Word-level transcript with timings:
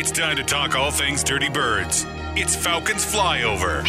It's 0.00 0.10
time 0.10 0.34
to 0.36 0.42
talk 0.42 0.74
all 0.76 0.90
things 0.90 1.22
Dirty 1.22 1.50
Birds. 1.50 2.06
It's 2.34 2.56
Falcons 2.56 3.04
Flyover. 3.04 3.82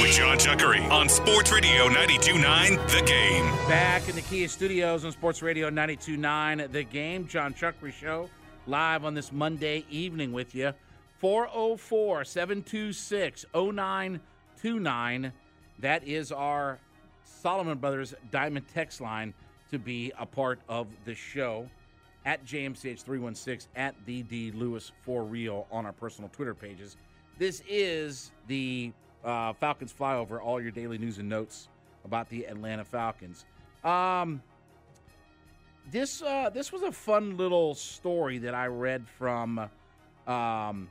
With 0.00 0.16
John 0.16 0.38
Chuckery 0.38 0.90
on 0.90 1.06
Sports 1.10 1.52
Radio 1.52 1.88
929 1.88 2.76
The 2.76 3.02
Game. 3.04 3.44
Back 3.68 4.08
in 4.08 4.14
the 4.16 4.22
Kia 4.22 4.48
Studios 4.48 5.04
on 5.04 5.12
Sports 5.12 5.42
Radio 5.42 5.68
929 5.68 6.68
The 6.72 6.82
Game. 6.84 7.28
John 7.28 7.52
Chuckery 7.52 7.92
Show 7.92 8.30
live 8.66 9.04
on 9.04 9.12
this 9.12 9.30
Monday 9.30 9.84
evening 9.90 10.32
with 10.32 10.54
you. 10.54 10.72
404 11.18 12.24
726 12.24 13.44
0929. 13.54 15.30
That 15.80 16.08
is 16.08 16.32
our 16.32 16.78
Solomon 17.22 17.76
Brothers 17.76 18.14
Diamond 18.30 18.64
Text 18.72 19.02
line 19.02 19.34
to 19.70 19.78
be 19.78 20.10
a 20.18 20.24
part 20.24 20.60
of 20.70 20.86
the 21.04 21.14
show 21.14 21.68
at 22.24 22.44
JMCH316 22.44 23.68
at 23.76 23.94
the 24.06 24.22
D 24.22 24.50
Lewis 24.52 24.92
for 25.02 25.24
real 25.24 25.66
on 25.70 25.86
our 25.86 25.92
personal 25.92 26.30
Twitter 26.30 26.54
pages. 26.54 26.96
This 27.38 27.62
is 27.68 28.32
the 28.46 28.92
uh, 29.24 29.52
Falcons 29.54 29.92
flyover, 29.92 30.42
all 30.42 30.60
your 30.60 30.70
daily 30.70 30.98
news 30.98 31.18
and 31.18 31.28
notes 31.28 31.68
about 32.04 32.28
the 32.28 32.44
Atlanta 32.46 32.84
Falcons. 32.84 33.44
Um, 33.82 34.42
this 35.90 36.22
uh, 36.22 36.50
this 36.50 36.72
was 36.72 36.82
a 36.82 36.92
fun 36.92 37.36
little 37.36 37.74
story 37.74 38.38
that 38.38 38.54
I 38.54 38.66
read 38.66 39.06
from 39.08 39.68
um, 40.26 40.88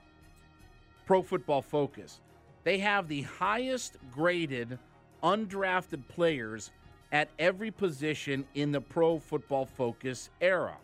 Pro 1.06 1.22
Football 1.22 1.62
Focus. 1.62 2.20
They 2.64 2.78
have 2.80 3.08
the 3.08 3.24
highest 3.24 3.98
graded 4.12 4.78
undrafted 5.24 6.08
players 6.08 6.72
at 7.12 7.30
every 7.40 7.72
position 7.72 8.46
in 8.56 8.72
the 8.72 8.82
Pro 8.82 9.20
Football 9.20 9.66
Focus 9.66 10.30
era. 10.42 10.76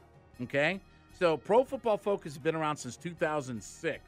Okay? 0.44 0.80
So 1.18 1.38
Pro 1.38 1.64
Football 1.64 1.98
Focus 1.98 2.34
has 2.34 2.38
been 2.40 2.56
around 2.56 2.78
since 2.78 2.96
2006. 2.96 4.02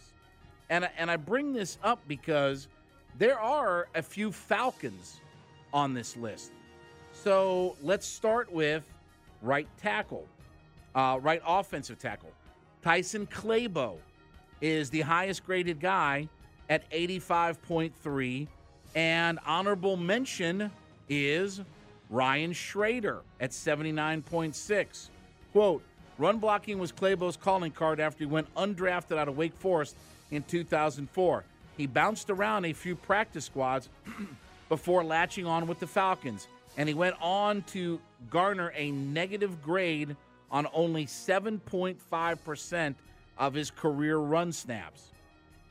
And, 0.70 0.90
and 0.98 1.12
I 1.12 1.18
bring 1.18 1.54
this 1.54 1.78
up 1.84 2.00
because 2.08 2.68
there 3.18 3.40
are 3.40 3.88
a 3.96 4.02
few 4.02 4.32
Falcons 4.32 5.20
on 5.74 5.94
this 5.94 6.16
list. 6.16 6.52
So 7.12 7.76
let's 7.84 8.08
start 8.08 8.52
with 8.52 8.84
right 9.42 9.68
tackle, 9.78 10.26
uh, 10.96 11.20
right 11.22 11.42
offensive 11.46 12.00
tackle. 12.00 12.32
Tyson 12.82 13.28
Clabo 13.28 13.98
is 14.62 14.90
the 14.90 15.02
highest 15.02 15.46
graded 15.46 15.80
guy 15.80 16.28
at 16.70 16.90
85.3. 16.92 18.48
And 18.96 19.40
honorable 19.46 19.98
mention 19.98 20.72
is 21.10 21.62
Ryan 22.10 22.54
Schraeder 22.54 23.22
at 23.40 23.52
79.6. 23.52 25.10
Quote, 25.52 25.84
run 26.22 26.38
blocking 26.38 26.78
was 26.78 26.92
Clabo's 26.92 27.36
calling 27.36 27.72
card 27.72 28.00
after 28.00 28.20
he 28.20 28.28
went 28.28 28.54
undrafted 28.56 29.18
out 29.18 29.28
of 29.28 29.36
Wake 29.36 29.56
Forest 29.58 29.96
in 30.30 30.44
2004. 30.44 31.44
He 31.76 31.88
bounced 31.88 32.30
around 32.30 32.66
a 32.66 32.74
few 32.74 32.96
practice 32.96 33.46
squads 33.46 33.90
before 34.70 35.04
latching 35.04 35.48
on 35.48 35.68
with 35.68 35.80
the 35.80 35.88
Falcons, 35.88 36.48
and 36.78 36.88
he 36.88 36.94
went 36.94 37.16
on 37.20 37.64
to 37.64 38.00
garner 38.30 38.72
a 38.76 38.92
negative 38.92 39.62
grade 39.64 40.16
on 40.52 40.68
only 40.74 41.06
7.5% 41.06 42.96
of 43.38 43.54
his 43.54 43.72
career 43.72 44.18
run 44.18 44.52
snaps 44.52 45.12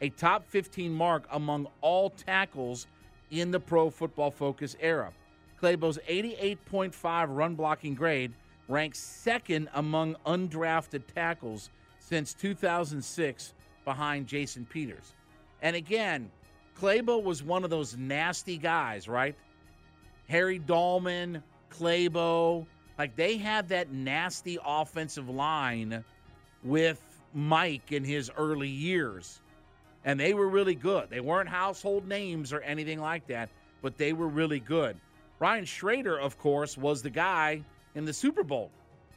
a 0.00 0.08
top 0.10 0.48
15 0.48 0.92
mark 0.92 1.24
among 1.30 1.66
all 1.80 2.10
tackles 2.10 2.86
in 3.30 3.50
the 3.50 3.60
Pro 3.60 3.90
Football 3.90 4.30
Focus 4.30 4.76
era. 4.80 5.12
Clabo's 5.58 5.98
88.5 6.08 7.36
run 7.36 7.54
blocking 7.54 7.94
grade 7.94 8.32
ranks 8.70 8.98
second 8.98 9.68
among 9.74 10.16
undrafted 10.26 11.02
tackles 11.14 11.70
since 11.98 12.34
2006 12.34 13.54
behind 13.84 14.26
Jason 14.26 14.66
Peters. 14.66 15.14
And 15.62 15.76
again, 15.76 16.30
Clabo 16.78 17.22
was 17.22 17.42
one 17.42 17.64
of 17.64 17.70
those 17.70 17.96
nasty 17.96 18.56
guys, 18.56 19.08
right? 19.08 19.34
Harry 20.28 20.60
Dahlman, 20.60 21.42
Clabo, 21.70 22.66
like 22.98 23.16
they 23.16 23.36
had 23.36 23.68
that 23.68 23.92
nasty 23.92 24.58
offensive 24.64 25.28
line 25.28 26.04
with 26.62 27.02
Mike 27.34 27.92
in 27.92 28.04
his 28.04 28.30
early 28.36 28.68
years 28.68 29.40
and 30.04 30.18
they 30.18 30.34
were 30.34 30.48
really 30.48 30.74
good. 30.74 31.10
They 31.10 31.20
weren't 31.20 31.48
household 31.48 32.06
names 32.06 32.52
or 32.52 32.60
anything 32.60 33.00
like 33.00 33.26
that, 33.26 33.50
but 33.82 33.98
they 33.98 34.12
were 34.12 34.28
really 34.28 34.60
good. 34.60 34.96
Ryan 35.38 35.64
Schraeder, 35.64 36.18
of 36.18 36.38
course, 36.38 36.76
was 36.76 37.02
the 37.02 37.10
guy 37.10 37.62
in 37.94 38.04
the 38.04 38.12
Super 38.12 38.42
Bowl, 38.42 38.70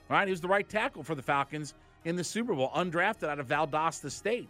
right? 0.10 0.28
He 0.28 0.32
was 0.32 0.42
the 0.42 0.48
right 0.48 0.68
tackle 0.68 1.04
for 1.04 1.16
the 1.16 1.22
Falcons 1.22 1.74
in 2.06 2.16
the 2.16 2.24
Super 2.24 2.54
Bowl, 2.54 2.72
undrafted 2.76 3.30
out 3.30 3.40
of 3.40 3.48
Valdosta 3.48 4.12
State. 4.12 4.50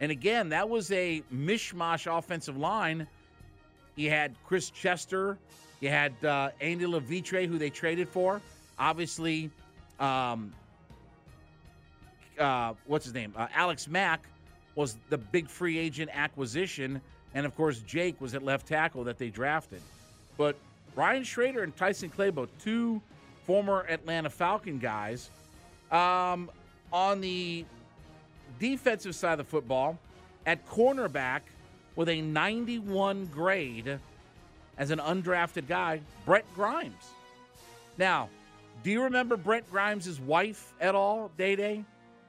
And 0.00 0.12
again, 0.12 0.50
that 0.50 0.68
was 0.68 0.90
a 0.92 1.22
mishmash 1.32 2.06
offensive 2.06 2.56
line. 2.56 3.06
You 3.96 4.10
had 4.10 4.36
Chris 4.44 4.70
Chester, 4.70 5.38
you 5.80 5.88
had 5.88 6.12
uh, 6.24 6.50
Andy 6.60 6.86
Levitre, 6.86 7.46
who 7.46 7.58
they 7.58 7.70
traded 7.70 8.08
for. 8.08 8.40
Obviously, 8.78 9.50
um, 9.98 10.52
uh, 12.38 12.74
what's 12.86 13.04
his 13.04 13.14
name? 13.14 13.32
Uh, 13.36 13.48
Alex 13.54 13.88
Mack 13.88 14.26
was 14.74 14.96
the 15.08 15.18
big 15.18 15.48
free 15.48 15.78
agent 15.78 16.10
acquisition. 16.12 17.00
And 17.34 17.44
of 17.44 17.54
course, 17.56 17.80
Jake 17.80 18.20
was 18.20 18.34
at 18.34 18.42
left 18.42 18.66
tackle 18.66 19.04
that 19.04 19.18
they 19.18 19.28
drafted. 19.28 19.82
But 20.36 20.56
Ryan 20.98 21.22
Schraeder 21.22 21.62
and 21.62 21.76
Tyson 21.76 22.10
Clabo, 22.10 22.48
two 22.60 23.00
former 23.46 23.86
Atlanta 23.88 24.28
Falcon 24.28 24.80
guys, 24.80 25.30
um, 25.92 26.50
on 26.92 27.20
the 27.20 27.64
defensive 28.58 29.14
side 29.14 29.34
of 29.34 29.38
the 29.38 29.44
football, 29.44 29.96
at 30.44 30.66
cornerback 30.66 31.42
with 31.94 32.08
a 32.08 32.20
91 32.20 33.26
grade 33.26 34.00
as 34.76 34.90
an 34.90 34.98
undrafted 34.98 35.68
guy, 35.68 36.00
Brett 36.26 36.44
Grimes. 36.56 37.12
Now, 37.96 38.28
do 38.82 38.90
you 38.90 39.04
remember 39.04 39.36
Brett 39.36 39.70
Grimes' 39.70 40.20
wife 40.20 40.72
at 40.80 40.96
all, 40.96 41.30
Day 41.38 41.54
Day? 41.54 41.84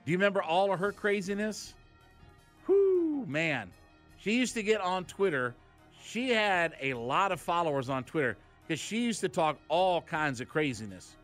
Do 0.06 0.12
you 0.12 0.18
remember 0.20 0.44
all 0.44 0.72
of 0.72 0.78
her 0.78 0.92
craziness? 0.92 1.74
Whoo, 2.68 3.26
man. 3.26 3.72
She 4.20 4.38
used 4.38 4.54
to 4.54 4.62
get 4.62 4.80
on 4.80 5.06
Twitter. 5.06 5.56
She 6.04 6.30
had 6.30 6.76
a 6.80 6.94
lot 6.94 7.32
of 7.32 7.42
followers 7.42 7.90
on 7.90 8.04
Twitter 8.04 8.38
because 8.70 8.80
she 8.80 9.04
used 9.04 9.20
to 9.20 9.28
talk 9.28 9.58
all 9.68 10.00
kinds 10.00 10.42
of 10.42 10.48
craziness, 10.48 11.16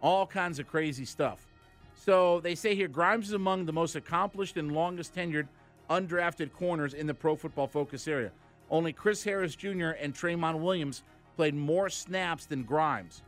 all 0.00 0.26
kinds 0.26 0.58
of 0.58 0.66
crazy 0.66 1.04
stuff. 1.04 1.46
So 1.94 2.40
they 2.40 2.54
say 2.54 2.74
here 2.74 2.88
Grimes 2.88 3.26
is 3.26 3.34
among 3.34 3.66
the 3.66 3.72
most 3.72 3.96
accomplished 3.96 4.56
and 4.56 4.72
longest 4.72 5.14
tenured 5.14 5.46
undrafted 5.90 6.54
corners 6.54 6.94
in 6.94 7.06
the 7.06 7.12
Pro 7.12 7.36
Football 7.36 7.66
Focus 7.66 8.08
area. 8.08 8.32
Only 8.70 8.94
Chris 8.94 9.22
Harris 9.22 9.54
Jr. 9.54 9.90
and 10.00 10.14
Tramon 10.14 10.60
Williams 10.60 11.02
played 11.36 11.54
more 11.54 11.90
snaps 11.90 12.46
than 12.46 12.62
Grimes. 12.62 13.22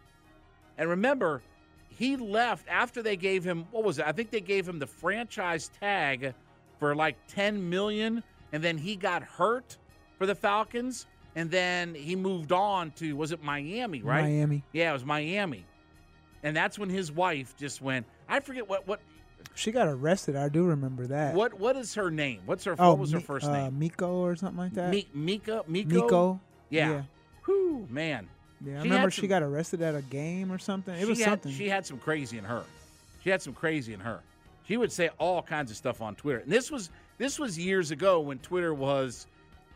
And 0.78 0.88
remember, 0.88 1.42
he 1.90 2.16
left 2.16 2.66
after 2.68 3.02
they 3.02 3.16
gave 3.16 3.44
him 3.44 3.66
what 3.70 3.84
was 3.84 3.98
it? 3.98 4.06
I 4.06 4.12
think 4.12 4.30
they 4.30 4.40
gave 4.40 4.66
him 4.66 4.78
the 4.78 4.86
franchise 4.86 5.70
tag 5.78 6.32
for 6.78 6.96
like 6.96 7.16
10 7.28 7.68
million 7.68 8.22
and 8.50 8.64
then 8.64 8.78
he 8.78 8.96
got 8.96 9.22
hurt 9.22 9.76
for 10.16 10.24
the 10.24 10.34
Falcons 10.34 11.06
and 11.38 11.50
then 11.52 11.94
he 11.94 12.16
moved 12.16 12.50
on 12.50 12.90
to 12.92 13.14
was 13.14 13.30
it 13.30 13.42
Miami, 13.42 14.02
right? 14.02 14.22
Miami. 14.22 14.64
Yeah, 14.72 14.90
it 14.90 14.92
was 14.94 15.04
Miami. 15.04 15.64
And 16.42 16.56
that's 16.56 16.78
when 16.78 16.88
his 16.88 17.12
wife 17.12 17.56
just 17.56 17.80
went 17.80 18.06
I 18.28 18.40
forget 18.40 18.68
what 18.68 18.88
what 18.88 19.00
She 19.54 19.70
got 19.70 19.86
arrested. 19.86 20.34
I 20.34 20.48
do 20.48 20.64
remember 20.64 21.06
that. 21.06 21.34
what 21.34 21.54
what 21.54 21.76
is 21.76 21.94
her 21.94 22.10
name? 22.10 22.40
What's 22.44 22.64
her 22.64 22.74
Oh, 22.76 22.90
what 22.90 22.98
was 22.98 23.12
her 23.12 23.18
Mi- 23.18 23.24
first 23.24 23.46
uh, 23.46 23.52
name? 23.52 23.78
Miko 23.78 24.14
or 24.16 24.34
something 24.34 24.58
like 24.58 24.74
that. 24.74 24.90
Mi- 24.90 25.08
Mika 25.14 25.64
Miko? 25.68 25.88
Miko. 25.88 26.40
Yeah. 26.70 26.90
Yeah. 26.90 27.02
Whew, 27.44 27.86
man. 27.88 28.28
Yeah, 28.60 28.72
I 28.72 28.82
She 28.82 28.88
remember 28.88 29.06
had 29.06 29.12
she 29.12 29.26
got 29.28 29.42
arrested 29.44 29.80
at 29.82 29.94
a 29.94 30.02
game 30.02 30.50
or 30.50 30.58
something. 30.58 30.94
It 30.96 31.06
was 31.06 31.20
had, 31.20 31.28
something. 31.30 31.52
She 31.52 31.68
had 31.68 31.86
some 31.86 31.98
crazy 31.98 32.38
in 32.38 32.44
her. 32.44 32.64
She 33.22 33.30
had 33.30 33.40
some 33.40 33.54
crazy 33.54 33.94
in 33.94 34.00
her. 34.00 34.20
She 34.66 34.76
would 34.76 34.90
say 34.90 35.10
all 35.18 35.40
kinds 35.42 35.70
of 35.70 35.76
stuff 35.76 36.02
on 36.02 36.16
Twitter. 36.16 36.40
And 36.40 36.50
this 36.50 36.68
was 36.68 36.90
this 37.16 37.38
was 37.38 37.56
years 37.56 37.92
ago 37.92 38.18
when 38.20 38.38
Twitter 38.38 38.74
was, 38.74 39.26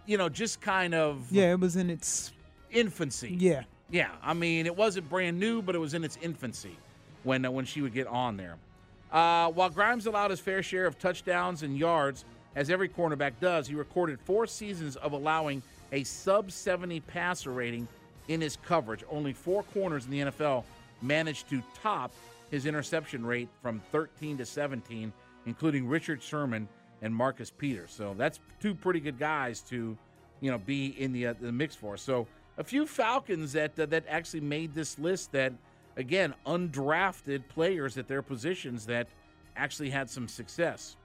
you 0.07 0.17
know, 0.19 0.29
just 0.29 0.61
kind 0.61 0.95
of 0.95 1.27
yeah, 1.31 1.53
it 1.53 1.61
was 1.61 1.77
in 1.77 1.91
its 1.91 2.33
infancy. 2.71 3.37
yeah. 3.39 3.63
Yeah, 3.91 4.09
I 4.23 4.33
mean, 4.33 4.65
it 4.65 4.75
wasn't 4.75 5.11
brand 5.11 5.39
new, 5.39 5.61
but 5.61 5.75
it 5.75 5.79
was 5.79 5.93
in 5.93 6.03
its 6.03 6.17
infancy 6.23 6.75
when 7.25 7.45
uh, 7.45 7.51
when 7.51 7.67
she 7.67 7.83
would 7.83 7.93
get 7.93 8.07
on 8.07 8.39
there. 8.39 8.57
Uh, 9.13 9.51
while 9.51 9.69
Grimes 9.69 10.07
allowed 10.07 10.31
his 10.31 10.41
fair 10.41 10.63
share 10.63 10.87
of 10.87 10.99
touchdowns 10.99 11.63
and 11.63 11.77
yards, 11.77 12.25
as 12.57 12.71
every 12.71 12.89
cornerback 12.89 13.33
does, 13.39 13.67
he 13.67 13.75
recorded 13.75 14.19
four 14.21 14.47
seasons 14.47 14.97
of 14.97 15.13
allowing 15.13 15.63
a 15.93 16.05
sub 16.05 16.51
70 16.51 17.01
passer 17.01 17.51
rating 17.51 17.87
in 18.29 18.41
his 18.41 18.57
coverage. 18.65 19.05
Only 19.11 19.35
four 19.35 19.63
corners 19.75 20.07
in 20.07 20.11
the 20.11 20.21
NFL 20.21 20.65
managed 21.03 21.51
to 21.51 21.63
top 21.83 22.13
his 22.51 22.65
interception 22.65 23.27
rate 23.27 23.49
from 23.61 23.81
13 23.93 24.39
to 24.39 24.47
17, 24.47 25.13
including 25.45 25.87
Richard 25.87 26.23
Sherman 26.23 26.67
and 27.03 27.15
Marcus 27.15 27.51
Peters. 27.51 27.93
So 27.93 28.15
that's 28.17 28.41
two 28.61 28.75
pretty 28.75 29.01
good 29.01 29.19
guys 29.19 29.61
to, 29.63 29.97
you 30.41 30.51
know, 30.51 30.59
be 30.59 30.87
in 30.99 31.13
the 31.13 31.27
uh, 31.27 31.35
the 31.41 31.53
mix 31.53 31.75
for. 31.75 31.97
So 31.97 32.27
a 32.57 32.65
few 32.65 32.87
Falcons 32.87 33.53
that 33.53 33.79
uh, 33.79 33.87
that 33.87 34.05
actually 34.09 34.41
made 34.41 34.75
this 34.75 34.99
list 34.99 35.33
that 35.33 35.53
again 35.97 36.35
undrafted 36.47 37.47
players 37.49 37.99
at 37.99 38.09
their 38.09 38.23
positions 38.23 38.87
that 38.87 39.09
actually 39.57 39.91
had 39.91 40.09
some 40.09 40.29
success. 40.29 40.97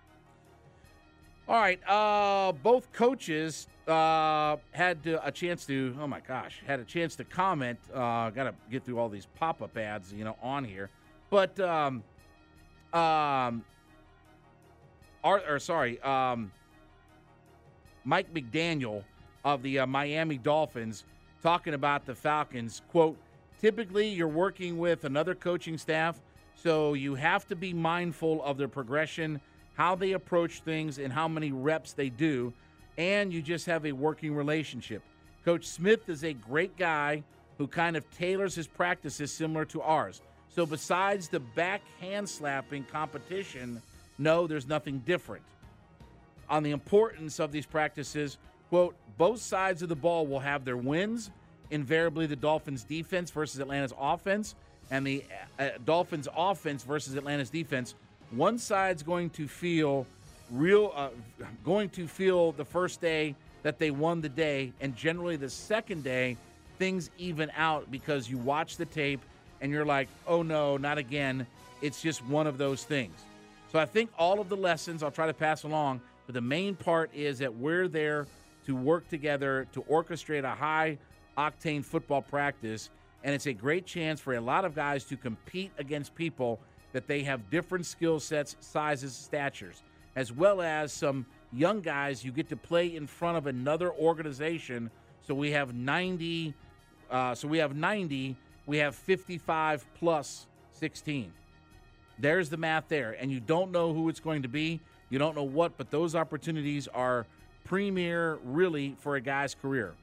All 1.50 1.56
right, 1.56 1.80
uh, 1.88 2.52
both 2.52 2.92
coaches 2.92 3.68
uh, 3.88 4.58
had 4.72 5.02
to, 5.04 5.26
a 5.26 5.32
chance 5.32 5.66
to. 5.68 5.96
Oh 6.00 6.06
my 6.06 6.20
gosh, 6.20 6.62
had 6.68 6.82
a 6.82 6.84
chance 6.84 7.16
to 7.16 7.24
comment. 7.24 7.80
Uh, 7.94 8.30
Got 8.32 8.44
to 8.44 8.54
get 8.70 8.84
through 8.84 9.00
all 9.00 9.08
these 9.08 9.28
pop-up 9.36 9.78
ads, 9.78 10.12
you 10.12 10.26
know, 10.26 10.36
on 10.44 10.66
here. 10.66 10.90
But 11.30 11.58
um, 11.62 12.04
um, 12.94 13.64
or, 15.28 15.42
or 15.48 15.60
sorry, 15.60 16.00
um, 16.02 16.52
Mike 18.04 18.34
McDaniel 18.34 19.04
of 19.44 19.62
the 19.62 19.80
uh, 19.80 19.86
Miami 19.88 20.38
Dolphins 20.38 21.04
talking 21.44 21.74
about 21.74 22.06
the 22.06 22.16
Falcons. 22.16 22.82
Quote: 22.92 23.18
Typically, 23.60 24.08
you're 24.08 24.28
working 24.28 24.78
with 24.78 25.04
another 25.06 25.36
coaching 25.36 25.78
staff, 25.78 26.20
so 26.56 26.94
you 26.94 27.16
have 27.16 27.48
to 27.48 27.56
be 27.56 27.74
mindful 27.74 28.44
of 28.44 28.58
their 28.58 28.68
progression 28.68 29.40
how 29.78 29.94
they 29.94 30.14
approach 30.14 30.62
things, 30.62 30.98
and 30.98 31.14
how 31.14 31.28
many 31.28 31.52
reps 31.52 31.94
they 31.94 32.10
do, 32.10 32.52
and 32.98 33.32
you 33.32 33.44
just 33.44 33.68
have 33.68 33.86
a 33.86 33.92
working 33.92 34.34
relationship. 34.34 35.04
Coach 35.46 35.66
Smith 35.66 36.10
is 36.10 36.24
a 36.24 36.34
great 36.34 36.76
guy 36.78 37.24
who 37.60 37.68
kind 37.68 37.96
of 37.96 38.10
tailors 38.12 38.56
his 38.56 38.66
practices 38.66 39.32
similar 39.32 39.66
to 39.66 39.82
ours. 39.84 40.22
So, 40.50 40.66
besides 40.66 41.30
the 41.30 41.40
backhand 41.40 42.28
slapping 42.28 42.86
competition, 42.86 43.80
no, 44.18 44.48
there's 44.48 44.68
nothing 44.68 45.00
different. 45.00 45.44
On 46.50 46.64
the 46.64 46.72
importance 46.72 47.40
of 47.40 47.52
these 47.52 47.66
practices, 47.66 48.38
quote, 48.70 48.96
both 49.18 49.40
sides 49.42 49.82
of 49.82 49.90
the 49.90 49.96
ball 49.96 50.26
will 50.26 50.40
have 50.40 50.66
their 50.66 50.78
wins. 50.78 51.32
Invariably, 51.72 52.28
the 52.28 52.36
Dolphins' 52.36 52.84
defense 52.84 53.30
versus 53.32 53.60
Atlanta's 53.60 53.94
offense, 54.00 54.56
and 54.90 55.06
the 55.06 55.24
uh, 55.60 55.70
Dolphins' 55.86 56.28
offense 56.36 56.84
versus 56.84 57.16
Atlanta's 57.16 57.50
defense 57.50 57.96
one 58.32 58.58
side's 58.58 59.04
going 59.04 59.30
to 59.32 59.48
feel 59.48 60.06
real, 60.52 60.92
uh, 60.96 61.10
going 61.64 61.90
to 61.90 62.08
feel 62.08 62.52
the 62.52 62.66
first 62.66 63.02
day 63.02 63.36
that 63.64 63.80
they 63.80 63.92
won 63.92 64.22
the 64.22 64.30
day, 64.30 64.74
and 64.82 64.96
generally 64.96 65.36
the 65.36 65.50
second 65.50 66.04
day, 66.04 66.38
things 66.78 67.10
even 67.18 67.52
out 67.56 67.90
because 67.92 68.30
you 68.30 68.38
watch 68.38 68.78
the 68.78 68.86
tape 68.86 69.22
and 69.62 69.72
you're 69.72 69.86
like, 69.86 70.08
oh 70.28 70.44
no, 70.44 70.78
not 70.78 70.98
again. 70.98 71.48
It's 71.82 72.02
just 72.02 72.24
one 72.26 72.48
of 72.48 72.58
those 72.58 72.84
things. 72.84 73.16
So 73.72 73.80
I 73.80 73.86
think 73.86 74.10
all 74.18 74.40
of 74.40 74.50
the 74.50 74.56
lessons 74.56 75.04
I'll 75.04 75.12
try 75.12 75.28
to 75.28 75.34
pass 75.34 75.64
along, 75.64 76.02
but 76.26 76.34
the 76.34 76.42
main 76.42 76.76
part 76.76 77.12
is 77.14 77.40
that 77.40 77.54
we're 77.54 77.88
there 77.88 78.28
to 78.66 78.76
work 78.76 79.08
together 79.10 79.68
to 79.74 79.82
orchestrate 79.84 80.44
a 80.44 80.56
high 80.56 80.98
octane 81.38 81.84
football 81.84 82.22
practice. 82.22 82.90
And 83.24 83.36
it's 83.36 83.46
a 83.46 83.54
great 83.54 83.86
chance 83.86 84.22
for 84.22 84.36
a 84.36 84.42
lot 84.42 84.64
of 84.64 84.74
guys 84.74 85.04
to 85.06 85.18
compete 85.18 85.72
against 85.78 86.16
people 86.16 86.60
that 86.94 87.08
they 87.08 87.24
have 87.24 87.50
different 87.50 87.86
skill 87.86 88.20
sets, 88.20 88.56
sizes, 88.62 89.14
statures, 89.14 89.84
as 90.16 90.32
well 90.32 90.62
as 90.62 90.94
some 90.94 91.26
young 91.52 91.82
guys 91.82 92.24
you 92.24 92.32
get 92.32 92.50
to 92.50 92.58
play 92.58 92.96
in 92.96 93.06
front 93.06 93.38
of 93.38 93.48
another 93.48 93.92
organization. 93.94 94.90
So 95.22 95.34
we 95.34 95.52
have 95.52 95.74
90. 95.74 96.54
Uh, 97.12 97.36
so 97.36 97.48
we 97.48 97.58
have 97.58 97.76
90. 97.76 98.38
We 98.66 98.78
have 98.78 98.96
55 98.96 99.86
plus 99.96 100.48
16. 100.74 101.32
There's 102.20 102.50
the 102.50 102.58
math 102.58 102.88
there, 102.88 103.16
and 103.20 103.32
you 103.32 103.40
don't 103.40 103.72
know 103.72 103.94
who 103.94 104.10
it's 104.10 104.20
going 104.20 104.42
to 104.42 104.48
be. 104.48 104.80
You 105.10 105.20
don't 105.20 105.36
know 105.36 105.44
what, 105.44 105.78
but 105.78 105.92
those 105.92 106.16
opportunities 106.16 106.88
are 106.88 107.26
premier, 107.64 108.40
really, 108.44 108.96
for 109.00 109.16
a 109.16 109.22
guy's 109.22 109.54
career. 109.54 109.94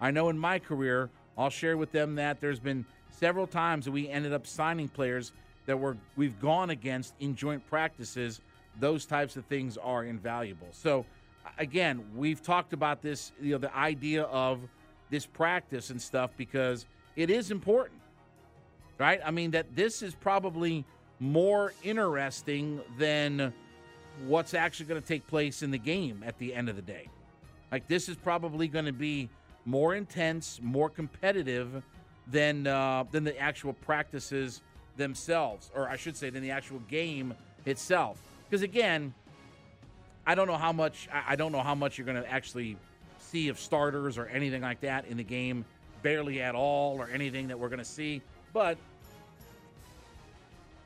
I 0.00 0.10
know 0.10 0.28
in 0.28 0.38
my 0.38 0.58
career, 0.58 1.10
I'll 1.38 1.50
share 1.50 1.76
with 1.76 1.92
them 1.92 2.16
that 2.16 2.40
there's 2.40 2.58
been 2.58 2.84
several 3.10 3.46
times 3.46 3.84
that 3.84 3.92
we 3.92 4.08
ended 4.08 4.32
up 4.32 4.46
signing 4.46 4.88
players 4.88 5.32
that 5.66 5.78
we're 5.78 5.96
we've 6.16 6.40
gone 6.40 6.70
against 6.70 7.14
in 7.20 7.34
joint 7.34 7.64
practices, 7.68 8.40
those 8.80 9.06
types 9.06 9.36
of 9.36 9.44
things 9.46 9.76
are 9.76 10.04
invaluable. 10.04 10.68
So 10.72 11.04
again, 11.58 12.04
we've 12.16 12.42
talked 12.42 12.72
about 12.72 13.02
this, 13.02 13.32
you 13.40 13.52
know, 13.52 13.58
the 13.58 13.74
idea 13.76 14.24
of 14.24 14.60
this 15.10 15.26
practice 15.26 15.90
and 15.90 16.00
stuff 16.00 16.30
because 16.36 16.86
it 17.16 17.30
is 17.30 17.50
important. 17.50 18.00
Right? 18.98 19.20
I 19.24 19.30
mean 19.30 19.52
that 19.52 19.74
this 19.74 20.02
is 20.02 20.14
probably 20.14 20.84
more 21.22 21.72
interesting 21.84 22.80
than 22.98 23.54
what's 24.26 24.54
actually 24.54 24.86
going 24.86 25.00
to 25.00 25.06
take 25.06 25.24
place 25.28 25.62
in 25.62 25.70
the 25.70 25.78
game 25.78 26.22
at 26.26 26.36
the 26.38 26.52
end 26.52 26.68
of 26.68 26.74
the 26.74 26.82
day. 26.82 27.08
Like 27.70 27.86
this 27.86 28.08
is 28.08 28.16
probably 28.16 28.66
going 28.66 28.86
to 28.86 28.92
be 28.92 29.30
more 29.64 29.94
intense, 29.94 30.58
more 30.60 30.90
competitive 30.90 31.84
than 32.26 32.66
uh, 32.66 33.04
than 33.12 33.22
the 33.22 33.38
actual 33.38 33.72
practices 33.72 34.62
themselves, 34.96 35.70
or 35.76 35.88
I 35.88 35.96
should 35.96 36.16
say, 36.16 36.28
than 36.28 36.42
the 36.42 36.50
actual 36.50 36.80
game 36.80 37.34
itself. 37.66 38.20
Because 38.50 38.62
again, 38.62 39.14
I 40.26 40.34
don't 40.34 40.48
know 40.48 40.58
how 40.58 40.72
much 40.72 41.08
I 41.12 41.36
don't 41.36 41.52
know 41.52 41.62
how 41.62 41.76
much 41.76 41.98
you're 41.98 42.04
going 42.04 42.20
to 42.20 42.28
actually 42.28 42.76
see 43.20 43.46
of 43.46 43.60
starters 43.60 44.18
or 44.18 44.26
anything 44.26 44.62
like 44.62 44.80
that 44.80 45.06
in 45.06 45.18
the 45.18 45.24
game, 45.24 45.64
barely 46.02 46.42
at 46.42 46.56
all, 46.56 47.00
or 47.00 47.08
anything 47.10 47.46
that 47.46 47.58
we're 47.60 47.68
going 47.68 47.78
to 47.78 47.84
see. 47.84 48.22
But 48.52 48.76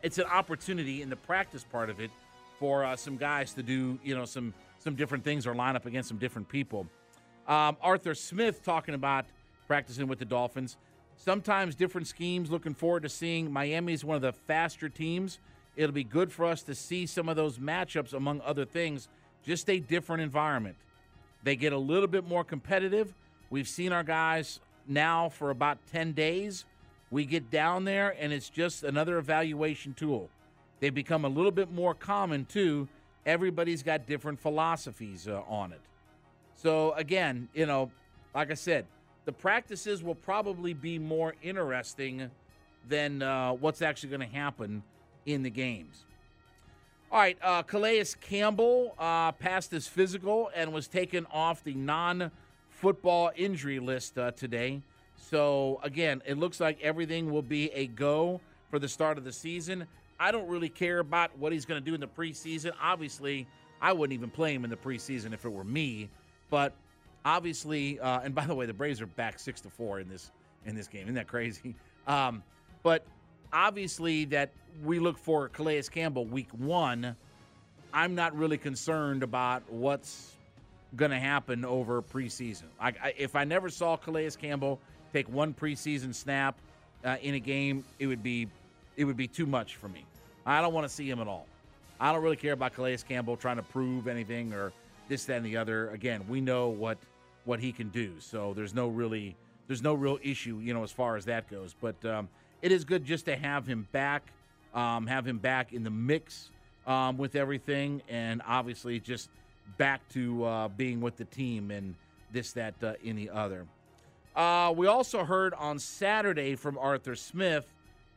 it's 0.06 0.18
an 0.18 0.26
opportunity 0.26 1.02
in 1.02 1.10
the 1.10 1.16
practice 1.16 1.64
part 1.64 1.90
of 1.90 1.98
it 1.98 2.12
for 2.60 2.84
uh, 2.84 2.94
some 2.94 3.16
guys 3.16 3.52
to 3.54 3.62
do 3.62 3.98
you 4.04 4.14
know 4.14 4.24
some 4.24 4.54
some 4.78 4.94
different 4.94 5.24
things 5.24 5.48
or 5.48 5.54
line 5.54 5.74
up 5.74 5.84
against 5.84 6.08
some 6.08 6.18
different 6.18 6.48
people. 6.48 6.86
Um, 7.48 7.76
Arthur 7.82 8.14
Smith 8.14 8.62
talking 8.62 8.94
about 8.94 9.24
practicing 9.66 10.06
with 10.06 10.20
the 10.20 10.24
Dolphins. 10.24 10.76
Sometimes 11.16 11.74
different 11.74 12.06
schemes. 12.06 12.52
Looking 12.52 12.72
forward 12.72 13.02
to 13.02 13.08
seeing 13.08 13.52
Miami 13.52 13.94
is 13.94 14.04
one 14.04 14.14
of 14.14 14.22
the 14.22 14.32
faster 14.32 14.88
teams. 14.88 15.40
It'll 15.74 15.92
be 15.92 16.04
good 16.04 16.30
for 16.30 16.44
us 16.44 16.62
to 16.62 16.74
see 16.76 17.06
some 17.06 17.28
of 17.28 17.34
those 17.34 17.58
matchups, 17.58 18.12
among 18.12 18.40
other 18.42 18.64
things. 18.64 19.08
Just 19.44 19.68
a 19.68 19.80
different 19.80 20.22
environment. 20.22 20.76
They 21.42 21.56
get 21.56 21.72
a 21.72 21.78
little 21.78 22.08
bit 22.08 22.28
more 22.28 22.44
competitive. 22.44 23.12
We've 23.50 23.68
seen 23.68 23.92
our 23.92 24.04
guys 24.04 24.60
now 24.86 25.30
for 25.30 25.50
about 25.50 25.78
10 25.90 26.12
days. 26.12 26.64
We 27.10 27.24
get 27.24 27.50
down 27.50 27.84
there, 27.84 28.14
and 28.18 28.32
it's 28.32 28.50
just 28.50 28.82
another 28.82 29.18
evaluation 29.18 29.94
tool. 29.94 30.28
They 30.80 30.90
become 30.90 31.24
a 31.24 31.28
little 31.28 31.50
bit 31.50 31.70
more 31.70 31.94
common, 31.94 32.44
too. 32.44 32.88
Everybody's 33.24 33.82
got 33.82 34.06
different 34.06 34.40
philosophies 34.40 35.28
uh, 35.28 35.42
on 35.48 35.72
it. 35.72 35.80
So, 36.54 36.92
again, 36.92 37.48
you 37.54 37.66
know, 37.66 37.90
like 38.34 38.50
I 38.50 38.54
said, 38.54 38.86
the 39.24 39.32
practices 39.32 40.02
will 40.02 40.14
probably 40.14 40.74
be 40.74 40.98
more 40.98 41.34
interesting 41.42 42.30
than 42.88 43.22
uh, 43.22 43.52
what's 43.52 43.82
actually 43.82 44.10
going 44.10 44.28
to 44.28 44.34
happen 44.34 44.82
in 45.26 45.42
the 45.42 45.50
games. 45.50 46.04
All 47.10 47.20
right, 47.20 47.38
uh, 47.40 47.62
Calais 47.62 48.04
Campbell 48.20 48.94
uh, 48.98 49.32
passed 49.32 49.70
his 49.70 49.86
physical 49.86 50.50
and 50.54 50.72
was 50.72 50.88
taken 50.88 51.26
off 51.32 51.62
the 51.62 51.75
non 51.75 52.30
football 52.68 53.30
injury 53.36 53.78
list 53.78 54.18
uh, 54.18 54.32
today. 54.32 54.82
So, 55.16 55.80
again, 55.82 56.23
it 56.26 56.38
looks 56.38 56.61
like 56.61 56.80
everything 56.82 57.32
will 57.32 57.42
be 57.42 57.70
a 57.73 57.87
go 57.87 58.40
for 58.70 58.78
the 58.78 58.88
start 58.88 59.18
of 59.18 59.25
the 59.25 59.32
season. 59.32 59.87
I 60.18 60.30
don't 60.30 60.49
really 60.49 60.68
care 60.68 60.99
about 60.99 61.37
what 61.38 61.52
he's 61.52 61.64
going 61.64 61.82
to 61.82 61.85
do 61.85 61.94
in 61.94 62.00
the 62.00 62.06
preseason. 62.06 62.73
Obviously, 62.80 63.46
I 63.80 63.92
wouldn't 63.92 64.14
even 64.14 64.30
play 64.30 64.54
him 64.54 64.64
in 64.64 64.70
the 64.70 64.76
preseason 64.76 65.32
if 65.32 65.44
it 65.44 65.52
were 65.52 65.64
me, 65.64 66.08
but 66.50 66.73
obviously, 67.25 68.00
uh, 68.00 68.20
and 68.20 68.35
by 68.35 68.46
the 68.46 68.54
way, 68.54 68.66
the 68.66 68.73
Braves 68.73 69.00
are 69.02 69.06
back 69.06 69.38
six 69.38 69.61
to 69.62 69.70
four 69.70 70.00
in 70.00 70.08
this 70.08 70.30
in 70.64 70.75
this 70.75 70.88
game. 70.88 71.02
Isn't 71.02 71.14
that 71.14 71.28
crazy? 71.28 71.75
Um, 72.06 72.44
but 72.85 73.04
obviously, 73.52 74.26
that 74.26 74.52
we 74.85 75.00
look 75.00 75.18
for 75.18 75.49
Calais 75.49 75.82
Campbell 75.90 76.25
week 76.25 76.46
one. 76.52 77.16
I'm 77.92 78.14
not 78.14 78.37
really 78.37 78.58
concerned 78.58 79.25
about 79.25 79.68
what's 79.73 80.37
going 80.94 81.11
to 81.11 81.18
happen 81.18 81.64
over 81.64 82.00
preseason. 82.00 82.66
I, 82.78 82.92
I, 83.02 83.14
if 83.18 83.35
I 83.35 83.42
never 83.42 83.70
saw 83.70 83.96
Calais 83.96 84.30
Campbell 84.40 84.80
take 85.16 85.28
one 85.32 85.54
preseason 85.54 86.14
snap 86.14 86.56
uh, 87.04 87.16
in 87.23 87.35
a 87.35 87.40
game, 87.40 87.85
it 87.99 88.06
would 88.06 88.23
be 88.23 88.49
it 88.96 89.04
would 89.04 89.16
be 89.16 89.26
too 89.26 89.46
much 89.46 89.76
for 89.76 89.88
me. 89.88 90.04
I 90.44 90.61
don't 90.61 90.73
want 90.73 90.87
to 90.87 90.92
see 90.92 91.08
him 91.08 91.20
at 91.20 91.28
all. 91.28 91.46
I 91.99 92.12
don't 92.12 92.23
really 92.23 92.37
care 92.37 92.52
about 92.52 92.75
Calais 92.75 92.99
Campbell 93.08 93.37
trying 93.37 93.56
to 93.56 93.62
prove 93.62 94.06
anything 94.06 94.52
or 94.52 94.73
this, 95.08 95.25
that, 95.26 95.37
and 95.37 95.46
the 95.46 95.56
other. 95.56 95.90
Again, 95.90 96.25
we 96.28 96.40
know 96.40 96.68
what 96.68 96.99
what 97.44 97.61
he 97.61 97.73
can 97.73 97.88
do. 97.88 98.12
So 98.18 98.52
there's 98.54 98.75
no 98.75 98.88
really 98.88 99.37
there's 99.66 99.82
no 99.82 99.94
real 99.94 100.18
issue, 100.23 100.58
you 100.58 100.75
know, 100.75 100.82
as 100.82 100.92
far 100.92 101.16
as 101.16 101.25
that 101.25 101.49
goes. 101.50 101.75
But 101.80 102.02
um, 102.04 102.28
it 102.61 102.73
is 102.73 102.85
good 102.85 103.04
just 103.04 103.25
to 103.26 103.37
have 103.37 103.66
him 103.66 103.88
back, 103.92 104.23
um, 104.75 105.06
have 105.06 105.26
him 105.26 105.38
back 105.38 105.73
in 105.73 105.82
the 105.82 105.90
mix 105.90 106.50
um, 106.87 107.16
with 107.16 107.37
everything, 107.37 108.02
and 108.08 108.42
obviously 108.46 109.00
just 109.00 109.30
back 109.78 110.06
to 110.11 110.44
uh, 110.44 110.68
being 110.68 111.00
with 111.00 111.16
the 111.16 111.25
team 111.25 111.70
and 111.70 111.94
this, 112.32 112.52
that, 112.52 112.75
uh, 112.82 112.94
any 113.04 113.28
other. 113.28 113.66
Uh, 114.37 114.73
we 114.76 114.87
also 114.87 115.25
heard 115.25 115.55
on 115.55 115.78
Saturday 115.78 116.55
from 116.55 116.78
Arthur 116.78 117.16
Smith 117.16 117.66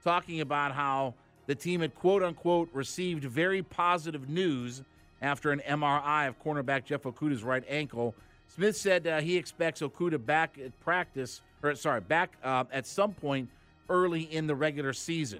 talking 0.04 0.42
about 0.42 0.74
how 0.74 1.14
the 1.48 1.56
team 1.56 1.82
had 1.82 1.96
quote 1.96 2.22
unquote 2.22 2.70
received 2.74 3.24
very 3.24 3.64
positive 3.64 4.30
news 4.30 4.84
after 5.22 5.52
an 5.52 5.62
MRI 5.68 6.28
of 6.28 6.38
cornerback 6.44 6.84
Jeff 6.86 7.04
Okudah's 7.04 7.44
right 7.44 7.64
ankle 7.68 8.14
Smith 8.48 8.76
said 8.76 9.08
uh, 9.08 9.22
he 9.22 9.38
expects 9.38 9.82
Okudah 9.82 10.26
back 10.26 10.58
at 10.58 10.78
practice, 10.82 11.42
or 11.64 11.76
sorry, 11.76 12.02
back 12.02 12.36
uh, 12.44 12.64
at 12.72 12.86
some 12.86 13.14
point 13.14 13.48
early 13.90 14.24
in 14.24 14.48
the 14.48 14.56
regular 14.56 14.92
season. 14.92 15.40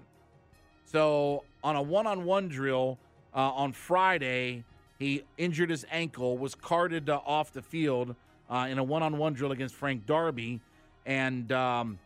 So 0.86 1.44
on 1.64 1.76
a 1.76 1.82
one-on-one 1.82 2.50
drill, 2.50 3.00
uh, 3.34 3.52
on 3.52 3.74
Friday. 3.74 4.64
He 4.98 5.24
injured 5.38 5.70
his 5.70 5.86
ankle, 5.92 6.38
was 6.38 6.56
carted 6.56 7.10
uh, 7.10 7.22
off 7.26 7.54
the 7.54 7.62
field 7.62 8.16
uh, 8.50 8.68
in 8.70 8.78
a 8.80 8.84
one 8.84 9.04
on 9.04 9.18
one 9.18 9.34
drill 9.34 9.52
against 9.52 9.76
Frank 9.76 10.06
Darby. 10.06 10.60
And, 11.06 11.52
um, 11.52 12.00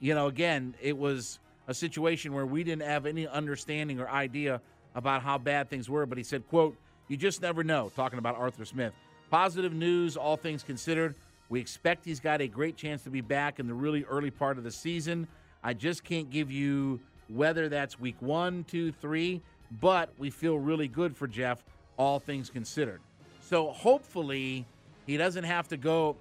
you 0.00 0.14
know, 0.14 0.26
again, 0.26 0.74
it 0.80 0.96
was 0.96 1.38
a 1.66 1.74
situation 1.74 2.32
where 2.32 2.46
we 2.46 2.64
didn't 2.64 2.86
have 2.88 3.06
any 3.06 3.26
understanding 3.26 4.00
or 4.00 4.08
idea 4.08 4.60
about 4.94 5.22
how 5.22 5.38
bad 5.38 5.68
things 5.68 5.88
were. 5.88 6.06
But 6.06 6.18
he 6.18 6.24
said, 6.24 6.48
quote, 6.48 6.76
you 7.08 7.16
just 7.16 7.40
never 7.42 7.62
know, 7.64 7.90
talking 7.94 8.18
about 8.18 8.36
Arthur 8.36 8.64
Smith. 8.64 8.92
Positive 9.30 9.72
news, 9.72 10.16
all 10.16 10.36
things 10.36 10.62
considered. 10.62 11.14
We 11.48 11.60
expect 11.60 12.04
he's 12.04 12.20
got 12.20 12.40
a 12.40 12.48
great 12.48 12.76
chance 12.76 13.02
to 13.04 13.10
be 13.10 13.20
back 13.20 13.58
in 13.58 13.66
the 13.66 13.74
really 13.74 14.04
early 14.04 14.30
part 14.30 14.58
of 14.58 14.64
the 14.64 14.70
season. 14.70 15.26
I 15.62 15.74
just 15.74 16.04
can't 16.04 16.30
give 16.30 16.50
you 16.50 17.00
whether 17.28 17.68
that's 17.68 17.98
week 17.98 18.16
one, 18.20 18.64
two, 18.64 18.92
three, 18.92 19.42
but 19.80 20.10
we 20.18 20.30
feel 20.30 20.58
really 20.58 20.88
good 20.88 21.16
for 21.16 21.26
Jeff, 21.26 21.62
all 21.96 22.18
things 22.18 22.50
considered. 22.50 23.00
So 23.40 23.70
hopefully 23.70 24.66
he 25.06 25.16
doesn't 25.16 25.44
have 25.44 25.68
to 25.68 25.76
go. 25.76 26.16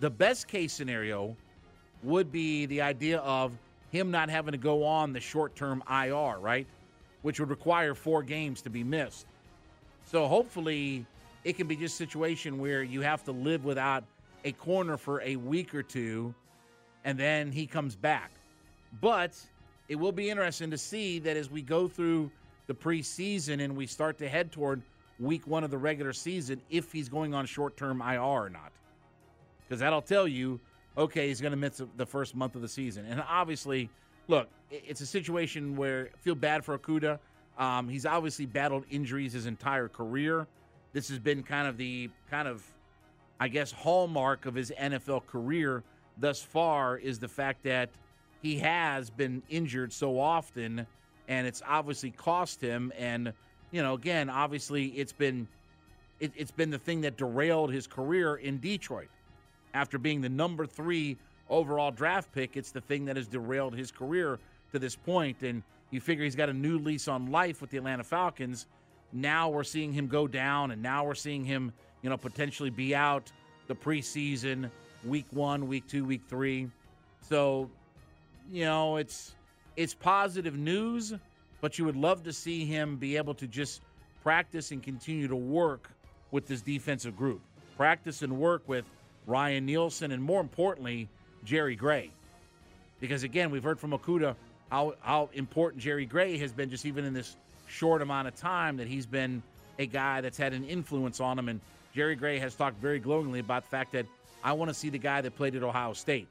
The 0.00 0.10
best 0.10 0.48
case 0.48 0.72
scenario 0.72 1.36
would 2.02 2.30
be 2.30 2.66
the 2.66 2.80
idea 2.80 3.18
of 3.18 3.52
him 3.90 4.10
not 4.10 4.28
having 4.28 4.52
to 4.52 4.58
go 4.58 4.84
on 4.84 5.12
the 5.12 5.20
short 5.20 5.54
term 5.56 5.82
IR, 5.88 6.38
right? 6.38 6.66
Which 7.22 7.40
would 7.40 7.50
require 7.50 7.94
four 7.94 8.22
games 8.22 8.60
to 8.62 8.70
be 8.70 8.84
missed. 8.84 9.26
So 10.04 10.26
hopefully 10.26 11.06
it 11.44 11.56
can 11.56 11.66
be 11.66 11.76
just 11.76 11.94
a 11.94 11.96
situation 11.98 12.58
where 12.58 12.82
you 12.82 13.00
have 13.00 13.24
to 13.24 13.32
live 13.32 13.64
without 13.64 14.04
a 14.44 14.52
corner 14.52 14.96
for 14.96 15.20
a 15.22 15.36
week 15.36 15.74
or 15.74 15.82
two 15.82 16.34
and 17.04 17.18
then 17.18 17.52
he 17.52 17.66
comes 17.66 17.94
back. 17.94 18.30
But 19.00 19.38
it 19.88 19.96
will 19.96 20.12
be 20.12 20.30
interesting 20.30 20.70
to 20.70 20.78
see 20.78 21.18
that 21.20 21.36
as 21.36 21.50
we 21.50 21.62
go 21.62 21.86
through 21.86 22.30
the 22.66 22.74
preseason 22.74 23.62
and 23.62 23.76
we 23.76 23.86
start 23.86 24.18
to 24.18 24.28
head 24.28 24.50
toward 24.50 24.82
week 25.20 25.46
one 25.46 25.64
of 25.64 25.70
the 25.70 25.78
regular 25.78 26.12
season, 26.12 26.60
if 26.70 26.90
he's 26.90 27.08
going 27.08 27.34
on 27.34 27.46
short 27.46 27.76
term 27.76 28.00
IR 28.00 28.20
or 28.20 28.50
not. 28.50 28.72
Because 29.66 29.80
that'll 29.80 30.02
tell 30.02 30.28
you, 30.28 30.60
okay, 30.96 31.28
he's 31.28 31.40
going 31.40 31.52
to 31.52 31.56
miss 31.56 31.82
the 31.96 32.06
first 32.06 32.34
month 32.34 32.54
of 32.54 32.62
the 32.62 32.68
season. 32.68 33.06
And 33.06 33.22
obviously, 33.28 33.90
look, 34.28 34.48
it's 34.70 35.00
a 35.00 35.06
situation 35.06 35.76
where 35.76 36.10
feel 36.20 36.34
bad 36.34 36.64
for 36.64 36.78
Okudah. 36.78 37.18
Um, 37.58 37.88
he's 37.88 38.06
obviously 38.06 38.46
battled 38.46 38.84
injuries 38.90 39.32
his 39.32 39.46
entire 39.46 39.88
career. 39.88 40.46
This 40.92 41.08
has 41.08 41.18
been 41.18 41.42
kind 41.42 41.68
of 41.68 41.76
the 41.76 42.10
kind 42.30 42.48
of, 42.48 42.64
I 43.40 43.48
guess, 43.48 43.72
hallmark 43.72 44.46
of 44.46 44.54
his 44.54 44.72
NFL 44.78 45.26
career 45.26 45.82
thus 46.18 46.40
far 46.40 46.96
is 46.96 47.18
the 47.18 47.28
fact 47.28 47.62
that 47.64 47.90
he 48.42 48.58
has 48.58 49.10
been 49.10 49.42
injured 49.48 49.92
so 49.92 50.18
often, 50.18 50.86
and 51.28 51.46
it's 51.46 51.62
obviously 51.66 52.10
cost 52.10 52.60
him. 52.60 52.92
And 52.96 53.32
you 53.70 53.82
know, 53.82 53.94
again, 53.94 54.28
obviously, 54.30 54.86
it's 54.88 55.12
been 55.12 55.48
it, 56.20 56.32
it's 56.36 56.50
been 56.50 56.70
the 56.70 56.78
thing 56.78 57.00
that 57.02 57.16
derailed 57.16 57.72
his 57.72 57.86
career 57.86 58.36
in 58.36 58.58
Detroit. 58.58 59.08
After 59.74 59.98
being 59.98 60.20
the 60.20 60.28
number 60.28 60.66
three 60.66 61.18
overall 61.50 61.90
draft 61.90 62.32
pick, 62.32 62.56
it's 62.56 62.70
the 62.70 62.80
thing 62.80 63.04
that 63.04 63.16
has 63.16 63.26
derailed 63.26 63.74
his 63.74 63.90
career 63.90 64.38
to 64.72 64.78
this 64.78 64.96
point. 64.96 65.42
And 65.42 65.62
you 65.90 66.00
figure 66.00 66.24
he's 66.24 66.36
got 66.36 66.48
a 66.48 66.54
new 66.54 66.78
lease 66.78 67.08
on 67.08 67.30
life 67.30 67.60
with 67.60 67.70
the 67.70 67.76
Atlanta 67.76 68.04
Falcons. 68.04 68.66
Now 69.12 69.48
we're 69.48 69.64
seeing 69.64 69.92
him 69.92 70.06
go 70.06 70.26
down, 70.26 70.70
and 70.70 70.82
now 70.82 71.04
we're 71.04 71.14
seeing 71.14 71.44
him, 71.44 71.72
you 72.02 72.08
know, 72.08 72.16
potentially 72.16 72.70
be 72.70 72.94
out 72.94 73.30
the 73.66 73.74
preseason, 73.74 74.70
week 75.04 75.26
one, 75.30 75.68
week 75.68 75.86
two, 75.86 76.04
week 76.04 76.22
three. 76.28 76.68
So 77.20 77.68
you 78.50 78.64
know, 78.64 78.96
it's 78.96 79.34
it's 79.76 79.94
positive 79.94 80.56
news, 80.56 81.14
but 81.60 81.78
you 81.78 81.84
would 81.84 81.96
love 81.96 82.22
to 82.24 82.32
see 82.32 82.64
him 82.64 82.96
be 82.96 83.16
able 83.16 83.34
to 83.34 83.46
just 83.46 83.80
practice 84.22 84.70
and 84.70 84.82
continue 84.82 85.28
to 85.28 85.36
work 85.36 85.90
with 86.30 86.46
this 86.46 86.60
defensive 86.60 87.16
group. 87.16 87.40
Practice 87.76 88.22
and 88.22 88.38
work 88.38 88.62
with 88.68 88.84
Ryan 89.26 89.66
Nielsen 89.66 90.12
and 90.12 90.22
more 90.22 90.40
importantly, 90.40 91.08
Jerry 91.44 91.76
Gray. 91.76 92.10
Because 93.00 93.22
again, 93.22 93.50
we've 93.50 93.62
heard 93.62 93.80
from 93.80 93.90
Okudah 93.90 94.34
how, 94.70 94.94
how 95.00 95.30
important 95.32 95.82
Jerry 95.82 96.06
Gray 96.06 96.38
has 96.38 96.52
been 96.52 96.70
just 96.70 96.86
even 96.86 97.04
in 97.04 97.12
this 97.12 97.36
short 97.66 98.02
amount 98.02 98.28
of 98.28 98.36
time 98.36 98.76
that 98.76 98.86
he's 98.86 99.06
been 99.06 99.42
a 99.78 99.86
guy 99.86 100.20
that's 100.20 100.38
had 100.38 100.52
an 100.52 100.64
influence 100.64 101.20
on 101.20 101.38
him. 101.38 101.48
And 101.48 101.60
Jerry 101.94 102.14
Gray 102.14 102.38
has 102.38 102.54
talked 102.54 102.80
very 102.80 102.98
glowingly 102.98 103.40
about 103.40 103.64
the 103.64 103.70
fact 103.70 103.92
that 103.92 104.06
I 104.42 104.52
want 104.52 104.68
to 104.68 104.74
see 104.74 104.90
the 104.90 104.98
guy 104.98 105.20
that 105.20 105.36
played 105.36 105.54
at 105.56 105.62
Ohio 105.62 105.92
State 105.92 106.28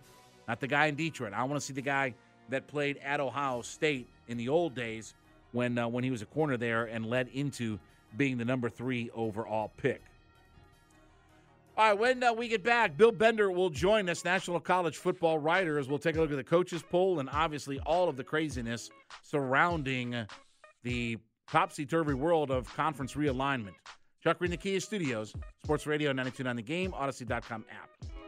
not 0.48 0.60
the 0.60 0.68
guy 0.68 0.88
in 0.88 0.96
Detroit. 0.96 1.34
I 1.34 1.44
want 1.44 1.56
to 1.56 1.66
see 1.66 1.74
the 1.74 1.82
guy 1.82 2.14
that 2.50 2.68
played 2.68 2.98
at 3.04 3.20
Ohio 3.20 3.62
State 3.62 4.08
in 4.28 4.38
the 4.38 4.50
old 4.50 4.76
days 4.76 5.14
when 5.52 5.78
uh, 5.78 5.88
when 5.88 6.04
he 6.04 6.12
was 6.12 6.22
a 6.22 6.26
corner 6.26 6.58
there 6.58 6.86
and 6.86 7.06
led 7.06 7.30
into 7.34 7.80
being 8.18 8.38
the 8.38 8.46
number 8.46 8.70
three 8.70 9.10
overall 9.16 9.72
pick. 9.78 10.02
All 11.76 11.90
right, 11.90 11.98
when 11.98 12.22
uh, 12.22 12.32
we 12.32 12.48
get 12.48 12.64
back, 12.64 12.98
Bill 12.98 13.12
Bender 13.12 13.50
will 13.50 13.72
join 13.72 14.08
us, 14.08 14.24
National 14.24 14.60
College 14.60 14.98
Football 14.98 15.40
writers. 15.40 15.90
We'll 15.90 15.98
take 15.98 16.16
a 16.16 16.22
look 16.22 16.30
at 16.30 16.38
the 16.38 16.44
coaches 16.44 16.84
poll 16.88 17.20
and 17.20 17.28
obviously 17.32 17.80
all 17.80 18.08
of 18.08 18.16
the 18.16 18.24
craziness 18.24 18.92
surrounding 19.24 20.28
the 20.84 21.18
topsy 21.50 21.88
turvy 21.88 22.14
world 22.14 22.52
of 22.52 22.72
conference 22.76 23.14
realignment. 23.14 23.74
Chuck 24.24 24.38
Reed 24.40 24.52
the 24.52 24.58
Kia 24.58 24.80
Studios, 24.80 25.34
Sports 25.64 25.88
Radio 25.88 26.12
929 26.12 26.56
The 26.58 26.62
Game, 26.62 26.92
Audacy.com 26.92 27.66
app. 27.72 28.23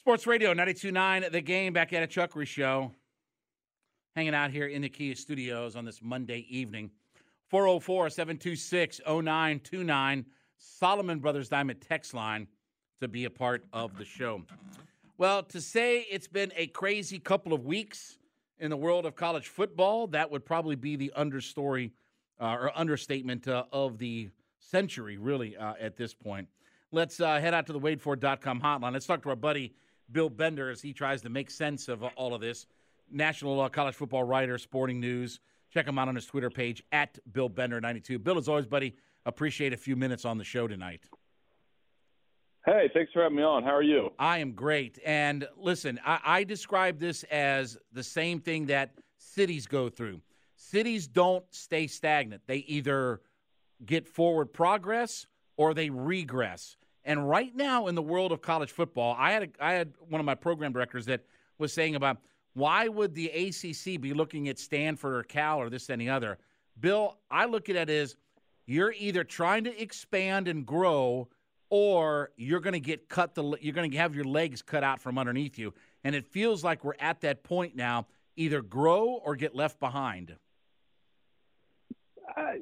Sports 0.00 0.26
Radio 0.26 0.52
92.9, 0.54 1.30
The 1.30 1.42
Game, 1.42 1.74
back 1.74 1.92
at 1.92 2.02
a 2.02 2.06
Chuckery 2.06 2.46
Show. 2.46 2.90
Hanging 4.16 4.34
out 4.34 4.50
here 4.50 4.66
in 4.66 4.80
the 4.80 4.88
Kia 4.88 5.14
Studios 5.14 5.76
on 5.76 5.84
this 5.84 6.00
Monday 6.02 6.46
evening. 6.48 6.90
404-726-0929, 7.52 10.24
Solomon 10.56 11.18
Brothers 11.18 11.50
Diamond 11.50 11.82
text 11.82 12.14
line 12.14 12.46
to 13.02 13.08
be 13.08 13.26
a 13.26 13.30
part 13.30 13.66
of 13.74 13.98
the 13.98 14.06
show. 14.06 14.40
Well, 15.18 15.42
to 15.42 15.60
say 15.60 16.06
it's 16.10 16.28
been 16.28 16.50
a 16.56 16.68
crazy 16.68 17.18
couple 17.18 17.52
of 17.52 17.66
weeks 17.66 18.16
in 18.58 18.70
the 18.70 18.78
world 18.78 19.04
of 19.04 19.16
college 19.16 19.48
football, 19.48 20.06
that 20.06 20.30
would 20.30 20.46
probably 20.46 20.76
be 20.76 20.96
the 20.96 21.12
understory 21.14 21.90
uh, 22.40 22.56
or 22.58 22.72
understatement 22.74 23.48
uh, 23.48 23.64
of 23.70 23.98
the 23.98 24.30
century, 24.60 25.18
really, 25.18 25.58
uh, 25.58 25.74
at 25.78 25.98
this 25.98 26.14
point. 26.14 26.48
Let's 26.90 27.20
uh, 27.20 27.38
head 27.38 27.52
out 27.52 27.66
to 27.66 27.74
the 27.74 27.80
WadeFord.com 27.80 28.62
hotline. 28.62 28.94
Let's 28.94 29.04
talk 29.04 29.22
to 29.24 29.28
our 29.28 29.36
buddy– 29.36 29.74
Bill 30.12 30.28
Bender 30.28 30.70
as 30.70 30.80
he 30.82 30.92
tries 30.92 31.22
to 31.22 31.28
make 31.28 31.50
sense 31.50 31.88
of 31.88 32.02
all 32.02 32.34
of 32.34 32.40
this. 32.40 32.66
National 33.10 33.60
uh, 33.60 33.68
college 33.68 33.94
football 33.94 34.24
writer, 34.24 34.58
sporting 34.58 35.00
news. 35.00 35.40
Check 35.72 35.86
him 35.86 35.98
out 35.98 36.08
on 36.08 36.14
his 36.14 36.26
Twitter 36.26 36.50
page 36.50 36.82
at 36.92 37.18
Bill 37.32 37.48
Bender92. 37.48 38.22
Bill, 38.22 38.38
as 38.38 38.48
always, 38.48 38.66
buddy, 38.66 38.94
appreciate 39.26 39.72
a 39.72 39.76
few 39.76 39.96
minutes 39.96 40.24
on 40.24 40.38
the 40.38 40.44
show 40.44 40.66
tonight. 40.66 41.02
Hey, 42.66 42.90
thanks 42.92 43.10
for 43.12 43.22
having 43.22 43.36
me 43.36 43.42
on. 43.42 43.62
How 43.62 43.74
are 43.74 43.82
you? 43.82 44.12
I 44.18 44.38
am 44.38 44.52
great. 44.52 44.98
And 45.04 45.48
listen, 45.56 45.98
I, 46.04 46.20
I 46.24 46.44
describe 46.44 46.98
this 46.98 47.22
as 47.24 47.78
the 47.92 48.02
same 48.02 48.40
thing 48.40 48.66
that 48.66 48.92
cities 49.16 49.66
go 49.66 49.88
through. 49.88 50.20
Cities 50.56 51.06
don't 51.06 51.44
stay 51.50 51.86
stagnant, 51.86 52.42
they 52.46 52.58
either 52.58 53.22
get 53.86 54.06
forward 54.06 54.52
progress 54.52 55.26
or 55.56 55.72
they 55.72 55.88
regress. 55.88 56.76
And 57.04 57.28
right 57.28 57.54
now 57.54 57.86
in 57.86 57.94
the 57.94 58.02
world 58.02 58.32
of 58.32 58.42
college 58.42 58.70
football, 58.72 59.16
I 59.18 59.32
had 59.32 59.42
a, 59.44 59.48
I 59.60 59.72
had 59.72 59.92
one 60.08 60.20
of 60.20 60.24
my 60.26 60.34
program 60.34 60.72
directors 60.72 61.06
that 61.06 61.24
was 61.58 61.72
saying 61.72 61.94
about 61.94 62.18
why 62.54 62.88
would 62.88 63.14
the 63.14 63.28
ACC 63.28 64.00
be 64.00 64.12
looking 64.12 64.48
at 64.48 64.58
Stanford 64.58 65.14
or 65.14 65.22
Cal 65.22 65.58
or 65.58 65.70
this 65.70 65.86
the 65.86 66.08
other. 66.08 66.38
Bill, 66.78 67.18
I 67.30 67.46
look 67.46 67.68
at 67.68 67.76
it 67.76 67.90
as 67.90 68.16
you're 68.66 68.94
either 68.98 69.24
trying 69.24 69.64
to 69.64 69.82
expand 69.82 70.48
and 70.48 70.66
grow 70.66 71.28
or 71.70 72.30
you're 72.36 72.60
going 72.60 72.74
to 72.74 72.80
get 72.80 73.08
cut 73.08 73.34
the 73.34 73.56
you're 73.60 73.74
going 73.74 73.90
to 73.90 73.96
have 73.96 74.14
your 74.14 74.24
legs 74.24 74.60
cut 74.60 74.84
out 74.84 75.00
from 75.00 75.18
underneath 75.18 75.58
you 75.58 75.72
and 76.04 76.14
it 76.14 76.26
feels 76.26 76.62
like 76.62 76.84
we're 76.84 76.94
at 76.98 77.20
that 77.20 77.42
point 77.42 77.74
now 77.76 78.06
either 78.36 78.60
grow 78.60 79.20
or 79.24 79.36
get 79.36 79.54
left 79.54 79.78
behind 79.80 80.36
I, 82.36 82.60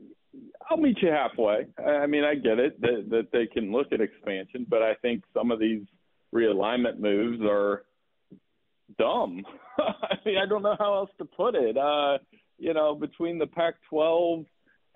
I'll 0.70 0.76
meet 0.76 1.00
you 1.00 1.08
halfway. 1.08 1.66
I 1.84 2.06
mean, 2.06 2.24
I 2.24 2.34
get 2.34 2.58
it 2.58 2.80
that, 2.80 3.06
that 3.10 3.28
they 3.32 3.46
can 3.46 3.72
look 3.72 3.92
at 3.92 4.00
expansion, 4.00 4.66
but 4.68 4.82
I 4.82 4.94
think 4.94 5.24
some 5.32 5.50
of 5.50 5.58
these 5.58 5.82
realignment 6.34 6.98
moves 6.98 7.40
are 7.42 7.84
dumb. 8.98 9.42
I 9.78 10.16
mean, 10.26 10.36
I 10.38 10.46
don't 10.46 10.62
know 10.62 10.76
how 10.78 10.94
else 10.94 11.10
to 11.18 11.24
put 11.24 11.54
it. 11.54 11.76
Uh, 11.76 12.18
you 12.58 12.74
know, 12.74 12.94
between 12.94 13.38
the 13.38 13.46
Pac-12, 13.46 14.44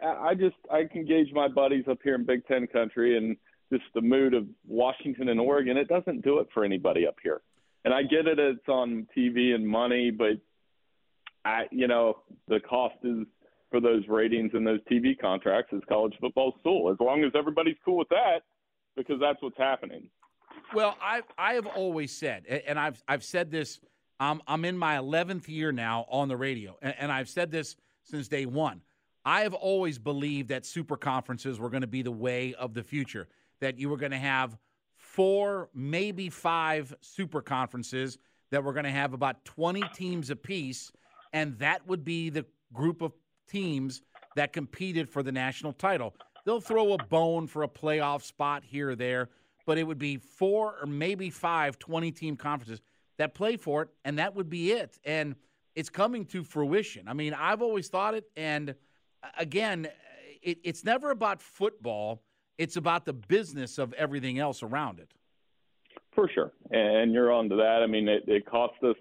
I 0.03 0.35
just 0.35 0.57
I 0.71 0.85
can 0.85 1.07
gauge 1.07 1.29
my 1.33 1.49
buddies 1.49 1.85
up 1.89 1.99
here 2.03 2.17
in 2.17 2.27
Big 2.27 2.47
Ten 2.47 2.67
country 2.67 3.17
and 3.17 3.37
just 3.73 3.85
the 3.95 4.01
mood 4.01 4.35
of 4.35 4.47
Washington 4.67 5.29
and 5.29 5.39
Oregon. 5.39 5.77
It 5.77 5.89
doesn't 5.89 6.23
do 6.25 6.39
it 6.41 6.49
for 6.53 6.65
anybody 6.65 7.07
up 7.07 7.17
here. 7.23 7.41
And 7.85 7.95
I 7.95 8.03
get 8.03 8.27
it; 8.27 8.39
it's 8.39 8.69
on 8.69 9.07
TV 9.17 9.55
and 9.55 9.67
money, 9.67 10.11
but 10.11 10.39
I, 11.45 11.65
you 11.71 11.87
know, 11.87 12.19
the 12.49 12.59
cost 12.61 12.97
is 13.05 13.27
for 13.73 13.81
those 13.81 14.07
ratings 14.07 14.53
and 14.55 14.65
those 14.65 14.79
TV 14.91 15.19
contracts 15.19 15.73
is 15.73 15.83
college 15.89 16.15
football's 16.21 16.55
still. 16.61 16.91
As 16.93 16.97
long 17.01 17.25
as 17.25 17.33
everybody's 17.35 17.77
cool 17.85 17.97
with 17.97 18.09
that, 18.11 18.43
because 18.97 19.19
that's 19.21 19.43
what's 19.43 19.59
happening. 19.59 20.09
Well, 20.75 20.97
I 21.03 21.23
I 21.37 21.55
have 21.55 21.67
always 21.67 22.13
said, 22.13 22.47
and 22.47 22.79
I've 22.79 23.03
I've 23.09 23.25
said 23.25 23.51
this. 23.51 23.81
I'm 24.21 24.41
I'm 24.47 24.65
in 24.65 24.79
my 24.79 24.99
11th 24.99 25.49
year 25.49 25.73
now 25.73 26.07
on 26.09 26.29
the 26.29 26.37
radio, 26.37 26.77
and, 26.83 26.95
and 26.99 27.11
I've 27.11 27.29
said 27.29 27.51
this 27.51 27.75
since 28.05 28.29
day 28.29 28.47
one. 28.47 28.83
I 29.25 29.43
have 29.43 29.55
always 29.55 29.99
believed 29.99 30.49
that 30.49 30.67
super 30.67 30.97
conferences 30.97 31.59
were 31.59 31.71
going 31.71 31.83
to 31.83 31.87
be 31.87 32.03
the 32.03 32.13
way 32.13 32.55
of 32.55 32.75
the 32.75 32.83
future. 32.83 33.29
That 33.61 33.79
you 33.79 33.89
were 33.89 33.97
going 33.97 34.13
to 34.13 34.19
have 34.19 34.57
four, 34.97 35.71
maybe 35.75 36.29
five 36.29 36.95
super 37.01 37.41
conferences 37.41 38.19
that 38.51 38.63
were 38.63 38.73
going 38.73 38.85
to 38.85 38.91
have 38.91 39.15
about 39.15 39.45
20 39.45 39.83
teams 39.95 40.31
apiece, 40.31 40.93
and 41.33 41.59
that 41.59 41.87
would 41.87 42.05
be 42.05 42.29
the 42.29 42.45
group 42.73 43.03
of 43.03 43.13
teams 43.53 44.03
that 44.37 44.53
competed 44.53 45.09
for 45.09 45.23
the 45.23 45.33
national 45.33 45.73
title. 45.73 46.15
They'll 46.45 46.61
throw 46.61 46.95
a 46.95 46.99
bone 47.05 47.47
for 47.47 47.63
a 47.63 47.69
playoff 47.69 48.23
spot 48.23 48.65
here 48.65 48.91
or 48.91 48.97
there, 48.97 49.29
but 49.67 49.79
it 49.79 49.85
would 49.85 49.99
be 49.99 50.17
four 50.17 50.77
or 50.81 50.87
maybe 50.87 51.31
five 51.31 51.79
20 51.79 52.11
team 52.13 52.37
conferences 52.37 52.81
that 53.19 53.35
play 53.35 53.57
for 53.57 53.83
it, 53.83 53.89
and 54.05 54.19
that 54.19 54.35
would 54.35 54.49
be 54.49 54.73
it. 54.73 54.99
And 55.05 55.37
it's 55.75 55.91
coming 55.91 56.25
to 56.27 56.43
fruition. 56.43 57.09
I 57.09 57.13
mean, 57.13 57.35
I've 57.35 57.63
always 57.63 57.89
thought 57.89 58.15
it, 58.15 58.25
and 58.37 58.71
uh, 59.23 59.29
again, 59.39 59.89
it, 60.43 60.59
it's 60.65 60.85
never 60.85 61.11
about 61.11 61.41
football, 61.41 62.23
it's 62.59 62.77
about 62.77 63.05
the 63.05 63.13
business 63.13 63.79
of 63.79 63.93
everything 63.93 64.39
else 64.39 64.63
around 64.63 64.99
it. 64.99 65.13
For 66.15 66.29
sure. 66.29 66.53
And 66.71 67.13
you're 67.13 67.33
on 67.33 67.49
to 67.49 67.57
that. 67.57 67.81
I 67.83 67.87
mean, 67.87 68.09
it, 68.09 68.25
it 68.27 68.45
cost 68.47 68.75
us 68.83 68.97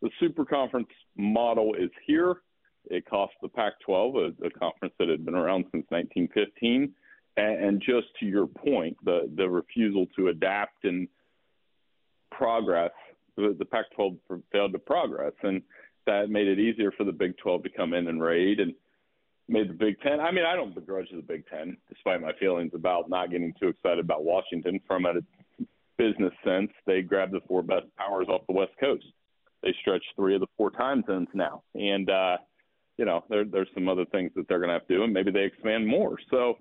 the 0.00 0.10
super 0.20 0.44
conference 0.44 0.88
model 1.16 1.74
is 1.74 1.90
here. 2.06 2.42
It 2.88 3.08
cost 3.08 3.34
the 3.42 3.48
Pac 3.48 3.74
12, 3.84 4.14
a, 4.16 4.46
a 4.46 4.50
conference 4.50 4.94
that 4.98 5.08
had 5.08 5.24
been 5.24 5.34
around 5.34 5.64
since 5.72 5.86
1915 5.90 6.94
and 7.36 7.80
just 7.80 8.08
to 8.18 8.26
your 8.26 8.48
point, 8.48 8.96
the 9.04 9.30
the 9.36 9.48
refusal 9.48 10.06
to 10.16 10.26
adapt 10.26 10.84
and 10.84 11.06
progress 12.32 12.90
the, 13.38 13.54
the 13.58 13.64
Pac-12 13.64 14.18
failed 14.52 14.72
to 14.72 14.78
progress, 14.78 15.32
and 15.42 15.62
that 16.06 16.28
made 16.28 16.48
it 16.48 16.58
easier 16.58 16.90
for 16.92 17.04
the 17.04 17.12
Big 17.12 17.36
12 17.38 17.62
to 17.62 17.68
come 17.70 17.94
in 17.94 18.08
and 18.08 18.20
raid 18.20 18.60
and 18.60 18.74
made 19.48 19.70
the 19.70 19.74
Big 19.74 20.00
Ten. 20.00 20.20
I 20.20 20.32
mean, 20.32 20.44
I 20.44 20.56
don't 20.56 20.74
begrudge 20.74 21.08
the 21.14 21.22
Big 21.22 21.46
Ten, 21.46 21.76
despite 21.88 22.20
my 22.20 22.32
feelings 22.40 22.72
about 22.74 23.08
not 23.08 23.30
getting 23.30 23.54
too 23.60 23.68
excited 23.68 24.00
about 24.00 24.24
Washington. 24.24 24.80
From 24.86 25.06
a 25.06 25.14
business 25.96 26.32
sense, 26.44 26.70
they 26.86 27.02
grabbed 27.02 27.32
the 27.32 27.40
four 27.46 27.62
best 27.62 27.86
powers 27.96 28.26
off 28.28 28.46
the 28.48 28.54
West 28.54 28.72
Coast. 28.80 29.04
They 29.62 29.74
stretched 29.80 30.06
three 30.16 30.34
of 30.34 30.40
the 30.40 30.46
four 30.56 30.70
time 30.70 31.04
zones 31.06 31.28
now, 31.34 31.62
and 31.74 32.10
uh, 32.10 32.38
you 32.98 33.04
know 33.04 33.24
there, 33.30 33.44
there's 33.44 33.68
some 33.74 33.88
other 33.88 34.04
things 34.06 34.30
that 34.36 34.46
they're 34.48 34.58
going 34.58 34.68
to 34.68 34.74
have 34.74 34.86
to 34.88 34.96
do, 34.96 35.04
and 35.04 35.12
maybe 35.12 35.30
they 35.30 35.44
expand 35.44 35.86
more. 35.86 36.16
So 36.30 36.58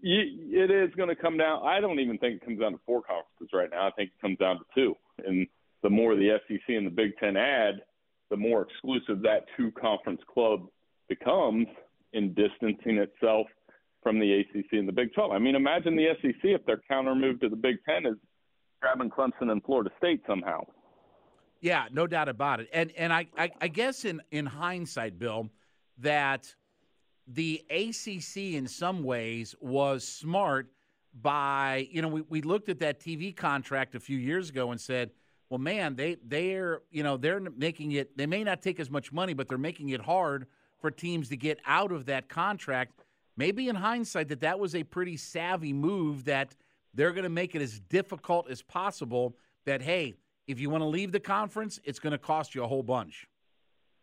it 0.00 0.70
is 0.70 0.94
going 0.94 1.08
to 1.08 1.16
come 1.16 1.38
down. 1.38 1.66
I 1.66 1.80
don't 1.80 1.98
even 1.98 2.18
think 2.18 2.36
it 2.36 2.44
comes 2.44 2.60
down 2.60 2.72
to 2.72 2.80
four 2.86 3.02
conferences 3.02 3.50
right 3.52 3.70
now. 3.70 3.88
I 3.88 3.90
think 3.92 4.10
it 4.10 4.20
comes 4.20 4.38
down 4.38 4.58
to 4.58 4.64
two, 4.74 4.94
and 5.26 5.46
the 5.82 5.90
more 5.90 6.14
the 6.14 6.38
SEC 6.46 6.60
and 6.68 6.86
the 6.86 6.90
Big 6.90 7.16
Ten 7.18 7.36
add, 7.36 7.82
the 8.30 8.36
more 8.36 8.62
exclusive 8.62 9.22
that 9.22 9.44
two 9.56 9.72
conference 9.72 10.20
club 10.32 10.66
becomes 11.08 11.66
in 12.12 12.34
distancing 12.34 12.98
itself 12.98 13.46
from 14.02 14.18
the 14.18 14.40
ACC 14.40 14.72
and 14.72 14.88
the 14.88 14.92
Big 14.92 15.12
12. 15.14 15.32
I 15.32 15.38
mean, 15.38 15.54
imagine 15.54 15.96
the 15.96 16.08
SEC 16.22 16.40
if 16.42 16.64
their 16.66 16.80
counter 16.88 17.14
move 17.14 17.40
to 17.40 17.48
the 17.48 17.56
Big 17.56 17.76
Ten 17.88 18.06
is 18.06 18.16
grabbing 18.80 19.10
Clemson 19.10 19.50
and 19.50 19.62
Florida 19.64 19.90
State 19.98 20.22
somehow. 20.26 20.60
Yeah, 21.60 21.86
no 21.90 22.06
doubt 22.06 22.28
about 22.28 22.60
it. 22.60 22.68
And 22.72 22.92
and 22.96 23.12
I, 23.12 23.26
I, 23.36 23.50
I 23.60 23.68
guess 23.68 24.04
in, 24.04 24.22
in 24.30 24.46
hindsight, 24.46 25.18
Bill, 25.18 25.48
that 25.98 26.54
the 27.26 27.62
ACC 27.70 28.54
in 28.54 28.66
some 28.66 29.02
ways 29.02 29.54
was 29.60 30.06
smart 30.06 30.70
by, 31.20 31.88
you 31.90 32.00
know, 32.00 32.08
we, 32.08 32.22
we 32.22 32.42
looked 32.42 32.68
at 32.68 32.78
that 32.78 33.00
TV 33.00 33.34
contract 33.34 33.94
a 33.94 34.00
few 34.00 34.18
years 34.18 34.50
ago 34.50 34.70
and 34.70 34.80
said– 34.80 35.10
well, 35.50 35.58
man, 35.58 35.96
they 35.96 36.16
they're 36.24 36.82
you 36.90 37.02
know 37.02 37.16
they're 37.16 37.40
making 37.40 37.92
it. 37.92 38.16
They 38.16 38.26
may 38.26 38.44
not 38.44 38.60
take 38.60 38.78
as 38.80 38.90
much 38.90 39.12
money, 39.12 39.32
but 39.32 39.48
they're 39.48 39.58
making 39.58 39.90
it 39.90 40.00
hard 40.00 40.46
for 40.78 40.90
teams 40.90 41.28
to 41.30 41.36
get 41.36 41.58
out 41.66 41.90
of 41.90 42.06
that 42.06 42.28
contract. 42.28 43.04
Maybe 43.36 43.68
in 43.68 43.76
hindsight, 43.76 44.28
that 44.28 44.40
that 44.40 44.58
was 44.58 44.74
a 44.74 44.82
pretty 44.84 45.16
savvy 45.16 45.72
move. 45.72 46.24
That 46.24 46.54
they're 46.92 47.12
going 47.12 47.24
to 47.24 47.30
make 47.30 47.54
it 47.54 47.62
as 47.62 47.80
difficult 47.80 48.50
as 48.50 48.60
possible. 48.60 49.36
That 49.64 49.80
hey, 49.80 50.16
if 50.46 50.60
you 50.60 50.68
want 50.70 50.82
to 50.82 50.88
leave 50.88 51.12
the 51.12 51.20
conference, 51.20 51.80
it's 51.84 51.98
going 51.98 52.12
to 52.12 52.18
cost 52.18 52.54
you 52.54 52.62
a 52.62 52.68
whole 52.68 52.82
bunch. 52.82 53.26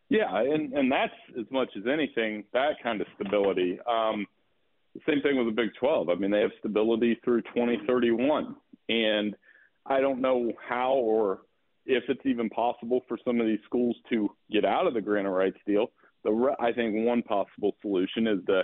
Yeah, 0.09 0.37
and 0.37 0.73
and 0.73 0.91
that's 0.91 1.13
as 1.39 1.45
much 1.51 1.69
as 1.75 1.83
anything 1.91 2.43
that 2.53 2.75
kind 2.83 3.01
of 3.01 3.07
stability. 3.15 3.79
Um, 3.89 4.25
the 4.93 5.01
same 5.09 5.21
thing 5.21 5.37
with 5.37 5.47
the 5.47 5.61
Big 5.61 5.71
12. 5.79 6.09
I 6.09 6.15
mean, 6.15 6.31
they 6.31 6.41
have 6.41 6.51
stability 6.59 7.19
through 7.23 7.41
2031, 7.41 8.55
and 8.87 9.35
I 9.85 9.99
don't 9.99 10.21
know 10.21 10.53
how 10.69 10.93
or 10.93 11.41
if 11.85 12.03
it's 12.07 12.25
even 12.25 12.49
possible 12.49 13.01
for 13.07 13.17
some 13.25 13.39
of 13.39 13.45
these 13.45 13.59
schools 13.65 13.95
to 14.09 14.29
get 14.51 14.63
out 14.63 14.87
of 14.87 14.93
the 14.93 15.01
grant 15.01 15.27
of 15.27 15.33
rights 15.33 15.57
deal. 15.67 15.87
The 16.23 16.31
re- 16.31 16.55
I 16.59 16.71
think 16.71 17.05
one 17.05 17.21
possible 17.21 17.75
solution 17.81 18.27
is 18.27 18.39
to 18.47 18.63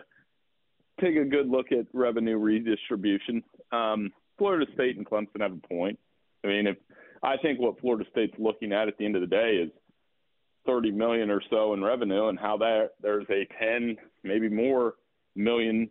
take 1.00 1.16
a 1.16 1.26
good 1.26 1.50
look 1.50 1.72
at 1.72 1.86
revenue 1.94 2.38
redistribution. 2.38 3.44
Um, 3.72 4.12
Florida 4.38 4.66
State 4.74 4.98
and 4.98 5.06
Clemson 5.06 5.42
have 5.42 5.54
a 5.54 5.68
point. 5.68 6.00
I 6.44 6.48
mean, 6.48 6.66
if 6.66 6.78
I 7.22 7.38
think 7.38 7.60
what 7.60 7.80
Florida 7.80 8.06
State's 8.12 8.34
looking 8.40 8.74
at 8.74 8.88
at 8.88 8.98
the 8.98 9.06
end 9.06 9.16
of 9.16 9.22
the 9.22 9.28
day 9.28 9.60
is 9.64 9.72
30 10.66 10.92
million 10.92 11.30
or 11.30 11.42
so 11.50 11.74
in 11.74 11.84
revenue, 11.84 12.28
and 12.28 12.40
how 12.40 12.58
that 12.58 12.92
there's 13.02 13.26
a 13.30 13.48
10, 13.60 13.98
maybe 14.24 14.50
more 14.50 14.96
million 15.36 15.90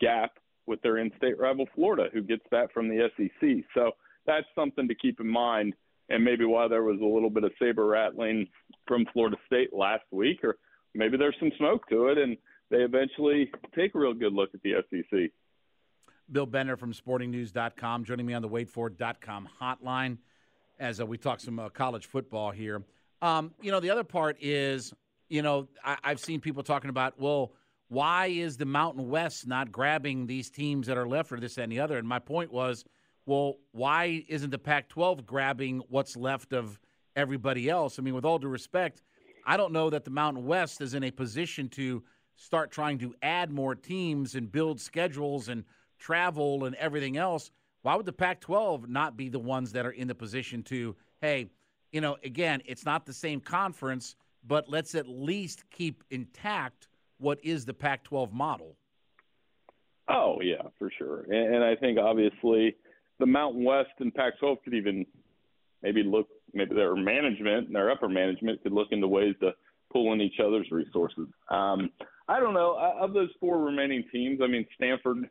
gap 0.00 0.32
with 0.66 0.80
their 0.82 0.98
in-state 0.98 1.38
rival 1.38 1.66
Florida, 1.74 2.08
who 2.12 2.22
gets 2.22 2.44
that 2.50 2.72
from 2.72 2.88
the 2.88 3.08
SEC. 3.16 3.64
So 3.74 3.92
that's 4.26 4.46
something 4.54 4.86
to 4.88 4.94
keep 4.94 5.20
in 5.20 5.28
mind. 5.28 5.74
And 6.08 6.24
maybe 6.24 6.44
why 6.44 6.68
there 6.68 6.82
was 6.82 7.00
a 7.00 7.04
little 7.04 7.30
bit 7.30 7.44
of 7.44 7.52
saber 7.58 7.86
rattling 7.86 8.46
from 8.86 9.06
Florida 9.12 9.36
State 9.46 9.72
last 9.72 10.04
week, 10.10 10.44
or 10.44 10.56
maybe 10.94 11.16
there's 11.16 11.36
some 11.38 11.52
smoke 11.56 11.88
to 11.88 12.08
it, 12.08 12.18
and 12.18 12.36
they 12.70 12.78
eventually 12.78 13.50
take 13.74 13.94
a 13.94 13.98
real 13.98 14.14
good 14.14 14.32
look 14.32 14.50
at 14.54 14.60
the 14.62 14.74
SEC. 14.90 15.30
Bill 16.30 16.46
Bender 16.46 16.76
from 16.76 16.92
SportingNews.com 16.92 18.04
joining 18.04 18.26
me 18.26 18.34
on 18.34 18.42
the 18.42 18.48
WadeFord.com 18.48 19.48
hotline 19.60 20.18
as 20.78 21.00
uh, 21.00 21.06
we 21.06 21.18
talk 21.18 21.40
some 21.40 21.58
uh, 21.58 21.68
college 21.68 22.06
football 22.06 22.50
here. 22.50 22.82
Um, 23.22 23.54
you 23.62 23.70
know, 23.70 23.80
the 23.80 23.90
other 23.90 24.04
part 24.04 24.36
is, 24.40 24.92
you 25.30 25.40
know, 25.40 25.68
I, 25.82 25.96
I've 26.04 26.20
seen 26.20 26.40
people 26.40 26.62
talking 26.62 26.90
about, 26.90 27.18
well, 27.18 27.52
why 27.88 28.26
is 28.26 28.56
the 28.58 28.66
Mountain 28.66 29.08
West 29.08 29.46
not 29.46 29.72
grabbing 29.72 30.26
these 30.26 30.50
teams 30.50 30.86
that 30.88 30.98
are 30.98 31.08
left 31.08 31.32
or 31.32 31.40
this 31.40 31.56
and 31.56 31.72
the 31.72 31.80
other? 31.80 31.96
And 31.96 32.06
my 32.06 32.18
point 32.18 32.52
was– 32.52 32.84
well, 33.26 33.58
why 33.70 34.24
isn't 34.28 34.50
the 34.50 34.58
Pac 34.58 34.88
12 34.88 35.24
grabbing 35.26 35.82
what's 35.88 36.16
left 36.16 36.52
of 36.52 36.78
everybody 37.14 37.68
else? 37.68 37.98
I 37.98 38.02
mean, 38.02 38.14
with 38.14 38.24
all 38.24 38.38
due 38.38 38.48
respect, 38.48 39.02
I 39.46 39.56
don't 39.56 39.72
know 39.72 39.90
that 39.90 40.04
the 40.04 40.10
Mountain 40.10 40.44
West 40.44 40.80
is 40.80 40.94
in 40.94 41.04
a 41.04 41.10
position 41.10 41.68
to 41.70 42.02
start 42.34 42.70
trying 42.70 42.98
to 42.98 43.14
add 43.22 43.50
more 43.50 43.74
teams 43.74 44.34
and 44.34 44.50
build 44.50 44.80
schedules 44.80 45.48
and 45.48 45.64
travel 45.98 46.64
and 46.64 46.74
everything 46.76 47.16
else. 47.16 47.50
Why 47.82 47.94
would 47.94 48.06
the 48.06 48.12
Pac 48.12 48.40
12 48.40 48.88
not 48.88 49.16
be 49.16 49.28
the 49.28 49.38
ones 49.38 49.72
that 49.72 49.86
are 49.86 49.90
in 49.90 50.08
the 50.08 50.14
position 50.14 50.62
to, 50.64 50.96
hey, 51.20 51.50
you 51.92 52.00
know, 52.00 52.16
again, 52.24 52.62
it's 52.64 52.84
not 52.84 53.06
the 53.06 53.12
same 53.12 53.40
conference, 53.40 54.16
but 54.46 54.68
let's 54.68 54.94
at 54.94 55.08
least 55.08 55.64
keep 55.70 56.02
intact 56.10 56.88
what 57.18 57.38
is 57.44 57.64
the 57.64 57.74
Pac 57.74 58.02
12 58.02 58.32
model? 58.32 58.76
Oh, 60.08 60.40
yeah, 60.42 60.62
for 60.78 60.90
sure. 60.98 61.20
And, 61.22 61.54
and 61.54 61.64
I 61.64 61.76
think 61.76 61.98
obviously 61.98 62.74
the 63.18 63.26
Mountain 63.26 63.64
West 63.64 63.90
and 64.00 64.12
Pac-12 64.12 64.56
could 64.64 64.74
even 64.74 65.06
maybe 65.82 66.02
look, 66.02 66.28
maybe 66.52 66.74
their 66.74 66.96
management 66.96 67.66
and 67.66 67.74
their 67.74 67.90
upper 67.90 68.08
management 68.08 68.62
could 68.62 68.72
look 68.72 68.88
into 68.90 69.06
ways 69.06 69.34
to 69.40 69.52
pull 69.92 70.12
in 70.12 70.20
each 70.20 70.40
other's 70.44 70.70
resources. 70.70 71.28
Um, 71.50 71.90
I 72.28 72.40
don't 72.40 72.54
know. 72.54 72.76
Of 73.00 73.12
those 73.12 73.30
four 73.38 73.58
remaining 73.58 74.04
teams, 74.10 74.40
I 74.42 74.46
mean, 74.46 74.66
Stanford, 74.74 75.28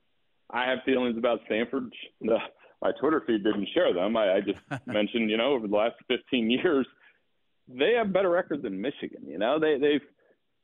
I 0.49 0.69
have 0.69 0.79
feelings 0.85 1.17
about 1.17 1.39
Stanford. 1.45 1.91
The, 2.21 2.37
my 2.81 2.91
Twitter 2.99 3.21
feed 3.25 3.43
didn't 3.43 3.67
share 3.73 3.93
them. 3.93 4.17
I, 4.17 4.35
I 4.35 4.41
just 4.41 4.59
mentioned, 4.87 5.29
you 5.29 5.37
know, 5.37 5.53
over 5.53 5.67
the 5.67 5.75
last 5.75 5.95
15 6.07 6.49
years, 6.49 6.87
they 7.67 7.93
have 7.97 8.13
better 8.13 8.29
record 8.29 8.63
than 8.63 8.81
Michigan. 8.81 9.23
You 9.27 9.37
know, 9.37 9.59
they 9.59 9.77
they've 9.77 10.01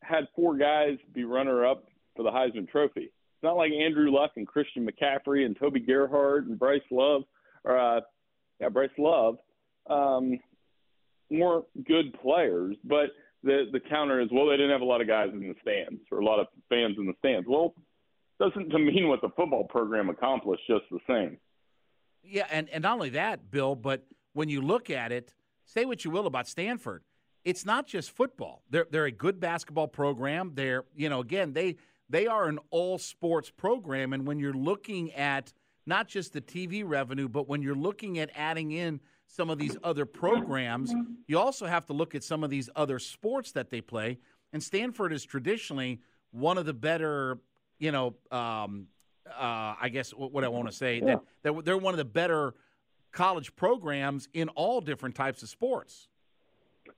had 0.04 0.28
four 0.36 0.58
guys 0.58 0.98
be 1.14 1.24
runner 1.24 1.66
up 1.66 1.86
for 2.16 2.24
the 2.24 2.32
Heisman 2.32 2.68
Trophy. 2.70 3.12
It's 3.38 3.44
not 3.44 3.56
like 3.56 3.72
Andrew 3.72 4.12
Luck 4.12 4.32
and 4.36 4.48
Christian 4.48 4.88
McCaffrey 4.88 5.46
and 5.46 5.58
Toby 5.58 5.80
Gerhart 5.80 6.48
and 6.48 6.58
Bryce 6.58 6.82
Love 6.90 7.24
or 7.64 7.78
uh, 7.78 8.02
yeah 8.60 8.70
Bryce 8.70 8.90
Love 8.98 9.38
um, 9.90 10.40
weren't 11.30 11.66
good 11.86 12.20
players, 12.22 12.76
but 12.84 13.12
the 13.44 13.66
the 13.72 13.80
counter 13.80 14.20
is 14.20 14.30
well 14.32 14.48
they 14.48 14.58
didn't 14.58 14.72
have 14.72 14.82
a 14.82 14.86
lot 14.86 15.02
of 15.02 15.08
guys 15.08 15.30
in 15.32 15.40
the 15.40 15.56
stands 15.62 16.02
or 16.12 16.20
a 16.20 16.26
lot 16.26 16.40
of 16.40 16.48
fans 16.70 16.96
in 16.98 17.06
the 17.06 17.14
stands. 17.20 17.48
Well, 17.48 17.76
doesn't 18.40 18.74
mean 18.74 19.08
what 19.08 19.22
the 19.22 19.30
football 19.36 19.66
program 19.66 20.10
accomplished 20.10 20.64
just 20.68 20.86
the 20.92 21.00
same. 21.08 21.38
Yeah, 22.30 22.48
and 22.52 22.70
and 22.70 22.82
not 22.82 22.94
only 22.94 23.10
that, 23.12 23.52
Bill, 23.52 23.76
but 23.76 24.06
when 24.34 24.50
you 24.50 24.62
look 24.62 24.90
at 24.90 25.12
it, 25.12 25.34
say 25.66 25.86
what 25.86 26.04
you 26.04 26.12
will 26.12 26.28
about 26.28 26.48
Stanford, 26.48 27.04
it's 27.44 27.66
not 27.66 27.88
just 27.88 28.12
football. 28.12 28.64
They're 28.70 28.88
they're 28.90 29.06
a 29.06 29.12
good 29.12 29.40
basketball 29.40 29.88
program. 29.88 30.52
They're 30.56 30.84
you 30.96 31.10
know 31.10 31.22
again 31.22 31.54
they 31.54 31.78
they 32.10 32.28
are 32.28 32.48
an 32.48 32.60
all 32.70 32.98
sports 32.98 33.50
program, 33.50 34.14
and 34.14 34.28
when 34.28 34.40
you're 34.40 34.54
looking 34.54 35.12
at 35.14 35.54
not 35.86 36.08
just 36.08 36.34
the 36.34 36.42
TV 36.42 36.84
revenue, 36.86 37.30
but 37.30 37.48
when 37.48 37.62
you're 37.62 37.76
looking 37.76 38.20
at 38.20 38.30
adding 38.36 38.72
in 38.72 39.00
some 39.28 39.50
of 39.50 39.58
these 39.58 39.78
other 39.84 40.06
programs, 40.06 40.94
you 41.28 41.40
also 41.40 41.66
have 41.66 41.86
to 41.86 41.94
look 41.94 42.14
at 42.16 42.24
some 42.24 42.44
of 42.44 42.50
these 42.50 42.70
other 42.76 43.00
sports 43.00 43.54
that 43.54 43.70
they 43.70 43.82
play. 43.82 44.18
And 44.54 44.62
Stanford 44.62 45.14
is 45.14 45.24
traditionally 45.24 46.02
one 46.32 46.58
of 46.58 46.66
the 46.66 46.74
better, 46.74 47.40
you 47.80 47.92
know, 47.92 48.16
um, 48.32 48.88
uh, 49.30 49.76
I 49.82 49.90
guess 49.92 50.12
what 50.12 50.44
I 50.44 50.48
want 50.48 50.68
to 50.68 50.76
say 50.76 51.02
yeah. 51.04 51.16
that 51.44 51.66
they're 51.66 51.78
one 51.78 51.94
of 51.94 51.98
the 51.98 52.06
better 52.06 52.54
college 53.12 53.56
programs 53.56 54.28
in 54.34 54.50
all 54.50 54.82
different 54.82 55.16
types 55.16 55.44
of 55.44 55.50
sports. 55.50 56.08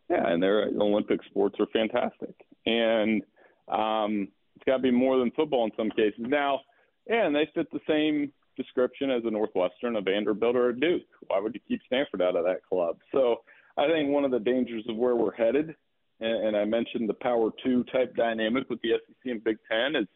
Yeah, 0.10 0.28
and 0.28 0.42
their 0.42 0.65
Olympic 0.65 1.24
sports 1.30 1.56
are 1.60 1.68
fantastic, 1.74 2.36
and 2.65 3.24
um, 3.68 4.28
it's 4.56 4.65
got 4.65 4.78
to 4.78 4.84
be 4.84 4.92
more 4.92 5.18
than 5.18 5.32
football 5.32 5.65
in 5.65 5.72
some 5.78 5.89
cases. 5.92 6.20
Now, 6.20 6.62
yeah, 7.08 7.26
and 7.26 7.36
they 7.36 7.50
fit 7.56 7.72
the 7.72 7.80
same 7.88 8.32
description 8.58 9.10
as 9.10 9.24
a 9.26 9.32
Northwestern, 9.32 9.96
a 9.96 10.02
Vanderbilt, 10.02 10.56
or 10.56 10.70
a 10.70 10.80
Duke. 10.80 11.04
Why 11.28 11.39
would 11.39 11.54
you 11.54 11.62
keep 11.68 11.82
Stanford 11.88 12.22
out 12.22 12.36
of 12.36 12.44
that 12.46 12.65
club? 12.68 12.98
So 13.12 13.38
I 13.78 13.88
think 13.88 14.10
one 14.10 14.26
of 14.26 14.32
the 14.32 14.39
dangers 14.39 14.84
of 14.89 14.98
where 14.98 15.15
we're 15.15 15.34
headed, 15.34 15.76
and, 16.20 16.48
and 16.48 16.58
I 16.58 16.65
mentioned 16.65 17.08
the 17.08 17.13
Power 17.13 17.52
Two 17.63 17.84
type 17.86 18.15
dynamic 18.15 18.70
with 18.70 18.82
the 18.82 18.89
SEC 19.08 19.32
and 19.32 19.44
Big 19.44 19.58
Ten, 19.72 19.96
is 19.96 20.08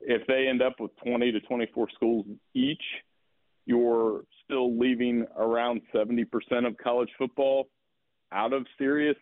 if 0.00 0.26
they 0.26 0.46
end 0.48 0.62
up 0.62 0.74
with 0.80 0.90
20 1.04 1.32
to 1.32 1.40
24 1.40 1.88
schools 1.94 2.26
each, 2.54 2.82
you're 3.66 4.24
still 4.44 4.78
leaving 4.78 5.26
around 5.36 5.82
70% 5.94 6.26
of 6.66 6.76
college 6.82 7.10
football 7.18 7.68
out 8.32 8.52
of 8.52 8.66
serious 8.78 9.16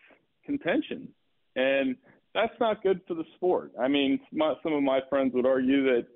contention. 0.45 1.09
And 1.55 1.95
that's 2.33 2.53
not 2.59 2.83
good 2.83 3.01
for 3.07 3.15
the 3.15 3.25
sport. 3.35 3.71
I 3.79 3.87
mean, 3.87 4.19
my, 4.31 4.53
some 4.63 4.73
of 4.73 4.83
my 4.83 4.99
friends 5.09 5.33
would 5.33 5.45
argue 5.45 5.83
that 5.85 6.07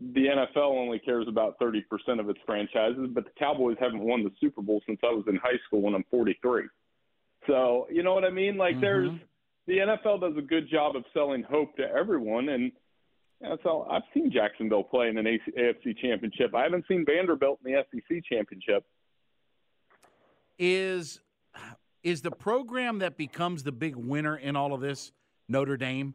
the 0.00 0.26
NFL 0.26 0.78
only 0.78 0.98
cares 0.98 1.26
about 1.28 1.58
30% 1.60 1.82
of 2.18 2.30
its 2.30 2.38
franchises, 2.46 3.08
but 3.12 3.24
the 3.24 3.30
Cowboys 3.38 3.76
haven't 3.78 4.00
won 4.00 4.24
the 4.24 4.30
Super 4.40 4.62
Bowl 4.62 4.80
since 4.86 4.98
I 5.04 5.12
was 5.12 5.24
in 5.28 5.36
high 5.36 5.58
school 5.66 5.82
when 5.82 5.94
I'm 5.94 6.04
43. 6.10 6.64
So, 7.46 7.86
you 7.90 8.02
know 8.02 8.14
what 8.14 8.24
I 8.24 8.30
mean? 8.30 8.56
Like, 8.56 8.76
mm-hmm. 8.76 8.80
there's 8.80 9.10
the 9.66 9.78
NFL 9.78 10.20
does 10.20 10.36
a 10.36 10.42
good 10.42 10.68
job 10.70 10.96
of 10.96 11.04
selling 11.12 11.42
hope 11.42 11.76
to 11.76 11.82
everyone. 11.82 12.48
And 12.48 12.72
that's 13.40 13.62
all. 13.64 13.86
I've 13.90 14.02
seen 14.12 14.30
Jacksonville 14.30 14.84
play 14.84 15.08
in 15.08 15.16
an 15.18 15.24
AFC 15.24 15.98
championship. 15.98 16.54
I 16.54 16.62
haven't 16.62 16.84
seen 16.86 17.04
Vanderbilt 17.06 17.60
in 17.64 17.72
the 17.72 17.84
SEC 17.90 18.22
championship. 18.24 18.84
Is 20.58 21.20
is 22.02 22.22
the 22.22 22.30
program 22.30 22.98
that 22.98 23.16
becomes 23.16 23.62
the 23.62 23.72
big 23.72 23.96
winner 23.96 24.36
in 24.36 24.56
all 24.56 24.72
of 24.72 24.80
this 24.80 25.12
Notre 25.48 25.76
Dame 25.76 26.14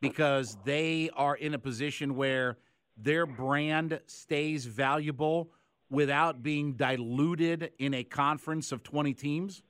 because 0.00 0.58
they 0.64 1.10
are 1.14 1.36
in 1.36 1.54
a 1.54 1.58
position 1.58 2.16
where 2.16 2.58
their 2.96 3.24
brand 3.24 4.00
stays 4.06 4.66
valuable 4.66 5.50
without 5.90 6.42
being 6.42 6.72
diluted 6.72 7.70
in 7.78 7.94
a 7.94 8.04
conference 8.04 8.72
of 8.72 8.82
20 8.82 9.14
teams? 9.14 9.62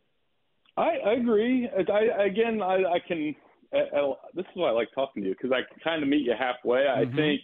I, 0.77 0.97
I 1.05 1.13
agree. 1.15 1.69
I, 1.69 2.25
again, 2.25 2.63
I, 2.63 2.77
I 2.85 2.99
can. 3.07 3.35
I, 3.73 4.13
this 4.35 4.45
is 4.45 4.53
why 4.55 4.69
I 4.69 4.73
like 4.73 4.89
talking 4.95 5.23
to 5.23 5.29
you 5.29 5.35
because 5.35 5.53
I 5.53 5.63
can 5.69 5.81
kind 5.83 6.03
of 6.03 6.09
meet 6.09 6.23
you 6.23 6.35
halfway. 6.39 6.81
Mm-hmm. 6.81 7.13
I 7.13 7.17
think, 7.17 7.41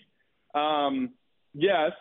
um, 0.55 1.11
yes, 1.55 1.93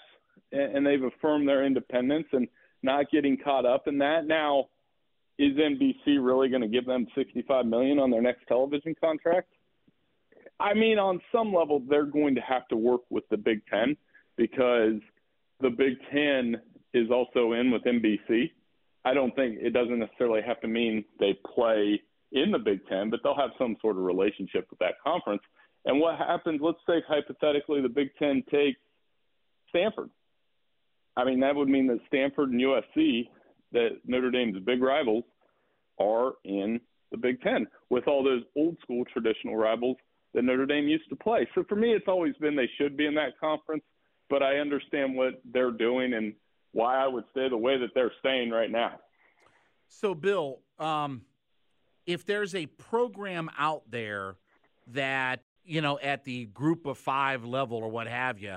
and, 0.51 0.77
and 0.77 0.87
they've 0.87 1.03
affirmed 1.03 1.47
their 1.47 1.65
independence 1.65 2.27
and 2.33 2.47
not 2.83 3.09
getting 3.11 3.37
caught 3.37 3.65
up 3.65 3.87
in 3.87 3.97
that. 3.99 4.25
Now, 4.25 4.65
is 5.39 5.53
NBC 5.53 6.17
really 6.19 6.49
going 6.49 6.61
to 6.61 6.67
give 6.67 6.85
them 6.85 7.07
65 7.15 7.65
million 7.65 7.99
on 7.99 8.09
their 8.09 8.21
next 8.21 8.47
television 8.47 8.95
contract? 8.99 9.49
I 10.59 10.73
mean, 10.73 10.97
on 10.97 11.21
some 11.31 11.53
level, 11.53 11.81
they're 11.87 12.05
going 12.05 12.35
to 12.35 12.41
have 12.41 12.67
to 12.69 12.75
work 12.75 13.01
with 13.09 13.23
the 13.29 13.37
Big 13.37 13.61
Ten 13.67 13.95
because 14.35 14.99
the 15.61 15.69
Big 15.69 15.93
Ten 16.11 16.55
is 16.93 17.11
also 17.11 17.53
in 17.53 17.71
with 17.71 17.83
NBC. 17.83 18.51
I 19.05 19.13
don't 19.13 19.35
think 19.35 19.59
it 19.61 19.71
doesn't 19.71 19.99
necessarily 19.99 20.41
have 20.45 20.59
to 20.61 20.67
mean 20.67 21.05
they 21.19 21.37
play 21.55 22.01
in 22.31 22.51
the 22.51 22.59
Big 22.59 22.85
Ten, 22.87 23.09
but 23.09 23.21
they'll 23.23 23.35
have 23.35 23.51
some 23.57 23.75
sort 23.81 23.97
of 23.97 24.03
relationship 24.03 24.67
with 24.69 24.79
that 24.79 24.95
conference. 25.03 25.41
And 25.85 25.99
what 25.99 26.17
happens, 26.17 26.59
let's 26.61 26.79
say 26.87 27.01
hypothetically 27.07 27.81
the 27.81 27.89
Big 27.89 28.09
Ten 28.19 28.43
takes 28.51 28.79
Stanford. 29.69 30.09
I 31.15 31.23
mean, 31.23 31.39
that 31.39 31.55
would 31.55 31.69
mean 31.69 31.87
that 31.87 31.99
Stanford 32.07 32.51
and 32.51 32.61
USC, 32.61 33.29
that 33.71 33.99
Notre 34.05 34.31
Dame's 34.31 34.59
big 34.59 34.81
rivals, 34.81 35.23
are 35.99 36.33
in 36.43 36.79
the 37.11 37.17
Big 37.17 37.41
Ten 37.41 37.67
with 37.89 38.07
all 38.07 38.23
those 38.23 38.43
old 38.55 38.77
school 38.81 39.03
traditional 39.05 39.55
rivals 39.55 39.97
that 40.33 40.43
Notre 40.43 40.65
Dame 40.65 40.87
used 40.87 41.09
to 41.09 41.15
play. 41.15 41.47
So 41.55 41.63
for 41.67 41.75
me, 41.75 41.93
it's 41.93 42.07
always 42.07 42.35
been 42.35 42.55
they 42.55 42.69
should 42.77 42.97
be 42.97 43.07
in 43.07 43.15
that 43.15 43.39
conference, 43.39 43.83
but 44.29 44.43
I 44.43 44.57
understand 44.57 45.15
what 45.15 45.41
they're 45.51 45.71
doing 45.71 46.13
and 46.13 46.33
why 46.73 47.03
I 47.03 47.07
would 47.07 47.23
stay 47.31 47.49
the 47.49 47.57
way 47.57 47.77
that 47.77 47.89
they're 47.95 48.11
staying 48.19 48.51
right 48.51 48.69
now. 48.69 48.99
So, 49.87 50.13
Bill, 50.13 50.59
um, 50.79 51.21
if 52.07 52.25
there's 52.25 52.55
a 52.55 52.65
program 52.65 53.49
out 53.57 53.83
there 53.89 54.35
that, 54.87 55.43
you 55.63 55.81
know, 55.81 55.99
at 55.99 56.23
the 56.23 56.45
group 56.45 56.85
of 56.87 56.97
five 56.97 57.45
level 57.45 57.77
or 57.77 57.89
what 57.89 58.07
have 58.07 58.39
you, 58.39 58.55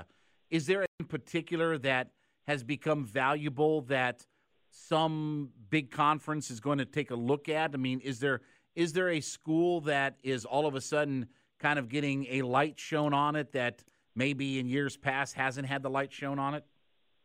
is 0.49 0.65
there 0.65 0.85
in 0.99 1.05
particular 1.05 1.77
that 1.77 2.11
has 2.47 2.63
become 2.63 3.05
valuable 3.05 3.81
that 3.81 4.25
some 4.71 5.49
big 5.69 5.91
conference 5.91 6.49
is 6.49 6.59
going 6.59 6.79
to 6.79 6.85
take 6.85 7.11
a 7.11 7.15
look 7.15 7.49
at? 7.49 7.71
I 7.75 7.77
mean, 7.77 7.99
is 7.99 8.19
there 8.19 8.41
is 8.73 8.93
there 8.93 9.09
a 9.09 9.19
school 9.19 9.81
that 9.81 10.15
is 10.23 10.45
all 10.45 10.65
of 10.65 10.73
a 10.73 10.81
sudden– 10.81 11.27
kind 11.61 11.79
of 11.79 11.87
getting 11.87 12.25
a 12.29 12.41
light 12.41 12.79
shown 12.79 13.13
on 13.13 13.35
it 13.35 13.51
that 13.53 13.83
maybe 14.15 14.59
in 14.59 14.67
years 14.67 14.97
past 14.97 15.35
hasn't 15.35 15.67
had 15.67 15.83
the 15.83 15.89
light 15.89 16.11
shown 16.11 16.39
on 16.39 16.55
it? 16.55 16.65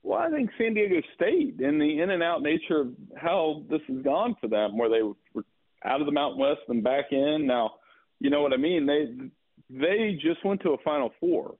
Well, 0.02 0.20
I 0.20 0.30
think 0.30 0.50
San 0.56 0.74
Diego 0.74 1.00
State 1.14 1.58
and 1.58 1.80
the 1.80 2.00
in 2.00 2.10
and 2.10 2.22
out 2.22 2.42
nature 2.42 2.82
of 2.82 2.88
how 3.16 3.64
this 3.68 3.80
has 3.88 4.02
gone 4.02 4.36
for 4.40 4.46
them, 4.46 4.78
where 4.78 4.88
they 4.88 5.02
were 5.02 5.42
out 5.86 6.00
of 6.00 6.06
the 6.06 6.12
Mountain 6.12 6.40
West 6.40 6.60
and 6.68 6.82
back 6.82 7.06
in. 7.12 7.46
Now, 7.46 7.74
you 8.20 8.30
know 8.30 8.42
what 8.42 8.52
I 8.52 8.56
mean. 8.56 8.86
They 8.86 9.30
they 9.70 10.18
just 10.20 10.44
went 10.44 10.60
to 10.62 10.70
a 10.70 10.78
Final 10.84 11.12
Four. 11.20 11.56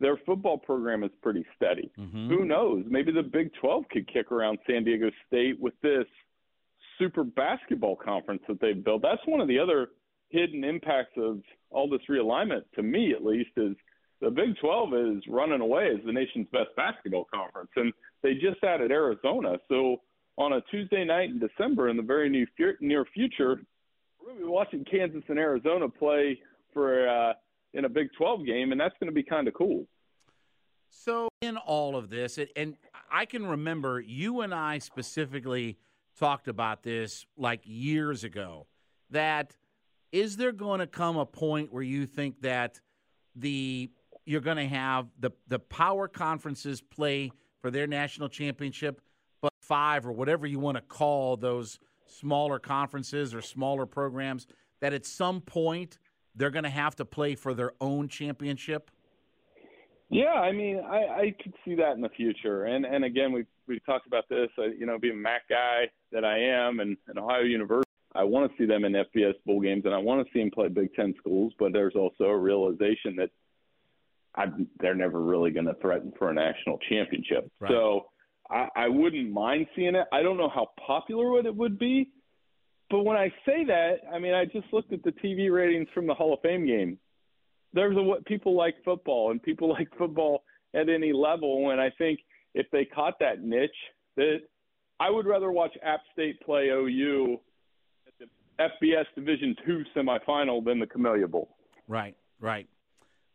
Their 0.00 0.16
football 0.26 0.58
program 0.58 1.04
is 1.04 1.10
pretty 1.22 1.46
steady. 1.56 1.90
Mm-hmm. 1.98 2.28
Who 2.28 2.44
knows? 2.44 2.84
Maybe 2.88 3.12
the 3.12 3.22
Big 3.22 3.50
12 3.60 3.84
could 3.90 4.12
kick 4.12 4.32
around 4.32 4.58
San 4.66 4.82
Diego 4.84 5.10
State 5.28 5.60
with 5.60 5.74
this 5.80 6.06
super 6.98 7.22
basketball 7.22 7.96
conference 7.96 8.42
that 8.48 8.60
they've 8.60 8.82
built. 8.82 9.02
That's 9.02 9.20
one 9.26 9.40
of 9.40 9.46
the 9.46 9.58
other 9.58 9.90
hidden 10.30 10.64
impacts 10.64 11.12
of 11.16 11.40
all 11.70 11.88
this 11.88 12.00
realignment, 12.10 12.62
to 12.74 12.82
me 12.82 13.12
at 13.12 13.24
least, 13.24 13.50
is 13.56 13.76
the 14.20 14.30
Big 14.30 14.56
12 14.60 14.94
is 14.94 15.22
running 15.28 15.60
away 15.60 15.90
as 15.94 16.04
the 16.04 16.12
nation's 16.12 16.46
best 16.52 16.70
basketball 16.76 17.26
conference, 17.32 17.70
and 17.76 17.92
they 18.22 18.34
just 18.34 18.62
added 18.64 18.90
Arizona. 18.90 19.58
So 19.68 19.98
on 20.38 20.54
a 20.54 20.60
Tuesday 20.70 21.04
night 21.04 21.30
in 21.30 21.38
December, 21.38 21.88
in 21.88 21.96
the 21.96 22.02
very 22.02 22.28
near 22.28 22.76
near 22.80 23.04
future, 23.04 23.60
we're 24.20 24.28
going 24.28 24.38
to 24.38 24.44
be 24.44 24.50
watching 24.50 24.84
Kansas 24.84 25.22
and 25.28 25.38
Arizona 25.38 25.88
play 25.88 26.40
for 26.72 27.08
uh, 27.08 27.32
in 27.74 27.84
a 27.84 27.88
Big 27.88 28.08
12 28.16 28.46
game, 28.46 28.72
and 28.72 28.80
that's 28.80 28.94
going 29.00 29.10
to 29.10 29.14
be 29.14 29.22
kind 29.22 29.48
of 29.48 29.54
cool. 29.54 29.86
So 30.90 31.28
in 31.40 31.56
all 31.56 31.96
of 31.96 32.10
this, 32.10 32.38
and 32.54 32.76
I 33.10 33.24
can 33.24 33.46
remember 33.46 34.00
you 34.00 34.42
and 34.42 34.54
I 34.54 34.78
specifically 34.78 35.78
talked 36.18 36.48
about 36.48 36.82
this 36.82 37.24
like 37.36 37.60
years 37.64 38.24
ago 38.24 38.66
that 39.10 39.56
is 40.12 40.36
there 40.36 40.52
going 40.52 40.80
to 40.80 40.86
come 40.86 41.16
a 41.16 41.24
point 41.24 41.72
where 41.72 41.82
you 41.82 42.04
think 42.04 42.42
that 42.42 42.80
the 43.34 43.90
you're 44.26 44.42
going 44.42 44.58
to 44.58 44.68
have 44.68 45.08
the 45.18 45.30
the 45.48 45.58
power 45.58 46.08
conferences 46.08 46.80
play 46.82 47.32
for 47.60 47.70
their 47.70 47.86
national 47.86 48.28
championship, 48.28 49.00
five 49.72 50.06
or 50.06 50.12
whatever 50.12 50.46
you 50.46 50.58
want 50.58 50.76
to 50.76 50.82
call 50.82 51.34
those 51.34 51.78
smaller 52.06 52.58
conferences 52.58 53.34
or 53.34 53.40
smaller 53.40 53.86
programs 53.86 54.46
that 54.82 54.92
at 54.92 55.06
some 55.06 55.40
point 55.40 55.98
they're 56.34 56.50
going 56.50 56.62
to 56.64 56.68
have 56.68 56.94
to 56.94 57.06
play 57.06 57.34
for 57.34 57.54
their 57.54 57.72
own 57.80 58.06
championship? 58.06 58.90
Yeah, 60.10 60.34
I 60.34 60.52
mean, 60.52 60.78
I, 60.78 60.96
I 60.96 61.34
could 61.42 61.54
see 61.64 61.74
that 61.76 61.92
in 61.92 62.02
the 62.02 62.10
future. 62.10 62.66
And 62.66 62.84
and 62.84 63.02
again, 63.02 63.32
we've 63.32 63.46
we've 63.66 63.84
talked 63.86 64.06
about 64.06 64.28
this. 64.28 64.50
Uh, 64.58 64.64
you 64.78 64.84
know, 64.84 64.98
being 64.98 65.14
a 65.14 65.16
MAC 65.16 65.48
guy 65.48 65.84
that 66.12 66.22
I 66.22 66.38
am, 66.38 66.80
and, 66.80 66.98
and 67.08 67.18
Ohio 67.18 67.40
University, 67.40 67.88
I 68.14 68.24
want 68.24 68.50
to 68.50 68.58
see 68.58 68.66
them 68.66 68.84
in 68.84 68.92
FBS 68.92 69.36
bowl 69.46 69.62
games, 69.62 69.86
and 69.86 69.94
I 69.94 69.98
want 69.98 70.26
to 70.26 70.30
see 70.34 70.40
them 70.40 70.50
play 70.50 70.68
Big 70.68 70.92
Ten 70.92 71.14
schools. 71.16 71.54
But 71.58 71.72
there's 71.72 71.94
also 71.96 72.24
a 72.24 72.36
realization 72.36 73.16
that 73.16 73.30
I, 74.34 74.48
they're 74.80 74.94
never 74.94 75.22
really 75.22 75.50
going 75.50 75.64
to 75.64 75.76
threaten 75.80 76.12
for 76.18 76.28
a 76.28 76.34
national 76.34 76.78
championship. 76.90 77.50
Right. 77.58 77.70
So 77.70 78.11
I, 78.52 78.68
I 78.76 78.88
wouldn't 78.88 79.30
mind 79.30 79.66
seeing 79.74 79.94
it. 79.94 80.06
I 80.12 80.22
don't 80.22 80.36
know 80.36 80.50
how 80.50 80.68
popular 80.86 81.40
it 81.40 81.54
would 81.54 81.78
be, 81.78 82.10
but 82.90 83.04
when 83.04 83.16
I 83.16 83.28
say 83.46 83.64
that, 83.66 83.96
I 84.12 84.18
mean 84.18 84.34
I 84.34 84.44
just 84.44 84.66
looked 84.72 84.92
at 84.92 85.02
the 85.02 85.12
TV 85.12 85.52
ratings 85.52 85.88
from 85.94 86.06
the 86.06 86.14
Hall 86.14 86.34
of 86.34 86.40
Fame 86.42 86.66
game 86.66 86.98
there's 87.72 87.96
a 87.96 88.02
what 88.02 88.24
people 88.26 88.56
like 88.56 88.74
football 88.84 89.30
and 89.30 89.42
people 89.42 89.68
like 89.78 89.88
football 89.96 90.44
at 90.74 90.88
any 90.88 91.12
level. 91.12 91.70
And 91.70 91.80
I 91.80 91.90
think 91.98 92.20
if 92.54 92.66
they 92.70 92.84
caught 92.84 93.18
that 93.20 93.42
niche, 93.42 93.70
that 94.16 94.38
I 95.00 95.10
would 95.10 95.26
rather 95.26 95.50
watch 95.50 95.72
App 95.82 96.00
State 96.12 96.40
play 96.42 96.68
OU 96.68 97.40
at 98.06 98.12
the 98.18 98.26
FBS 98.86 99.04
Division 99.14 99.56
two 99.66 99.82
semifinal 99.96 100.64
than 100.64 100.78
the 100.78 100.86
Camellia 100.86 101.26
Bowl. 101.26 101.56
Right, 101.88 102.16
right. 102.40 102.68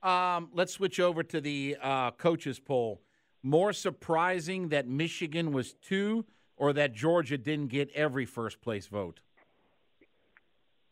Um, 0.03 0.49
let's 0.53 0.73
switch 0.73 0.99
over 0.99 1.23
to 1.23 1.41
the 1.41 1.75
uh, 1.82 2.12
coaches 2.12 2.60
poll. 2.60 3.01
More 3.48 3.72
surprising 3.72 4.68
that 4.70 4.90
Michigan 4.90 5.54
was 5.54 5.72
two, 5.76 6.26
or 6.58 6.74
that 6.74 6.92
Georgia 6.92 7.38
didn't 7.38 7.68
get 7.68 7.90
every 7.96 8.26
first 8.26 8.60
place 8.60 8.88
vote. 8.88 9.22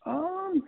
Um, 0.06 0.64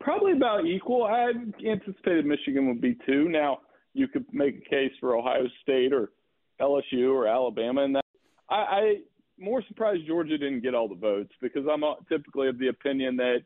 probably 0.00 0.32
about 0.32 0.64
equal. 0.64 1.04
I 1.04 1.32
anticipated 1.62 2.24
Michigan 2.24 2.68
would 2.68 2.80
be 2.80 2.96
two. 3.04 3.28
Now 3.28 3.58
you 3.92 4.08
could 4.08 4.24
make 4.32 4.64
a 4.66 4.70
case 4.70 4.92
for 4.98 5.14
Ohio 5.14 5.44
State 5.62 5.92
or 5.92 6.10
LSU 6.58 7.12
or 7.12 7.26
Alabama, 7.28 7.84
and 7.84 7.96
that 7.96 8.04
I, 8.48 8.54
I 8.54 8.94
more 9.38 9.62
surprised 9.68 10.06
Georgia 10.06 10.38
didn't 10.38 10.62
get 10.62 10.74
all 10.74 10.88
the 10.88 10.94
votes 10.94 11.32
because 11.42 11.66
I'm 11.70 11.82
typically 12.08 12.48
of 12.48 12.58
the 12.58 12.68
opinion 12.68 13.14
that 13.18 13.40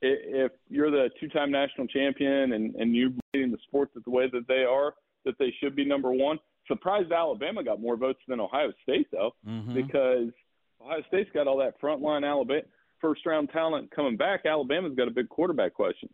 if 0.00 0.52
you're 0.70 0.90
the 0.90 1.10
two-time 1.20 1.50
national 1.50 1.86
champion 1.88 2.54
and 2.54 2.74
and 2.76 2.96
you're 2.96 3.10
leading 3.34 3.50
the 3.50 3.58
sports 3.68 3.92
the 3.94 4.10
way 4.10 4.26
that 4.32 4.48
they 4.48 4.64
are, 4.64 4.94
that 5.26 5.34
they 5.38 5.52
should 5.60 5.76
be 5.76 5.84
number 5.84 6.12
one. 6.12 6.38
Surprised 6.68 7.12
Alabama 7.12 7.62
got 7.62 7.80
more 7.80 7.96
votes 7.96 8.20
than 8.28 8.40
Ohio 8.40 8.72
State 8.82 9.08
though, 9.12 9.32
mm-hmm. 9.46 9.74
because 9.74 10.30
Ohio 10.82 11.02
State's 11.08 11.30
got 11.32 11.46
all 11.46 11.58
that 11.58 11.80
frontline 11.80 12.28
Alabama 12.28 12.62
first 13.00 13.24
round 13.26 13.50
talent 13.50 13.90
coming 13.94 14.16
back, 14.16 14.46
Alabama's 14.46 14.94
got 14.96 15.08
a 15.08 15.10
big 15.10 15.28
quarterback 15.28 15.74
question. 15.74 16.08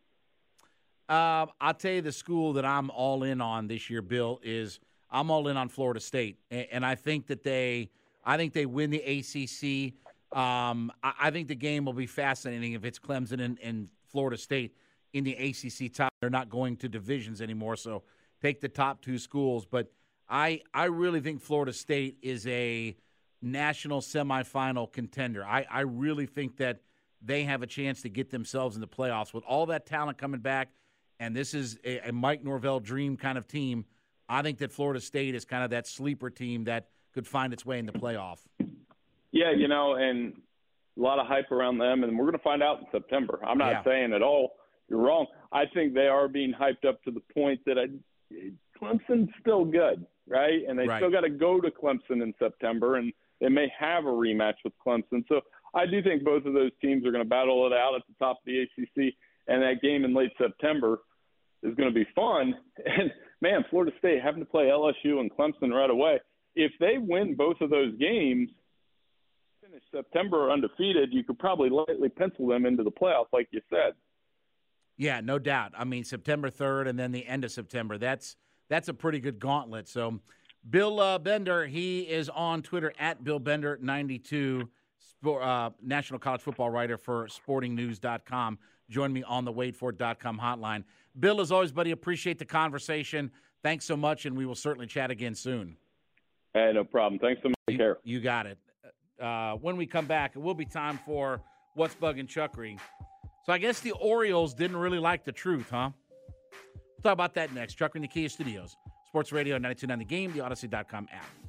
Uh, 1.09 1.47
I'll 1.61 1.75
tell 1.75 1.93
you 1.93 2.03
the 2.03 2.12
school 2.12 2.55
that 2.55 2.65
I'm 2.65 2.91
all 2.91 3.23
in 3.23 3.41
on 3.41 3.67
this 3.67 3.91
year, 3.91 4.03
Bill, 4.03 4.41
is 4.43 4.81
I'm 5.11 5.31
all 5.31 5.49
in 5.49 5.57
on 5.57 5.69
Florida 5.69 6.01
State, 6.01 6.38
and, 6.51 6.67
and 6.73 6.87
I 6.87 6.95
think 6.95 7.27
that 7.27 7.43
they, 7.43 7.91
I 8.25 8.37
think 8.37 8.53
they 8.53 8.67
win 8.67 8.91
the 8.91 9.01
ACC. 9.01 9.95
Um, 10.37 10.91
I, 11.03 11.12
I, 11.23 11.31
think 11.31 11.49
the 11.49 11.55
game 11.55 11.85
will 11.85 11.93
be 11.93 12.07
fascinating 12.07 12.73
if 12.73 12.85
it's 12.85 12.99
Clemson 12.99 13.43
and, 13.43 13.59
and 13.62 13.88
Florida 14.11 14.38
State 14.38 14.75
in 15.12 15.25
the 15.25 15.35
ACC 15.35 15.93
top. 15.93 16.12
They're 16.21 16.31
not 16.31 16.49
going 16.49 16.77
to 16.79 16.88
divisions 16.88 17.43
anymore, 17.43 17.77
so 17.77 18.03
take 18.41 18.61
the 18.61 18.69
top 18.69 19.03
two 19.03 19.19
schools. 19.19 19.67
But 19.67 19.93
I, 20.33 20.62
I 20.73 20.87
really 20.87 21.21
think 21.21 21.42
Florida 21.42 21.75
State 21.75 22.16
is 22.23 22.47
a 22.47 22.97
national 23.42 24.01
semifinal 24.01 24.90
contender. 24.90 25.45
I, 25.45 25.66
I 25.71 25.81
really 25.81 26.25
think 26.25 26.57
that 26.57 26.81
they 27.21 27.45
have 27.45 27.62
a 27.62 27.66
chance 27.66 28.01
to 28.03 28.09
get 28.09 28.31
themselves 28.31 28.75
in 28.75 28.81
the 28.81 28.88
playoffs 28.88 29.35
with 29.35 29.45
all 29.45 29.66
that 29.66 29.85
talent 29.85 30.16
coming 30.16 30.40
back. 30.40 30.71
And 31.21 31.37
this 31.37 31.53
is 31.53 31.79
a, 31.85 32.09
a 32.09 32.12
Mike 32.12 32.42
Norvell 32.42 32.81
dream 32.81 33.18
kind 33.18 33.37
of 33.37 33.47
team. 33.47 33.85
I 34.27 34.40
think 34.40 34.57
that 34.59 34.73
Florida 34.73 35.01
State 35.01 35.35
is 35.35 35.45
kind 35.45 35.64
of 35.64 35.71
that 35.71 35.87
sleeper 35.87 36.31
team 36.31 36.64
that 36.64 36.88
could 37.12 37.27
find 37.27 37.53
its 37.53 37.66
way 37.66 37.79
in 37.79 37.85
the 37.85 37.92
playoff. 37.92 38.38
Yeah, 39.33 39.53
you 39.55 39.68
know, 39.68 39.97
and 39.97 40.33
a 40.97 41.01
lot 41.01 41.18
of 41.18 41.27
hype 41.27 41.53
around 41.53 41.77
them, 41.77 42.05
and 42.05 42.18
we're 42.18 42.25
going 42.25 42.38
to 42.38 42.42
find 42.42 42.62
out 42.62 42.81
in 42.81 42.87
September. 42.90 43.38
I'm 43.47 43.59
not 43.59 43.71
yeah. 43.71 43.85
saying 43.85 44.12
at 44.14 44.23
all 44.23 44.55
you're 44.88 44.99
wrong. 44.99 45.27
I 45.53 45.64
think 45.75 45.92
they 45.92 46.07
are 46.07 46.27
being 46.27 46.55
hyped 46.59 46.88
up 46.88 47.03
to 47.05 47.11
the 47.11 47.23
point 47.35 47.61
that 47.66 47.79
I, 47.79 47.88
Clemson's 48.83 49.31
still 49.40 49.64
good, 49.64 50.07
right? 50.29 50.63
And 50.69 50.79
they 50.79 50.87
right. 50.87 50.99
still 50.99 51.11
got 51.11 51.23
to 51.23 51.31
go 51.31 51.61
to 51.61 51.71
Clemson 51.71 52.23
in 52.23 52.35
September, 52.39 52.97
and 52.97 53.13
they 53.41 53.49
may 53.49 53.71
have 53.79 54.05
a 54.05 54.09
rematch 54.09 54.55
with 54.65 54.73
Clemson. 54.85 55.25
So 55.29 55.41
I 55.75 55.87
do 55.87 56.03
think 56.03 56.25
both 56.25 56.45
of 56.45 56.55
those 56.55 56.71
teams 56.81 57.07
are 57.07 57.13
going 57.13 57.25
to 57.25 57.29
battle 57.29 57.67
it 57.67 57.73
out 57.73 57.95
at 57.95 58.03
the 58.07 58.15
top 58.25 58.39
of 58.39 58.45
the 58.47 58.63
ACC, 58.63 59.15
and 59.49 59.63
that 59.63 59.83
game 59.83 60.05
in 60.05 60.15
late 60.15 60.33
September 60.39 61.01
is 61.63 61.75
going 61.75 61.89
to 61.89 61.95
be 61.95 62.07
fun. 62.15 62.55
And 62.85 63.13
man, 63.41 63.65
Florida 63.71 63.93
State 63.99 64.23
having 64.23 64.41
to 64.41 64.47
play 64.47 64.65
LSU 64.65 65.21
and 65.21 65.31
Clemson 65.31 65.73
right 65.73 65.91
away. 65.91 66.21
If 66.55 66.73
they 66.79 66.99
win 66.99 67.35
both 67.35 67.61
of 67.61 67.71
those 67.71 67.97
games, 67.99 68.51
finish 69.65 69.83
September 69.91 70.51
undefeated, 70.51 71.13
you 71.13 71.25
could 71.25 71.39
probably 71.39 71.71
lightly 71.71 72.09
pencil 72.09 72.47
them 72.47 72.67
into 72.67 72.83
the 72.83 72.91
playoffs, 72.91 73.33
like 73.33 73.49
you 73.51 73.61
said. 73.71 73.95
Yeah, 74.97 75.21
no 75.21 75.39
doubt. 75.39 75.73
I 75.77 75.85
mean, 75.85 76.05
September 76.05 76.51
third, 76.51 76.87
and 76.87 76.99
then 76.99 77.13
the 77.13 77.27
end 77.27 77.45
of 77.45 77.51
September. 77.51 77.99
That's 77.99 78.37
that's 78.73 78.89
a 78.89 78.95
pretty 78.95 79.21
good 79.21 79.39
gauntlet. 79.39 79.87
So 79.87 80.19
Bill 80.69 80.99
uh, 80.99 81.19
Bender, 81.19 81.67
he 81.67 82.01
is 82.01 82.31
on 82.31 82.63
Twitter 82.63 82.93
at 82.99 83.23
Bill 83.23 83.39
Bender 83.39 83.79
92, 83.83 84.67
uh, 85.27 85.71
National 85.83 86.19
College 86.19 86.41
Football 86.41 86.71
writer 86.71 86.97
for 86.97 87.27
SportingNews.com. 87.27 88.59
Join 88.89 89.13
me 89.13 89.23
on 89.25 89.45
the 89.45 89.53
WadeFord.com 89.53 90.39
hotline. 90.39 90.85
Bill, 91.19 91.43
as 91.43 91.53
always, 91.53 91.71
buddy, 91.71 91.91
appreciate 91.91 92.39
the 92.39 92.47
conversation. 92.47 93.31
Thanks 93.63 93.85
so 93.85 93.97
much, 93.97 94.25
and 94.25 94.37
we 94.37 94.47
will 94.47 94.55
certainly 94.55 94.87
chat 94.87 95.11
again 95.11 95.35
soon. 95.35 95.77
Hey, 96.55 96.73
no 96.75 96.83
problem. 96.83 97.19
Thanks 97.19 97.43
so 97.43 97.51
much. 97.51 97.57
Take 97.69 97.79
care. 97.79 97.99
You 98.05 98.21
got 98.21 98.47
it. 98.47 98.59
Uh, 99.21 99.55
when 99.57 99.77
we 99.77 99.87
come 99.87 100.07
back, 100.07 100.35
it 100.35 100.39
will 100.39 100.55
be 100.55 100.65
time 100.65 100.99
for 101.05 101.43
What's 101.75 101.95
Bugging 101.95 102.27
Chuckery. 102.27 102.79
So 103.45 103.53
I 103.53 103.59
guess 103.59 103.81
the 103.81 103.93
Orioles 103.93 104.55
didn't 104.55 104.77
really 104.77 104.99
like 104.99 105.25
the 105.25 105.33
truth, 105.33 105.69
huh? 105.71 105.91
We'll 107.03 107.11
talk 107.11 107.17
about 107.17 107.35
that 107.35 107.53
next. 107.53 107.79
Chuckery 107.79 107.97
in 107.97 108.03
the 108.03 108.09
Kia 108.09 108.29
Studios. 108.29 108.77
Sports 109.07 109.33
Radio 109.33 109.57
929 109.57 109.99
The 109.99 110.05
Game, 110.05 110.33
the 110.33 110.38
Audacy.com 110.38 111.09
app. 111.12 111.41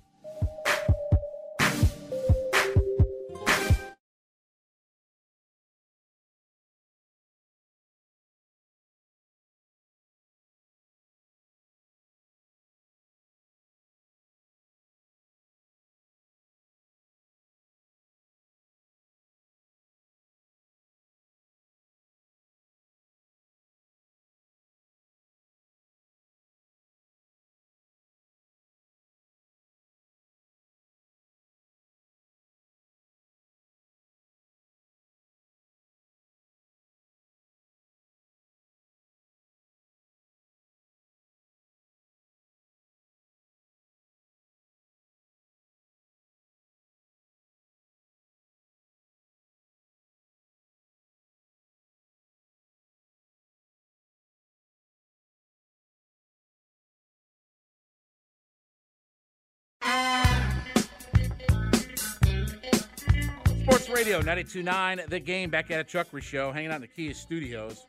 Sports 63.84 64.00
Radio 64.00 64.20
929, 64.20 65.02
the 65.10 65.20
game 65.20 65.50
back 65.50 65.70
at 65.70 65.78
a 65.82 65.84
Chuckery 65.84 66.22
Show, 66.22 66.54
hanging 66.54 66.72
out 66.72 66.76
in 66.76 66.82
the 66.82 66.88
Kia 66.88 67.14
Studios. 67.14 67.86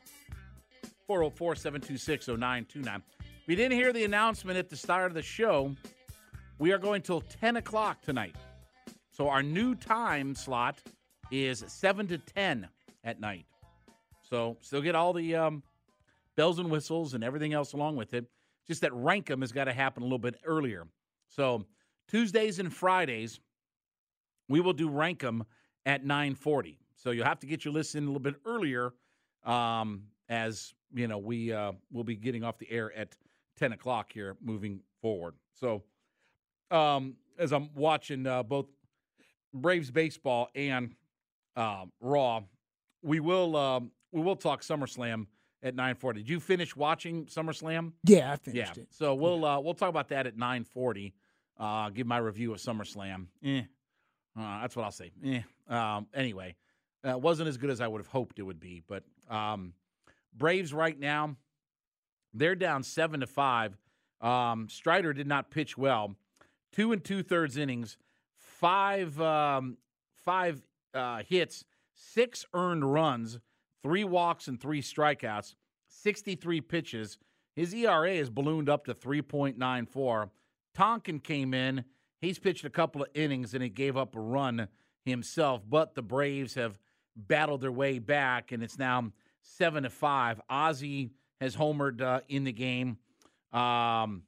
404 1.07 1.55
726 1.55 2.27
0929. 2.27 3.01
We 3.47 3.55
didn't 3.55 3.77
hear 3.77 3.93
the 3.93 4.03
announcement 4.03 4.57
at 4.57 4.69
the 4.69 4.75
start 4.75 5.05
of 5.05 5.13
the 5.13 5.21
show. 5.21 5.73
We 6.59 6.73
are 6.73 6.77
going 6.77 7.01
till 7.01 7.21
10 7.21 7.55
o'clock 7.55 8.01
tonight. 8.01 8.35
So 9.09 9.29
our 9.29 9.41
new 9.41 9.73
time 9.73 10.35
slot 10.35 10.81
is 11.31 11.63
7 11.65 12.07
to 12.07 12.17
10 12.17 12.67
at 13.05 13.21
night. 13.21 13.45
So 14.21 14.57
still 14.59 14.81
get 14.81 14.95
all 14.95 15.13
the 15.13 15.33
um, 15.35 15.63
bells 16.35 16.59
and 16.59 16.69
whistles 16.69 17.13
and 17.13 17.23
everything 17.23 17.53
else 17.53 17.71
along 17.71 17.95
with 17.95 18.13
it. 18.13 18.25
Just 18.67 18.81
that 18.81 18.91
Rankum 18.91 19.39
has 19.39 19.53
got 19.53 19.65
to 19.65 19.73
happen 19.73 20.03
a 20.03 20.05
little 20.05 20.19
bit 20.19 20.35
earlier. 20.43 20.87
So 21.29 21.63
Tuesdays 22.09 22.59
and 22.59 22.73
Fridays, 22.73 23.39
we 24.49 24.59
will 24.59 24.73
do 24.73 24.89
Rankum 24.89 25.45
at 25.85 26.03
9:40. 26.03 26.77
So 26.95 27.11
you'll 27.11 27.25
have 27.25 27.39
to 27.39 27.47
get 27.47 27.65
your 27.65 27.73
list 27.73 27.95
in 27.95 28.03
a 28.03 28.07
little 28.07 28.19
bit 28.19 28.35
earlier. 28.45 28.93
Um, 29.43 30.03
as 30.27 30.73
you 30.93 31.07
know 31.07 31.17
we 31.17 31.53
uh, 31.53 31.73
will 31.91 32.03
be 32.03 32.15
getting 32.15 32.43
off 32.43 32.57
the 32.57 32.69
air 32.71 32.91
at 32.95 33.15
ten 33.57 33.73
o'clock 33.73 34.11
here, 34.11 34.35
moving 34.41 34.81
forward. 35.01 35.35
So, 35.53 35.83
um, 36.71 37.15
as 37.37 37.53
I'm 37.53 37.69
watching 37.75 38.25
uh, 38.25 38.43
both 38.43 38.67
Braves 39.53 39.91
baseball 39.91 40.49
and 40.55 40.95
uh, 41.55 41.85
Raw, 41.99 42.41
we 43.01 43.19
will 43.19 43.55
um, 43.55 43.91
we 44.11 44.21
will 44.21 44.35
talk 44.35 44.61
SummerSlam 44.61 45.27
at 45.63 45.75
9:40. 45.75 46.15
Did 46.15 46.29
you 46.29 46.39
finish 46.39 46.75
watching 46.75 47.25
SummerSlam? 47.25 47.93
Yeah, 48.03 48.33
I 48.33 48.35
finished 48.37 48.77
yeah. 48.77 48.83
it. 48.83 48.87
So 48.91 49.13
we'll 49.13 49.45
uh, 49.45 49.59
we'll 49.59 49.73
talk 49.73 49.89
about 49.89 50.09
that 50.09 50.27
at 50.27 50.37
9:40. 50.37 51.13
Uh, 51.57 51.89
give 51.89 52.07
my 52.07 52.17
review 52.17 52.53
of 52.53 52.59
SummerSlam. 52.59 53.27
Eh. 53.43 53.61
Uh, 54.37 54.61
that's 54.61 54.75
what 54.75 54.83
I'll 54.83 54.91
say. 54.91 55.11
Eh. 55.23 55.41
Um, 55.67 56.07
anyway, 56.13 56.55
uh, 57.03 57.17
wasn't 57.17 57.47
as 57.49 57.57
good 57.57 57.69
as 57.69 57.81
I 57.81 57.87
would 57.87 57.99
have 57.99 58.07
hoped 58.07 58.39
it 58.39 58.43
would 58.43 58.59
be. 58.59 58.81
But 58.85 59.03
um, 59.29 59.73
Braves 60.33 60.73
right 60.73 60.99
now, 60.99 61.35
they're 62.33 62.55
down 62.55 62.83
seven 62.83 63.21
to 63.21 63.27
five. 63.27 63.77
Um, 64.21 64.67
Strider 64.69 65.13
did 65.13 65.27
not 65.27 65.51
pitch 65.51 65.77
well. 65.77 66.15
Two 66.71 66.91
and 66.91 67.03
two 67.03 67.23
thirds 67.23 67.55
innings, 67.55 67.97
five 68.37 69.19
um, 69.21 69.77
five 70.25 70.61
uh, 70.93 71.21
hits, 71.27 71.63
six 71.93 72.45
earned 72.53 72.91
runs, 72.91 73.39
three 73.81 74.03
walks 74.03 74.47
and 74.47 74.59
three 74.59 74.81
strikeouts, 74.81 75.55
63 75.87 76.61
pitches. 76.61 77.17
His 77.55 77.73
ERA 77.73 78.15
has 78.15 78.29
ballooned 78.29 78.67
up 78.67 78.85
to 78.85 78.93
3.94. 78.93 80.29
Tonkin 80.73 81.19
came 81.19 81.53
in. 81.53 81.85
He's 82.21 82.39
pitched 82.39 82.65
a 82.65 82.69
couple 82.69 83.01
of 83.01 83.09
innings 83.13 83.53
and 83.53 83.61
he 83.61 83.69
gave 83.69 83.97
up 83.97 84.15
a 84.15 84.19
run 84.19 84.67
himself, 85.03 85.61
but 85.67 85.95
the 85.95 86.01
Braves 86.01 86.55
have 86.55 86.77
battled 87.15 87.61
their 87.61 87.71
way 87.71 87.99
back 87.99 88.51
and 88.51 88.63
it's 88.63 88.77
now 88.77 89.11
seven 89.41 89.83
to 89.83 89.89
five. 89.89 90.41
Ozzie 90.49 91.11
has 91.39 91.55
homered 91.55 92.01
uh, 92.01 92.21
in 92.27 92.43
the 92.43 92.51
game. 92.51 92.97
Um, 93.53 94.23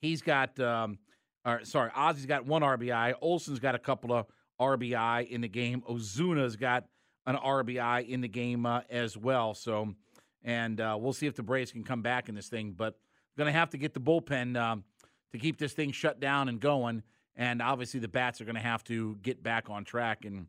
he's 0.00 0.22
got, 0.22 0.58
um, 0.60 0.98
or, 1.44 1.64
sorry, 1.64 1.90
Ozzie's 1.94 2.26
got 2.26 2.46
one 2.46 2.62
RBI. 2.62 3.14
Olson's 3.20 3.58
got 3.58 3.74
a 3.74 3.78
couple 3.78 4.12
of 4.12 4.26
RBI 4.60 5.28
in 5.28 5.40
the 5.40 5.48
game. 5.48 5.82
Ozuna's 5.88 6.56
got 6.56 6.84
an 7.26 7.36
RBI 7.36 8.08
in 8.08 8.20
the 8.20 8.28
game 8.28 8.66
uh, 8.66 8.82
as 8.90 9.16
well. 9.16 9.54
So, 9.54 9.94
and 10.42 10.80
uh, 10.80 10.96
we'll 11.00 11.12
see 11.12 11.26
if 11.26 11.34
the 11.34 11.42
Braves 11.42 11.72
can 11.72 11.84
come 11.84 12.02
back 12.02 12.28
in 12.28 12.34
this 12.34 12.48
thing. 12.48 12.74
But 12.76 12.98
going 13.36 13.52
to 13.52 13.58
have 13.58 13.70
to 13.70 13.78
get 13.78 13.94
the 13.94 14.00
bullpen 14.00 14.56
um, 14.56 14.84
to 15.32 15.38
keep 15.38 15.58
this 15.58 15.72
thing 15.72 15.92
shut 15.92 16.20
down 16.20 16.48
and 16.48 16.60
going. 16.60 17.02
And 17.36 17.60
obviously, 17.60 18.00
the 18.00 18.08
bats 18.08 18.40
are 18.40 18.44
going 18.44 18.54
to 18.54 18.60
have 18.60 18.84
to 18.84 19.16
get 19.22 19.42
back 19.42 19.68
on 19.68 19.84
track 19.84 20.24
and 20.24 20.46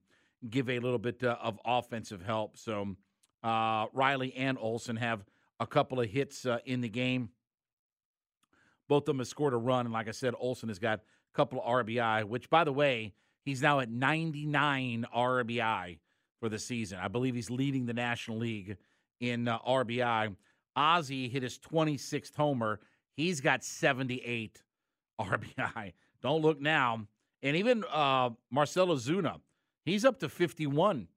give 0.49 0.69
a 0.69 0.79
little 0.79 0.99
bit 0.99 1.23
uh, 1.23 1.37
of 1.41 1.59
offensive 1.65 2.21
help. 2.21 2.57
So, 2.57 2.95
uh, 3.43 3.87
Riley 3.93 4.33
and 4.35 4.57
Olson 4.59 4.95
have 4.97 5.25
a 5.59 5.67
couple 5.67 5.99
of 5.99 6.09
hits 6.09 6.45
uh, 6.45 6.59
in 6.65 6.81
the 6.81 6.89
game. 6.89 7.29
Both 8.87 9.03
of 9.03 9.05
them 9.07 9.19
have 9.19 9.27
scored 9.27 9.53
a 9.53 9.57
run. 9.57 9.85
And 9.85 9.93
like 9.93 10.07
I 10.07 10.11
said, 10.11 10.33
Olson 10.37 10.69
has 10.69 10.79
got 10.79 10.99
a 10.99 11.35
couple 11.35 11.59
of 11.59 11.65
RBI, 11.65 12.25
which, 12.25 12.49
by 12.49 12.63
the 12.63 12.73
way, 12.73 13.13
he's 13.43 13.61
now 13.61 13.79
at 13.79 13.89
99 13.89 15.05
RBI 15.15 15.97
for 16.39 16.49
the 16.49 16.59
season. 16.59 16.99
I 17.01 17.07
believe 17.07 17.35
he's 17.35 17.49
leading 17.49 17.85
the 17.85 17.93
National 17.93 18.37
League 18.37 18.77
in 19.19 19.47
uh, 19.47 19.59
RBI. 19.59 20.35
Ozzie 20.75 21.29
hit 21.29 21.43
his 21.43 21.57
26th 21.57 22.35
homer. 22.35 22.79
He's 23.15 23.41
got 23.41 23.63
78 23.63 24.61
RBI. 25.19 25.93
Don't 26.25 26.41
look 26.41 26.59
now. 26.59 27.05
And 27.43 27.55
even 27.55 27.83
uh, 27.83 28.31
Marcell 28.49 28.87
Ozuna, 28.87 29.35
he's 29.83 30.03
up 30.03 30.21
to 30.21 30.27
51 30.27 31.07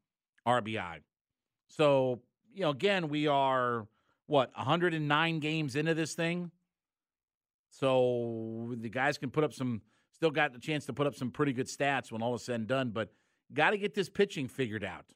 RBI. 0.46 0.98
So, 1.68 2.20
you 2.52 2.60
know, 2.60 2.68
again, 2.68 3.08
we 3.08 3.26
are, 3.26 3.86
what, 4.26 4.54
109 4.54 5.38
games 5.38 5.76
into 5.76 5.94
this 5.94 6.12
thing? 6.12 6.50
So 7.70 8.74
the 8.78 8.90
guys 8.90 9.16
can 9.16 9.30
put 9.30 9.44
up 9.44 9.54
some, 9.54 9.80
still 10.12 10.30
got 10.30 10.52
the 10.52 10.58
chance 10.58 10.84
to 10.86 10.92
put 10.92 11.06
up 11.06 11.14
some 11.14 11.30
pretty 11.30 11.54
good 11.54 11.68
stats 11.68 12.12
when 12.12 12.20
all 12.20 12.34
is 12.34 12.42
said 12.42 12.56
and 12.56 12.66
done, 12.66 12.90
but 12.90 13.10
got 13.54 13.70
to 13.70 13.78
get 13.78 13.94
this 13.94 14.10
pitching 14.10 14.46
figured 14.46 14.84
out. 14.84 15.06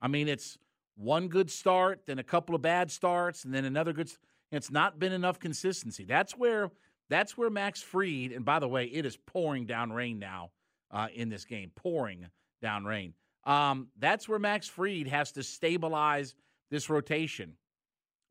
I 0.00 0.06
mean, 0.06 0.28
it's 0.28 0.58
one 0.94 1.26
good 1.26 1.50
start, 1.50 2.02
then 2.06 2.20
a 2.20 2.24
couple 2.24 2.54
of 2.54 2.62
bad 2.62 2.92
starts, 2.92 3.44
and 3.44 3.52
then 3.52 3.64
another 3.64 3.92
good. 3.92 4.12
It's 4.52 4.70
not 4.70 5.00
been 5.00 5.12
enough 5.12 5.40
consistency. 5.40 6.04
That's 6.04 6.36
where 6.36 6.70
that's 7.10 7.36
where 7.36 7.50
Max 7.50 7.82
Fried, 7.82 8.32
And 8.32 8.44
by 8.44 8.58
the 8.58 8.68
way, 8.68 8.86
it 8.86 9.06
is 9.06 9.16
pouring 9.16 9.66
down 9.66 9.92
rain 9.92 10.18
now 10.18 10.50
uh, 10.90 11.08
in 11.14 11.28
this 11.28 11.44
game, 11.44 11.70
pouring 11.74 12.26
down 12.60 12.84
rain. 12.84 13.14
Um, 13.44 13.88
that's 13.98 14.28
where 14.28 14.38
Max 14.38 14.68
Fried 14.68 15.06
has 15.06 15.32
to 15.32 15.42
stabilize 15.42 16.34
this 16.70 16.90
rotation 16.90 17.54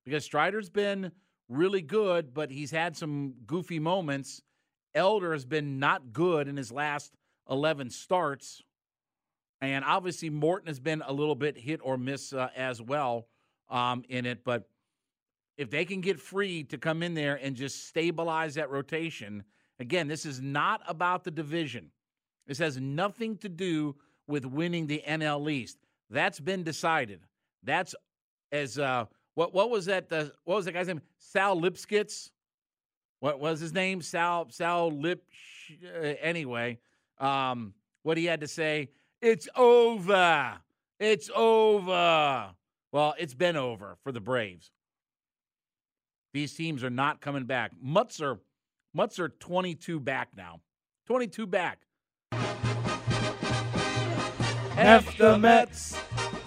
because 0.05 0.23
Strider's 0.23 0.69
been 0.69 1.11
really 1.49 1.81
good, 1.81 2.33
but 2.33 2.51
he's 2.51 2.71
had 2.71 2.95
some 2.95 3.33
goofy 3.45 3.79
moments. 3.79 4.41
Elder 4.93 5.33
has 5.33 5.45
been 5.45 5.79
not 5.79 6.13
good 6.13 6.47
in 6.47 6.57
his 6.57 6.71
last 6.71 7.13
11 7.49 7.89
starts. 7.89 8.61
And 9.59 9.83
obviously, 9.83 10.29
Morton 10.29 10.67
has 10.67 10.79
been 10.79 11.01
a 11.05 11.11
little 11.11 11.35
bit 11.35 11.57
hit 11.57 11.79
or 11.83 11.97
miss 11.97 12.31
uh, 12.31 12.49
as 12.55 12.81
well 12.81 13.27
um, 13.69 14.03
in 14.07 14.25
it. 14.25 14.43
But 14.43 14.69
if 15.57 15.69
they 15.69 15.85
can 15.85 16.01
get 16.01 16.19
Fried 16.19 16.69
to 16.69 16.77
come 16.77 17.01
in 17.01 17.13
there 17.13 17.35
and 17.41 17.55
just 17.55 17.87
stabilize 17.87 18.55
that 18.55 18.69
rotation, 18.69 19.43
again, 19.79 20.07
this 20.07 20.25
is 20.25 20.39
not 20.39 20.81
about 20.87 21.23
the 21.23 21.31
division. 21.31 21.91
This 22.45 22.59
has 22.59 22.77
nothing 22.77 23.37
to 23.37 23.49
do 23.49 23.95
with 24.27 24.45
winning 24.45 24.87
the 24.87 25.03
NL 25.07 25.51
East. 25.51 25.77
That's 26.09 26.39
been 26.39 26.63
decided. 26.63 27.21
That's 27.63 27.95
as 28.51 28.79
uh, 28.79 29.05
what 29.35 29.53
what 29.53 29.69
was 29.69 29.85
that? 29.85 30.11
Uh, 30.11 30.25
what 30.45 30.55
was 30.55 30.65
that 30.65 30.73
guy's 30.73 30.87
name? 30.87 31.01
Sal 31.17 31.59
Lipskitz. 31.59 32.31
What 33.19 33.39
was 33.39 33.59
his 33.59 33.73
name? 33.73 34.01
Sal 34.01 34.47
Sal 34.49 34.91
Lip. 34.91 35.23
Uh, 35.83 36.13
anyway, 36.21 36.79
um, 37.19 37.73
what 38.03 38.17
he 38.17 38.25
had 38.25 38.41
to 38.41 38.47
say. 38.47 38.89
It's 39.21 39.49
over. 39.55 40.53
It's 40.99 41.29
over. 41.35 42.51
Well, 42.91 43.15
it's 43.19 43.33
been 43.33 43.57
over 43.57 43.97
for 44.03 44.11
the 44.11 44.21
Braves. 44.21 44.71
These 46.37 46.53
teams 46.53 46.83
are 46.83 46.91
not 46.91 47.19
coming 47.19 47.45
back. 47.45 47.71
Mutts 47.81 48.21
are 48.21 48.37
22 49.39 49.99
back 49.99 50.29
now. 50.37 50.61
22 51.07 51.47
back. 51.47 51.79
F 54.77 55.17
the 55.17 55.39
Mets, 55.39 55.99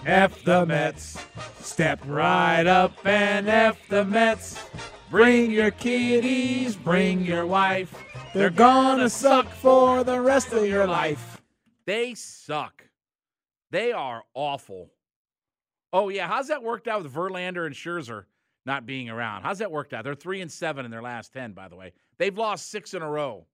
F 0.05 0.41
the 0.45 0.65
Mets. 0.65 1.21
Step 1.59 1.99
right 2.05 2.65
up 2.65 3.05
and 3.05 3.49
F 3.49 3.85
the 3.89 4.05
Mets. 4.05 4.65
Bring 5.09 5.51
your 5.51 5.71
kiddies, 5.71 6.77
bring 6.77 7.25
your 7.25 7.45
wife. 7.45 7.93
They're 8.33 8.49
gonna 8.49 9.09
suck 9.09 9.49
for 9.49 10.05
the 10.05 10.21
rest 10.21 10.53
of 10.53 10.65
your 10.65 10.87
life. 10.87 11.41
They 11.85 12.13
suck. 12.13 12.85
They 13.71 13.91
are 13.91 14.23
awful. 14.33 14.93
Oh 15.91 16.07
yeah, 16.07 16.29
how's 16.29 16.47
that 16.47 16.63
worked 16.63 16.87
out 16.87 17.03
with 17.03 17.13
Verlander 17.13 17.65
and 17.65 17.75
Scherzer 17.75 18.23
not 18.65 18.85
being 18.85 19.09
around? 19.09 19.43
How's 19.43 19.59
that 19.59 19.71
worked 19.71 19.93
out? 19.93 20.03
They're 20.03 20.15
three 20.15 20.41
and 20.41 20.51
seven 20.51 20.85
in 20.85 20.91
their 20.91 21.01
last 21.01 21.33
ten, 21.33 21.53
by 21.53 21.67
the 21.67 21.75
way. 21.75 21.93
They've 22.17 22.37
lost 22.37 22.69
six 22.69 22.93
in 22.93 23.01
a 23.01 23.09
row. 23.09 23.45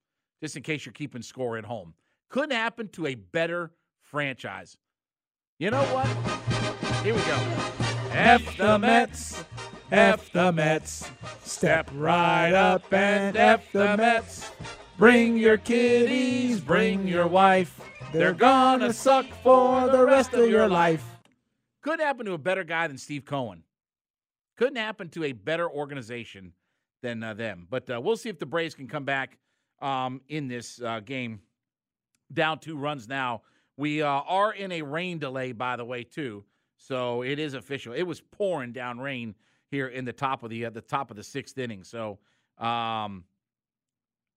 Just 0.41 0.56
in 0.56 0.63
case 0.63 0.86
you're 0.86 0.93
keeping 0.93 1.22
score 1.22 1.58
at 1.58 1.65
home, 1.65 1.93
couldn't 2.30 2.56
happen 2.56 2.89
to 2.89 3.08
a 3.08 3.15
better 3.15 3.72
franchise. 4.04 4.78
You 5.58 5.72
know 5.72 5.84
what? 5.86 6.06
Here 7.04 7.15
we 7.15 7.22
go. 7.22 7.38
F 8.12 8.58
the 8.58 8.78
Mets, 8.78 9.43
F 9.91 10.32
the 10.32 10.52
Mets. 10.52 11.10
Step 11.43 11.89
right 11.93 12.54
up 12.54 12.91
and 12.93 13.36
F 13.36 13.72
the 13.72 13.98
Mets. 13.98 14.52
Bring 14.98 15.38
your 15.38 15.58
kiddies, 15.58 16.60
bring 16.60 17.08
your 17.08 17.28
wife. 17.28 17.80
They're 18.13 18.34
gonna 18.34 18.93
suck 18.93 19.26
for 19.43 19.89
the 19.89 20.06
rest 20.06 20.34
of 20.34 20.50
your 20.50 20.68
life. 20.68 21.03
Couldn't 21.82 22.05
happen 22.05 22.26
to 22.26 22.34
a 22.34 22.38
better 22.38 22.64
guy 22.64 22.88
than 22.88 22.97
Steve 22.97 23.26
Cohen. 23.26 23.64
Couldn't 24.58 24.78
happen 24.78 25.10
to 25.10 25.24
a 25.26 25.32
better 25.32 25.70
organization 25.70 26.51
than 27.01 27.24
uh, 27.24 27.34
them. 27.34 27.68
But 27.70 27.89
uh, 27.89 28.01
we'll 28.01 28.18
see 28.18 28.30
if 28.30 28.39
the 28.39 28.45
Braves 28.45 28.74
can 28.74 28.88
come 28.88 29.05
back 29.05 29.38
um, 29.82 30.22
in 30.30 30.47
this 30.47 30.82
uh, 30.82 30.99
game. 30.99 31.39
Down 32.34 32.60
two 32.60 32.76
runs 32.76 33.08
now. 33.08 33.43
We 33.78 34.01
uh, 34.01 34.08
are 34.08 34.53
in 34.53 34.72
a 34.72 34.82
rain 34.82 35.20
delay, 35.20 35.51
by 35.51 35.76
the 35.76 35.86
way, 35.86 36.03
too. 36.03 36.43
So 36.76 37.22
it 37.22 37.39
is 37.39 37.53
official. 37.53 37.93
It 37.93 38.03
was 38.03 38.20
pouring 38.20 38.72
down 38.72 38.99
rain 38.99 39.36
here 39.70 39.88
in 39.88 40.05
the 40.05 40.14
top 40.14 40.43
of 40.43 40.49
the 40.49 40.66
uh, 40.66 40.70
the 40.72 40.82
top 40.82 41.12
of 41.12 41.18
the 41.18 41.24
sixth 41.24 41.58
inning. 41.58 41.84
So 41.84 42.18
um, 42.58 43.24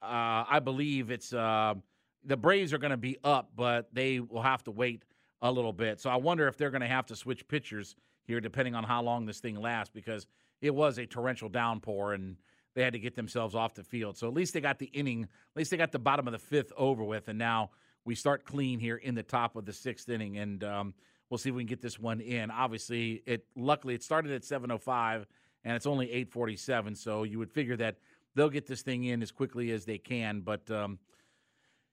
uh, 0.02 0.44
I 0.48 0.60
believe 0.62 1.10
it's 1.10 1.30
the 1.30 2.36
Braves 2.36 2.72
are 2.74 2.78
going 2.78 2.90
to 2.90 2.98
be 2.98 3.16
up, 3.24 3.50
but 3.56 3.88
they 3.94 4.20
will 4.20 4.42
have 4.42 4.62
to 4.64 4.70
wait 4.70 5.04
a 5.40 5.50
little 5.50 5.72
bit. 5.72 6.00
So 6.00 6.10
I 6.10 6.16
wonder 6.16 6.46
if 6.48 6.58
they're 6.58 6.70
going 6.70 6.82
to 6.82 6.86
have 6.86 7.06
to 7.06 7.16
switch 7.16 7.48
pitchers 7.48 7.96
here, 8.30 8.40
depending 8.40 8.74
on 8.74 8.84
how 8.84 9.02
long 9.02 9.26
this 9.26 9.40
thing 9.40 9.60
lasts, 9.60 9.92
because 9.94 10.26
it 10.60 10.74
was 10.74 10.98
a 10.98 11.06
torrential 11.06 11.48
downpour 11.48 12.14
and 12.14 12.36
they 12.74 12.82
had 12.82 12.92
to 12.92 12.98
get 12.98 13.16
themselves 13.16 13.54
off 13.54 13.74
the 13.74 13.82
field. 13.82 14.16
So 14.16 14.28
at 14.28 14.34
least 14.34 14.54
they 14.54 14.60
got 14.60 14.78
the 14.78 14.86
inning, 14.86 15.24
at 15.24 15.56
least 15.56 15.70
they 15.70 15.76
got 15.76 15.92
the 15.92 15.98
bottom 15.98 16.26
of 16.28 16.32
the 16.32 16.38
fifth 16.38 16.72
over 16.76 17.02
with, 17.02 17.28
and 17.28 17.38
now 17.38 17.70
we 18.04 18.14
start 18.14 18.44
clean 18.44 18.78
here 18.78 18.96
in 18.96 19.14
the 19.14 19.22
top 19.22 19.56
of 19.56 19.64
the 19.64 19.72
sixth 19.72 20.08
inning. 20.08 20.38
And 20.38 20.62
um, 20.64 20.94
we'll 21.28 21.38
see 21.38 21.48
if 21.48 21.54
we 21.54 21.62
can 21.62 21.68
get 21.68 21.82
this 21.82 21.98
one 21.98 22.20
in. 22.20 22.50
Obviously, 22.50 23.22
it 23.26 23.46
luckily 23.56 23.94
it 23.94 24.02
started 24.02 24.32
at 24.32 24.42
7:05 24.42 25.26
and 25.64 25.76
it's 25.76 25.86
only 25.86 26.06
8:47, 26.08 26.96
so 26.96 27.24
you 27.24 27.38
would 27.38 27.50
figure 27.50 27.76
that 27.76 27.96
they'll 28.34 28.50
get 28.50 28.66
this 28.66 28.82
thing 28.82 29.04
in 29.04 29.22
as 29.22 29.30
quickly 29.30 29.70
as 29.72 29.84
they 29.84 29.98
can. 29.98 30.40
But 30.40 30.70
um, 30.70 30.98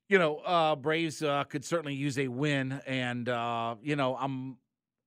you 0.08 0.18
know, 0.18 0.38
uh, 0.38 0.76
Braves 0.76 1.22
uh, 1.22 1.44
could 1.46 1.66
certainly 1.66 1.94
use 1.94 2.18
a 2.18 2.28
win, 2.28 2.82
and 2.86 3.28
uh, 3.28 3.76
you 3.82 3.96
know, 3.96 4.16
I'm 4.16 4.58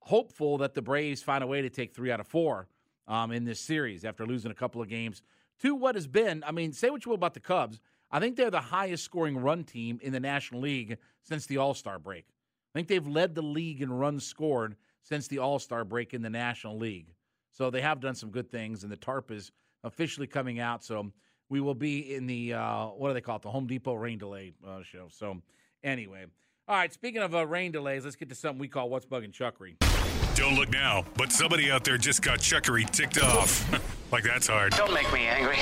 hopeful 0.01 0.59
that 0.59 0.75
the 0.75 0.83
Braves 0.83 1.23
find 1.23 1.45
a 1.45 1.47
way 1.47 1.63
to 1.63 1.71
take 1.71 1.95
three 1.95 2.11
out 2.11 2.21
of 2.21 2.27
four 2.27 2.69
um, 3.07 3.33
in 3.33 3.45
this 3.45 3.61
series 3.61 4.05
after 4.05 4.27
losing 4.27 4.51
a 4.51 4.55
couple 4.55 4.81
of 4.83 4.89
games 4.89 5.23
to 5.61 5.75
what 5.75 5.95
has 5.95 6.07
been. 6.07 6.43
I 6.47 6.53
mean, 6.53 6.73
say 6.73 6.91
what 6.91 7.05
you 7.05 7.11
will 7.11 7.17
about 7.17 7.35
the 7.35 7.41
Cubs. 7.41 7.81
I 8.11 8.19
think 8.19 8.37
they're 8.37 8.51
the 8.51 8.61
highest 8.61 9.05
scoring 9.05 9.39
run 9.39 9.65
team 9.65 10.01
in 10.03 10.13
the 10.13 10.21
National 10.21 10.61
League 10.61 10.99
since 11.23 11.47
the 11.47 11.59
All 11.59 11.75
Star 11.75 11.99
break. 11.99 12.27
I 12.75 12.79
think 12.79 12.89
they've 12.89 13.07
led 13.07 13.35
the 13.35 13.43
league 13.43 13.83
in 13.83 13.93
runs 13.93 14.25
scored 14.25 14.77
since 15.03 15.29
the 15.29 15.39
All 15.39 15.59
Star 15.59 15.85
break 15.85 16.15
in 16.15 16.23
the 16.23 16.31
National 16.31 16.77
League. 16.77 17.15
So 17.53 17.71
they 17.71 17.81
have 17.81 18.01
done 18.01 18.15
some 18.15 18.31
good 18.31 18.51
things, 18.51 18.83
and 18.83 18.93
the 18.93 18.97
tarp 18.97 19.31
is 19.31 19.53
officially 19.85 20.27
coming 20.27 20.61
out. 20.61 20.85
So 20.85 21.13
we 21.49 21.61
will 21.61 21.75
be 21.75 22.15
in 22.15 22.27
the 22.27 22.55
uh, 22.55 22.87
what 22.87 23.09
do 23.09 23.15
they 23.15 23.21
call 23.21 23.37
it? 23.37 23.43
The 23.43 23.51
Home 23.51 23.67
Depot 23.67 23.95
rain 23.95 24.19
delay 24.19 24.53
uh, 24.67 24.83
show. 24.83 25.09
So 25.11 25.41
anyway, 25.83 26.27
all 26.71 26.77
right. 26.77 26.93
Speaking 26.93 27.21
of 27.21 27.35
uh, 27.35 27.45
rain 27.45 27.73
delays, 27.73 28.05
let's 28.05 28.15
get 28.15 28.29
to 28.29 28.35
something 28.37 28.61
we 28.61 28.69
call 28.69 28.89
what's 28.89 29.05
bugging 29.05 29.33
Chuck 29.33 29.59
Reed. 29.59 29.77
Don't 30.37 30.55
look 30.55 30.71
now, 30.71 31.05
but 31.17 31.33
somebody 31.33 31.69
out 31.69 31.83
there 31.83 31.99
just 31.99 32.23
got 32.23 32.39
Chuck 32.39 32.69
Reed 32.69 32.93
ticked 32.93 33.21
off. 33.21 33.69
like 34.13 34.23
that's 34.23 34.47
hard. 34.47 34.73
Don't 34.75 34.95
make 34.95 35.13
me 35.13 35.27
angry. 35.27 35.59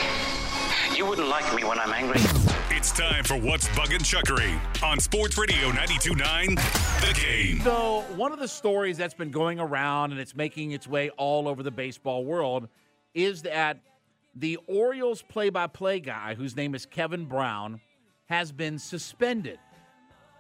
You 0.95 1.07
wouldn't 1.07 1.29
like 1.29 1.53
me 1.55 1.65
when 1.65 1.79
I'm 1.79 1.93
angry. 1.93 2.21
It's 2.71 2.93
time 2.93 3.25
for 3.25 3.37
What's 3.37 3.69
Bugging 3.69 4.05
Chuck 4.05 4.29
Reed 4.29 4.61
on 4.83 5.01
Sports 5.01 5.39
Radio 5.39 5.71
92.9 5.71 6.57
The 7.01 7.21
Game. 7.21 7.61
So, 7.63 8.05
one 8.15 8.33
of 8.33 8.39
the 8.39 8.47
stories 8.47 8.99
that's 8.99 9.15
been 9.15 9.31
going 9.31 9.59
around 9.59 10.13
and 10.13 10.21
it's 10.21 10.37
making 10.37 10.73
its 10.73 10.87
way 10.87 11.09
all 11.11 11.49
over 11.49 11.63
the 11.63 11.71
baseball 11.71 12.25
world 12.27 12.69
is 13.15 13.43
that 13.43 13.81
the 14.35 14.59
Orioles 14.67 15.23
play 15.23 15.49
by 15.49 15.69
play 15.69 16.01
guy, 16.01 16.35
whose 16.35 16.55
name 16.55 16.75
is 16.75 16.85
Kevin 16.85 17.25
Brown, 17.25 17.81
has 18.27 18.53
been 18.53 18.79
suspended. 18.79 19.59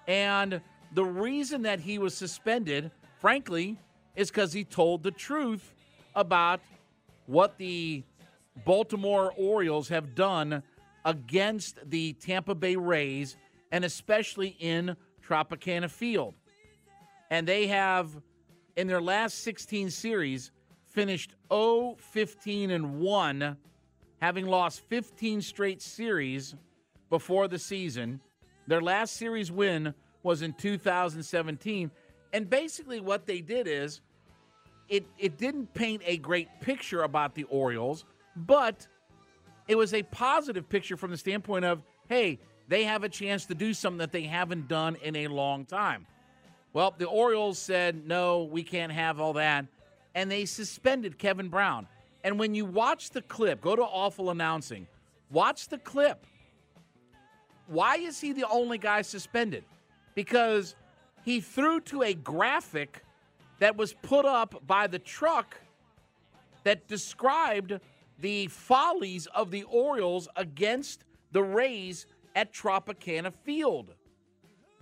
And 0.08 0.62
the 0.92 1.04
reason 1.04 1.62
that 1.62 1.80
he 1.80 1.98
was 1.98 2.14
suspended, 2.14 2.90
frankly, 3.20 3.78
is 4.16 4.30
because 4.30 4.52
he 4.52 4.64
told 4.64 5.04
the 5.04 5.10
truth 5.10 5.74
about 6.16 6.60
what 7.26 7.58
the 7.58 8.02
Baltimore 8.64 9.32
Orioles 9.36 9.88
have 9.88 10.14
done 10.14 10.62
against 11.04 11.78
the 11.88 12.14
Tampa 12.14 12.54
Bay 12.54 12.74
Rays 12.74 13.36
and 13.70 13.84
especially 13.84 14.56
in 14.58 14.96
Tropicana 15.24 15.90
Field. 15.90 16.34
And 17.30 17.46
they 17.46 17.66
have, 17.66 18.08
in 18.76 18.86
their 18.86 19.02
last 19.02 19.42
16 19.44 19.90
series, 19.90 20.50
finished 20.86 21.34
0 21.52 21.96
15 21.98 22.70
and 22.70 22.98
1, 22.98 23.56
having 24.22 24.46
lost 24.46 24.80
15 24.88 25.42
straight 25.42 25.82
series 25.82 26.54
before 27.10 27.46
the 27.46 27.58
season. 27.58 28.20
Their 28.68 28.82
last 28.82 29.16
series 29.16 29.50
win 29.50 29.94
was 30.22 30.42
in 30.42 30.52
2017. 30.52 31.90
And 32.34 32.50
basically, 32.50 33.00
what 33.00 33.26
they 33.26 33.40
did 33.40 33.66
is 33.66 34.02
it, 34.88 35.06
it 35.18 35.38
didn't 35.38 35.72
paint 35.72 36.02
a 36.04 36.18
great 36.18 36.48
picture 36.60 37.02
about 37.02 37.34
the 37.34 37.44
Orioles, 37.44 38.04
but 38.36 38.86
it 39.68 39.76
was 39.76 39.94
a 39.94 40.02
positive 40.04 40.68
picture 40.68 40.98
from 40.98 41.10
the 41.10 41.16
standpoint 41.16 41.64
of, 41.64 41.82
hey, 42.08 42.38
they 42.68 42.84
have 42.84 43.04
a 43.04 43.08
chance 43.08 43.46
to 43.46 43.54
do 43.54 43.72
something 43.72 43.98
that 43.98 44.12
they 44.12 44.24
haven't 44.24 44.68
done 44.68 44.96
in 45.02 45.16
a 45.16 45.28
long 45.28 45.64
time. 45.64 46.06
Well, 46.74 46.94
the 46.96 47.06
Orioles 47.06 47.58
said, 47.58 48.06
no, 48.06 48.44
we 48.44 48.62
can't 48.62 48.92
have 48.92 49.18
all 49.18 49.32
that. 49.34 49.64
And 50.14 50.30
they 50.30 50.44
suspended 50.44 51.18
Kevin 51.18 51.48
Brown. 51.48 51.86
And 52.22 52.38
when 52.38 52.54
you 52.54 52.66
watch 52.66 53.10
the 53.10 53.22
clip, 53.22 53.62
go 53.62 53.74
to 53.74 53.82
Awful 53.82 54.28
Announcing, 54.30 54.86
watch 55.30 55.68
the 55.68 55.78
clip. 55.78 56.26
Why 57.68 57.96
is 57.96 58.20
he 58.20 58.32
the 58.32 58.48
only 58.48 58.78
guy 58.78 59.02
suspended? 59.02 59.64
Because 60.14 60.74
he 61.24 61.40
threw 61.40 61.80
to 61.82 62.02
a 62.02 62.14
graphic 62.14 63.04
that 63.60 63.76
was 63.76 63.92
put 64.02 64.24
up 64.24 64.66
by 64.66 64.86
the 64.86 64.98
truck 64.98 65.60
that 66.64 66.88
described 66.88 67.78
the 68.18 68.46
follies 68.48 69.26
of 69.26 69.50
the 69.50 69.62
Orioles 69.64 70.28
against 70.36 71.04
the 71.32 71.42
Rays 71.42 72.06
at 72.34 72.52
Tropicana 72.52 73.32
Field. 73.44 73.94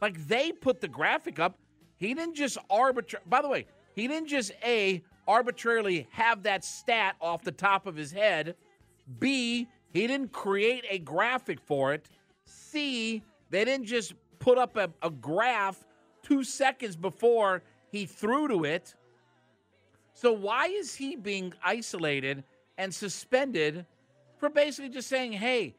Like 0.00 0.26
they 0.26 0.52
put 0.52 0.80
the 0.80 0.88
graphic 0.88 1.38
up. 1.38 1.58
He 1.98 2.14
didn't 2.14 2.34
just 2.34 2.58
arbitrary. 2.70 3.24
By 3.26 3.42
the 3.42 3.48
way, 3.48 3.66
he 3.94 4.06
didn't 4.06 4.28
just 4.28 4.52
a 4.64 5.02
arbitrarily 5.26 6.06
have 6.10 6.44
that 6.44 6.64
stat 6.64 7.16
off 7.20 7.42
the 7.42 7.52
top 7.52 7.86
of 7.86 7.96
his 7.96 8.12
head. 8.12 8.54
B, 9.18 9.66
he 9.92 10.06
didn't 10.06 10.32
create 10.32 10.84
a 10.88 10.98
graphic 10.98 11.60
for 11.60 11.94
it. 11.94 12.08
C, 12.46 13.22
they 13.50 13.64
didn't 13.64 13.86
just 13.86 14.14
put 14.38 14.58
up 14.58 14.76
a, 14.76 14.90
a 15.02 15.10
graph 15.10 15.84
two 16.22 16.42
seconds 16.42 16.96
before 16.96 17.62
he 17.90 18.06
threw 18.06 18.48
to 18.48 18.64
it. 18.64 18.94
So 20.14 20.32
why 20.32 20.66
is 20.66 20.94
he 20.94 21.16
being 21.16 21.52
isolated 21.62 22.44
and 22.78 22.94
suspended 22.94 23.86
for 24.38 24.48
basically 24.48 24.90
just 24.90 25.08
saying, 25.08 25.32
hey, 25.32 25.74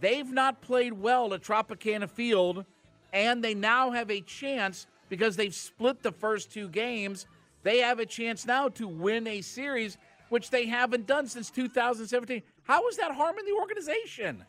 they've 0.00 0.30
not 0.30 0.60
played 0.60 0.92
well 0.92 1.34
at 1.34 1.42
Tropicana 1.42 2.08
Field, 2.08 2.64
and 3.12 3.42
they 3.42 3.54
now 3.54 3.90
have 3.90 4.10
a 4.10 4.20
chance 4.20 4.86
because 5.08 5.36
they've 5.36 5.54
split 5.54 6.02
the 6.02 6.12
first 6.12 6.52
two 6.52 6.68
games. 6.68 7.26
They 7.62 7.78
have 7.78 7.98
a 7.98 8.06
chance 8.06 8.46
now 8.46 8.68
to 8.70 8.88
win 8.88 9.26
a 9.26 9.40
series, 9.40 9.98
which 10.28 10.50
they 10.50 10.66
haven't 10.66 11.06
done 11.06 11.26
since 11.26 11.50
2017. 11.50 12.42
How 12.62 12.86
is 12.88 12.96
that 12.96 13.12
harming 13.12 13.44
the 13.44 13.60
organization? 13.60 14.44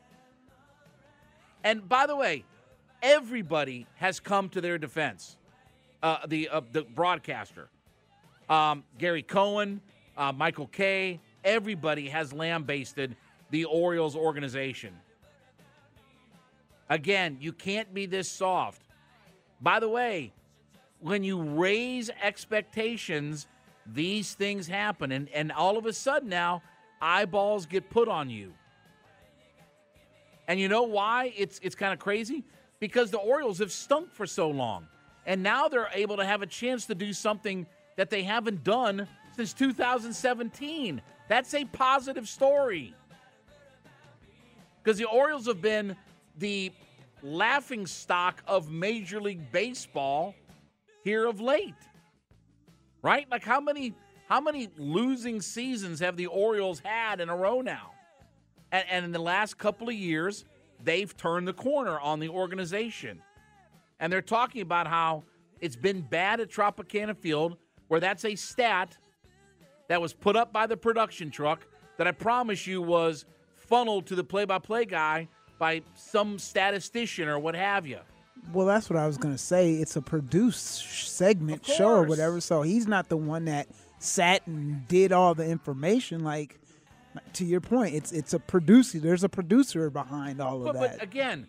And 1.64 1.88
by 1.88 2.07
the 2.07 2.16
way, 2.16 2.43
everybody 3.01 3.88
has 3.95 4.20
come 4.20 4.49
to 4.49 4.62
their 4.62 4.78
defense. 4.78 5.38
Uh, 6.03 6.26
the 6.28 6.49
uh, 6.49 6.62
the 6.72 6.82
broadcaster, 6.82 7.70
um, 8.49 8.84
Gary 8.97 9.22
Cohen, 9.22 9.82
uh, 10.18 10.32
Michael 10.32 10.66
Kay, 10.66 11.20
everybody 11.43 12.09
has 12.09 12.34
lambasted 12.34 13.16
the 13.51 13.66
Orioles 13.66 14.16
organization. 14.16 14.95
Again, 16.89 17.38
you 17.39 17.53
can't 17.53 17.93
be 17.93 18.07
this 18.07 18.28
soft. 18.28 18.82
By 19.62 19.80
the 19.80 19.88
way, 19.88 20.34
when 20.99 21.24
you 21.24 21.41
raise 21.41 22.09
expectations, 22.22 23.47
these 23.86 24.34
things 24.34 24.68
happen. 24.68 25.12
And, 25.12 25.30
and 25.30 25.51
all 25.51 25.78
of 25.78 25.86
a 25.86 25.93
sudden 25.93 26.30
now, 26.30 26.64
eyeballs 27.01 27.66
get 27.66 27.89
put 27.89 28.07
on 28.07 28.30
you. 28.30 28.53
And 30.52 30.60
you 30.60 30.68
know 30.68 30.84
why 30.84 31.32
it's, 31.38 31.62
it's 31.64 31.76
kind 31.76 31.93
of 31.93 31.99
crazy? 31.99 32.43
Because 32.82 33.10
the 33.10 33.20
Orioles 33.20 33.60
have 33.60 33.72
stunk 33.72 34.12
for 34.12 34.28
so 34.28 34.49
long. 34.49 34.86
And 35.26 35.41
now 35.41 35.70
they're 35.70 35.88
able 35.93 36.18
to 36.18 36.26
have 36.26 36.41
a 36.41 36.45
chance 36.45 36.88
to 36.88 36.93
do 36.93 37.14
something 37.14 37.66
that 37.95 38.10
they 38.10 38.24
haven't 38.24 38.66
done 38.66 39.08
since 39.38 39.54
2017. 39.54 41.02
That's 41.30 41.54
a 41.54 41.64
positive 41.64 42.28
story. 42.28 42.93
Because 44.84 44.97
the 44.97 45.06
Orioles 45.06 45.45
have 45.45 45.62
been 45.62 45.95
the 46.38 46.74
laughing 47.24 47.88
stock 47.88 48.43
of 48.45 48.70
Major 48.70 49.22
League 49.22 49.54
Baseball 49.54 50.36
here 51.06 51.28
of 51.28 51.39
late. 51.39 51.76
Right? 53.02 53.26
Like 53.32 53.45
how 53.45 53.62
many 53.62 53.93
how 54.28 54.41
many 54.41 54.68
losing 54.78 55.39
seasons 55.39 56.02
have 56.02 56.18
the 56.18 56.28
Orioles 56.28 56.82
had 56.84 57.22
in 57.22 57.30
a 57.30 57.38
row 57.38 57.62
now? 57.62 57.90
And, 58.72 58.86
and 58.89 59.05
in 59.05 59.11
the 59.11 59.19
last 59.19 59.57
couple 59.57 59.89
of 59.89 59.95
years, 59.95 60.45
they've 60.84 61.15
turned 61.15 61.47
the 61.47 61.53
corner 61.53 61.99
on 61.99 62.19
the 62.19 62.30
organization. 62.30 63.22
And 63.99 64.11
they're 64.11 64.22
talking 64.22 64.61
about 64.61 64.88
how 64.88 65.24
it's 65.59 65.76
been 65.76 66.01
bad 66.01 66.39
at 66.39 66.49
Tropicana 66.49 67.15
Field, 67.15 67.57
where 67.88 67.99
that's 67.99 68.26
a 68.26 68.36
stat 68.36 68.97
that 69.89 70.01
was 70.01 70.13
put 70.13 70.36
up 70.36 70.51
by 70.51 70.65
the 70.65 70.78
production 70.78 71.30
truck 71.30 71.67
that 71.97 72.07
I 72.07 72.11
promise 72.11 72.65
you 72.65 72.82
was 72.82 73.26
funneled 73.55 74.07
to 74.07 74.15
the 74.15 74.24
play 74.24 74.45
by 74.45 74.59
play 74.59 74.86
guy 74.86 75.28
by 75.59 75.82
some 75.95 76.39
statistician 76.39 77.28
or 77.28 77.38
what 77.38 77.55
have 77.55 77.86
you. 77.86 77.99
Well, 78.53 78.65
that's 78.65 78.89
what 78.89 78.97
I 78.97 79.05
was 79.05 79.17
going 79.17 79.36
to 79.36 79.38
say. 79.38 79.74
It's 79.74 79.95
a 79.95 80.01
produced 80.01 81.07
segment 81.09 81.65
show 81.65 81.89
or 81.89 82.03
whatever. 82.03 82.41
So 82.41 82.63
he's 82.63 82.88
not 82.88 83.09
the 83.09 83.17
one 83.17 83.45
that 83.45 83.67
sat 83.99 84.47
and 84.47 84.88
did 84.88 85.11
all 85.11 85.36
the 85.36 85.45
information. 85.45 86.24
Like, 86.24 86.57
to 87.34 87.45
your 87.45 87.62
point, 87.62 87.95
it's 87.95 88.12
it's 88.12 88.34
a 88.34 88.39
producer. 88.39 88.99
There's 88.99 89.24
a 89.24 89.30
producer 89.30 89.89
behind 89.89 90.41
all 90.41 90.57
of 90.57 90.74
but, 90.74 90.74
that. 90.74 90.99
But 90.99 91.03
again, 91.03 91.47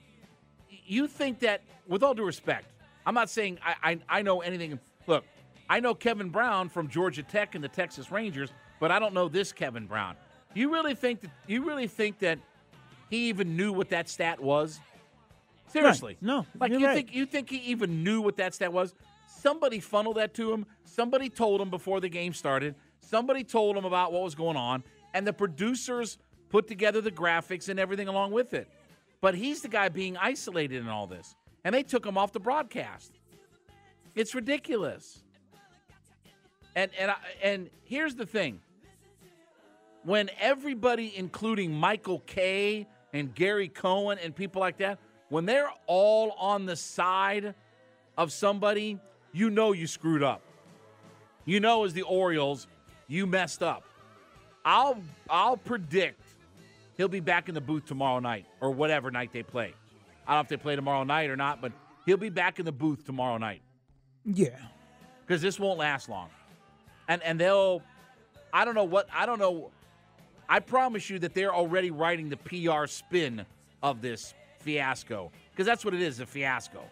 you 0.86 1.06
think 1.06 1.40
that, 1.40 1.62
with 1.86 2.02
all 2.02 2.14
due 2.14 2.24
respect, 2.24 2.66
I'm 3.06 3.14
not 3.14 3.30
saying 3.30 3.58
I, 3.64 3.74
I, 3.82 4.18
I 4.18 4.22
know 4.22 4.40
anything. 4.40 4.78
Look, 5.06 5.24
I 5.68 5.80
know 5.80 5.94
Kevin 5.94 6.28
Brown 6.28 6.68
from 6.68 6.88
Georgia 6.88 7.22
Tech 7.22 7.54
and 7.54 7.62
the 7.62 7.68
Texas 7.68 8.10
Rangers, 8.10 8.50
but 8.80 8.90
I 8.90 8.98
don't 8.98 9.14
know 9.14 9.28
this 9.28 9.52
Kevin 9.52 9.86
Brown. 9.86 10.16
You 10.54 10.72
really 10.72 10.94
think 10.94 11.20
that 11.22 11.30
you 11.46 11.64
really 11.64 11.86
think 11.86 12.18
that 12.20 12.38
he 13.10 13.28
even 13.28 13.56
knew 13.56 13.72
what 13.72 13.90
that 13.90 14.08
stat 14.08 14.40
was? 14.40 14.80
Seriously, 15.68 16.14
right. 16.20 16.22
no. 16.22 16.46
Like 16.60 16.72
you 16.72 16.84
right. 16.84 16.94
think 16.94 17.14
you 17.14 17.24
think 17.24 17.48
he 17.48 17.58
even 17.58 18.04
knew 18.04 18.20
what 18.20 18.36
that 18.36 18.54
stat 18.54 18.72
was? 18.72 18.94
Somebody 19.26 19.80
funneled 19.80 20.16
that 20.16 20.34
to 20.34 20.52
him. 20.52 20.66
Somebody 20.84 21.28
told 21.28 21.60
him 21.60 21.70
before 21.70 22.00
the 22.00 22.08
game 22.08 22.32
started. 22.34 22.74
Somebody 23.00 23.44
told 23.44 23.76
him 23.76 23.84
about 23.84 24.12
what 24.12 24.22
was 24.22 24.34
going 24.34 24.56
on, 24.56 24.84
and 25.14 25.26
the 25.26 25.32
producers 25.32 26.18
put 26.48 26.68
together 26.68 27.00
the 27.00 27.10
graphics 27.10 27.68
and 27.68 27.80
everything 27.80 28.08
along 28.08 28.32
with 28.32 28.54
it. 28.54 28.68
But 29.20 29.34
he's 29.34 29.62
the 29.62 29.68
guy 29.68 29.88
being 29.88 30.16
isolated 30.16 30.82
in 30.82 30.88
all 30.88 31.06
this, 31.06 31.34
and 31.64 31.74
they 31.74 31.82
took 31.82 32.04
him 32.04 32.18
off 32.18 32.32
the 32.32 32.40
broadcast. 32.40 33.12
It's 34.14 34.34
ridiculous. 34.34 35.22
And 36.74 36.90
and 36.98 37.10
I, 37.10 37.16
and 37.42 37.70
here's 37.84 38.14
the 38.14 38.26
thing. 38.26 38.60
When 40.04 40.30
everybody, 40.40 41.12
including 41.16 41.72
Michael 41.72 42.20
Kay 42.26 42.88
and 43.12 43.32
Gary 43.34 43.68
Cohen 43.68 44.18
and 44.22 44.34
people 44.34 44.60
like 44.60 44.78
that, 44.78 44.98
when 45.28 45.46
they're 45.46 45.70
all 45.86 46.32
on 46.32 46.66
the 46.66 46.74
side 46.74 47.54
of 48.18 48.32
somebody, 48.32 48.98
you 49.32 49.48
know 49.48 49.72
you 49.72 49.86
screwed 49.86 50.22
up. 50.22 50.42
You 51.44 51.60
know, 51.60 51.84
as 51.84 51.92
the 51.92 52.02
Orioles, 52.02 52.66
you 53.06 53.26
messed 53.26 53.62
up. 53.62 53.84
I'll 54.64 54.98
I'll 55.28 55.56
predict 55.56 56.20
he'll 56.96 57.08
be 57.08 57.20
back 57.20 57.48
in 57.48 57.54
the 57.54 57.60
booth 57.60 57.86
tomorrow 57.86 58.20
night 58.20 58.46
or 58.60 58.70
whatever 58.70 59.10
night 59.10 59.32
they 59.32 59.42
play. 59.42 59.74
I 60.26 60.32
don't 60.32 60.36
know 60.36 60.40
if 60.42 60.48
they 60.48 60.56
play 60.56 60.76
tomorrow 60.76 61.04
night 61.04 61.30
or 61.30 61.36
not, 61.36 61.60
but 61.60 61.72
he'll 62.06 62.16
be 62.16 62.28
back 62.28 62.58
in 62.58 62.64
the 62.64 62.72
booth 62.72 63.04
tomorrow 63.04 63.38
night. 63.38 63.62
Yeah. 64.24 64.56
Because 65.26 65.42
this 65.42 65.58
won't 65.58 65.78
last 65.78 66.08
long. 66.08 66.28
And 67.08 67.22
and 67.22 67.38
they'll 67.38 67.82
I 68.52 68.64
don't 68.64 68.74
know 68.74 68.84
what 68.84 69.08
I 69.12 69.26
don't 69.26 69.38
know 69.38 69.70
I 70.48 70.60
promise 70.60 71.08
you 71.08 71.18
that 71.20 71.34
they're 71.34 71.54
already 71.54 71.90
writing 71.90 72.28
the 72.28 72.36
PR 72.36 72.86
spin 72.86 73.44
of 73.82 74.02
this 74.02 74.34
fiasco. 74.58 75.30
Because 75.50 75.66
that's 75.66 75.84
what 75.84 75.94
it 75.94 76.00
is, 76.00 76.20
a 76.20 76.26
fiasco. 76.26 76.82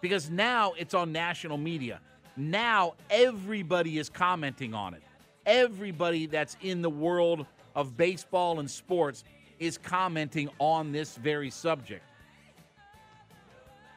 Because 0.00 0.30
now 0.30 0.72
it's 0.78 0.94
on 0.94 1.12
national 1.12 1.58
media. 1.58 2.00
Now 2.36 2.94
everybody 3.10 3.98
is 3.98 4.08
commenting 4.08 4.72
on 4.72 4.94
it. 4.94 5.02
Everybody 5.46 6.26
that's 6.26 6.56
in 6.60 6.82
the 6.82 6.90
world 6.90 7.46
of 7.74 7.96
baseball 7.96 8.60
and 8.60 8.70
sports 8.70 9.24
is 9.58 9.78
commenting 9.78 10.50
on 10.58 10.92
this 10.92 11.16
very 11.16 11.50
subject. 11.50 12.04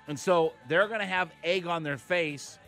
And 0.08 0.20
so 0.20 0.54
they're 0.68 0.88
going 0.88 1.00
to 1.00 1.06
have 1.06 1.32
egg 1.44 1.66
on 1.66 1.84
their 1.84 1.98
face. 1.98 2.60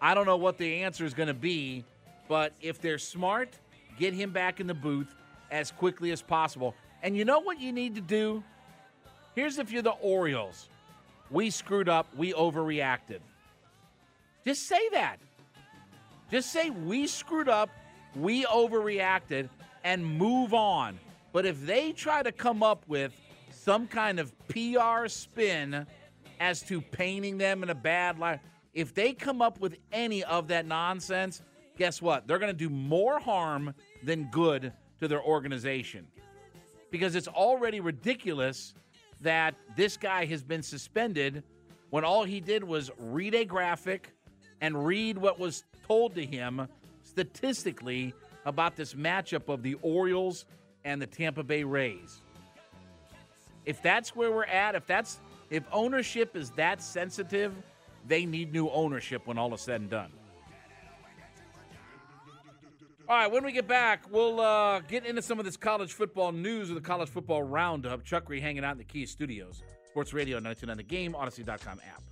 I 0.00 0.14
don't 0.14 0.26
know 0.26 0.36
what 0.36 0.58
the 0.58 0.82
answer 0.82 1.04
is 1.04 1.14
going 1.14 1.26
to 1.26 1.34
be, 1.34 1.84
but 2.28 2.52
if 2.60 2.80
they're 2.80 2.98
smart, 2.98 3.50
get 3.98 4.14
him 4.14 4.30
back 4.30 4.60
in 4.60 4.66
the 4.66 4.74
booth 4.74 5.14
as 5.50 5.70
quickly 5.70 6.10
as 6.12 6.22
possible. 6.22 6.74
And 7.02 7.16
you 7.16 7.24
know 7.24 7.40
what 7.40 7.60
you 7.60 7.72
need 7.72 7.94
to 7.96 8.00
do? 8.00 8.42
Here's 9.34 9.58
if 9.58 9.70
you're 9.70 9.82
the 9.82 9.90
Orioles. 9.90 10.68
We 11.30 11.50
screwed 11.50 11.88
up, 11.88 12.06
we 12.16 12.32
overreacted. 12.32 13.20
Just 14.44 14.66
say 14.66 14.88
that. 14.90 15.18
Just 16.30 16.52
say 16.52 16.70
we 16.70 17.06
screwed 17.06 17.48
up, 17.48 17.70
we 18.14 18.44
overreacted, 18.44 19.48
and 19.84 20.04
move 20.04 20.54
on. 20.54 20.98
But 21.32 21.46
if 21.46 21.64
they 21.64 21.92
try 21.92 22.22
to 22.22 22.32
come 22.32 22.62
up 22.62 22.84
with 22.88 23.12
some 23.50 23.86
kind 23.86 24.18
of 24.18 24.32
PR 24.48 25.06
spin 25.08 25.86
as 26.40 26.62
to 26.62 26.80
painting 26.80 27.38
them 27.38 27.62
in 27.62 27.70
a 27.70 27.74
bad 27.74 28.18
light, 28.18 28.40
if 28.74 28.94
they 28.94 29.12
come 29.12 29.42
up 29.42 29.60
with 29.60 29.76
any 29.92 30.24
of 30.24 30.48
that 30.48 30.66
nonsense, 30.66 31.42
guess 31.76 32.02
what? 32.02 32.26
They're 32.26 32.38
going 32.38 32.52
to 32.52 32.58
do 32.58 32.70
more 32.70 33.18
harm 33.18 33.74
than 34.02 34.28
good 34.30 34.72
to 35.00 35.08
their 35.08 35.22
organization. 35.22 36.06
Because 36.90 37.14
it's 37.14 37.28
already 37.28 37.80
ridiculous 37.80 38.74
that 39.20 39.54
this 39.76 39.96
guy 39.96 40.24
has 40.26 40.42
been 40.42 40.62
suspended 40.62 41.42
when 41.90 42.04
all 42.04 42.24
he 42.24 42.40
did 42.40 42.62
was 42.62 42.90
read 42.98 43.34
a 43.34 43.44
graphic 43.44 44.12
and 44.60 44.86
read 44.86 45.18
what 45.18 45.38
was 45.38 45.64
told 45.86 46.14
to 46.14 46.24
him 46.24 46.68
statistically 47.18 48.14
about 48.44 48.76
this 48.76 48.94
matchup 48.94 49.48
of 49.48 49.64
the 49.64 49.74
Orioles 49.82 50.44
and 50.84 51.02
the 51.02 51.06
Tampa 51.06 51.42
Bay 51.42 51.64
Rays. 51.64 52.22
If 53.64 53.82
that's 53.82 54.14
where 54.14 54.30
we're 54.30 54.44
at, 54.44 54.76
if 54.76 54.86
that's 54.86 55.18
if 55.50 55.64
ownership 55.72 56.36
is 56.36 56.50
that 56.52 56.80
sensitive, 56.80 57.52
they 58.06 58.24
need 58.24 58.52
new 58.52 58.68
ownership 58.68 59.26
when 59.26 59.36
all 59.36 59.52
is 59.52 59.60
said 59.60 59.80
and 59.80 59.90
done. 59.90 60.12
All 63.08 63.16
right, 63.16 63.32
when 63.32 63.42
we 63.42 63.52
get 63.52 63.66
back, 63.66 64.04
we'll 64.12 64.40
uh, 64.40 64.78
get 64.80 65.04
into 65.04 65.22
some 65.22 65.40
of 65.40 65.44
this 65.44 65.56
college 65.56 65.94
football 65.94 66.30
news 66.30 66.68
with 66.68 66.80
the 66.80 66.86
college 66.86 67.08
football 67.08 67.42
roundup. 67.42 68.04
Chuck 68.04 68.28
Reed 68.28 68.42
hanging 68.42 68.64
out 68.64 68.72
in 68.72 68.78
the 68.78 68.84
Key 68.84 69.06
Studios. 69.06 69.62
Sports 69.88 70.12
Radio 70.12 70.36
929 70.36 70.76
The 70.76 70.82
Game, 70.84 71.14
Audacy.com 71.14 71.80
app. 71.88 72.02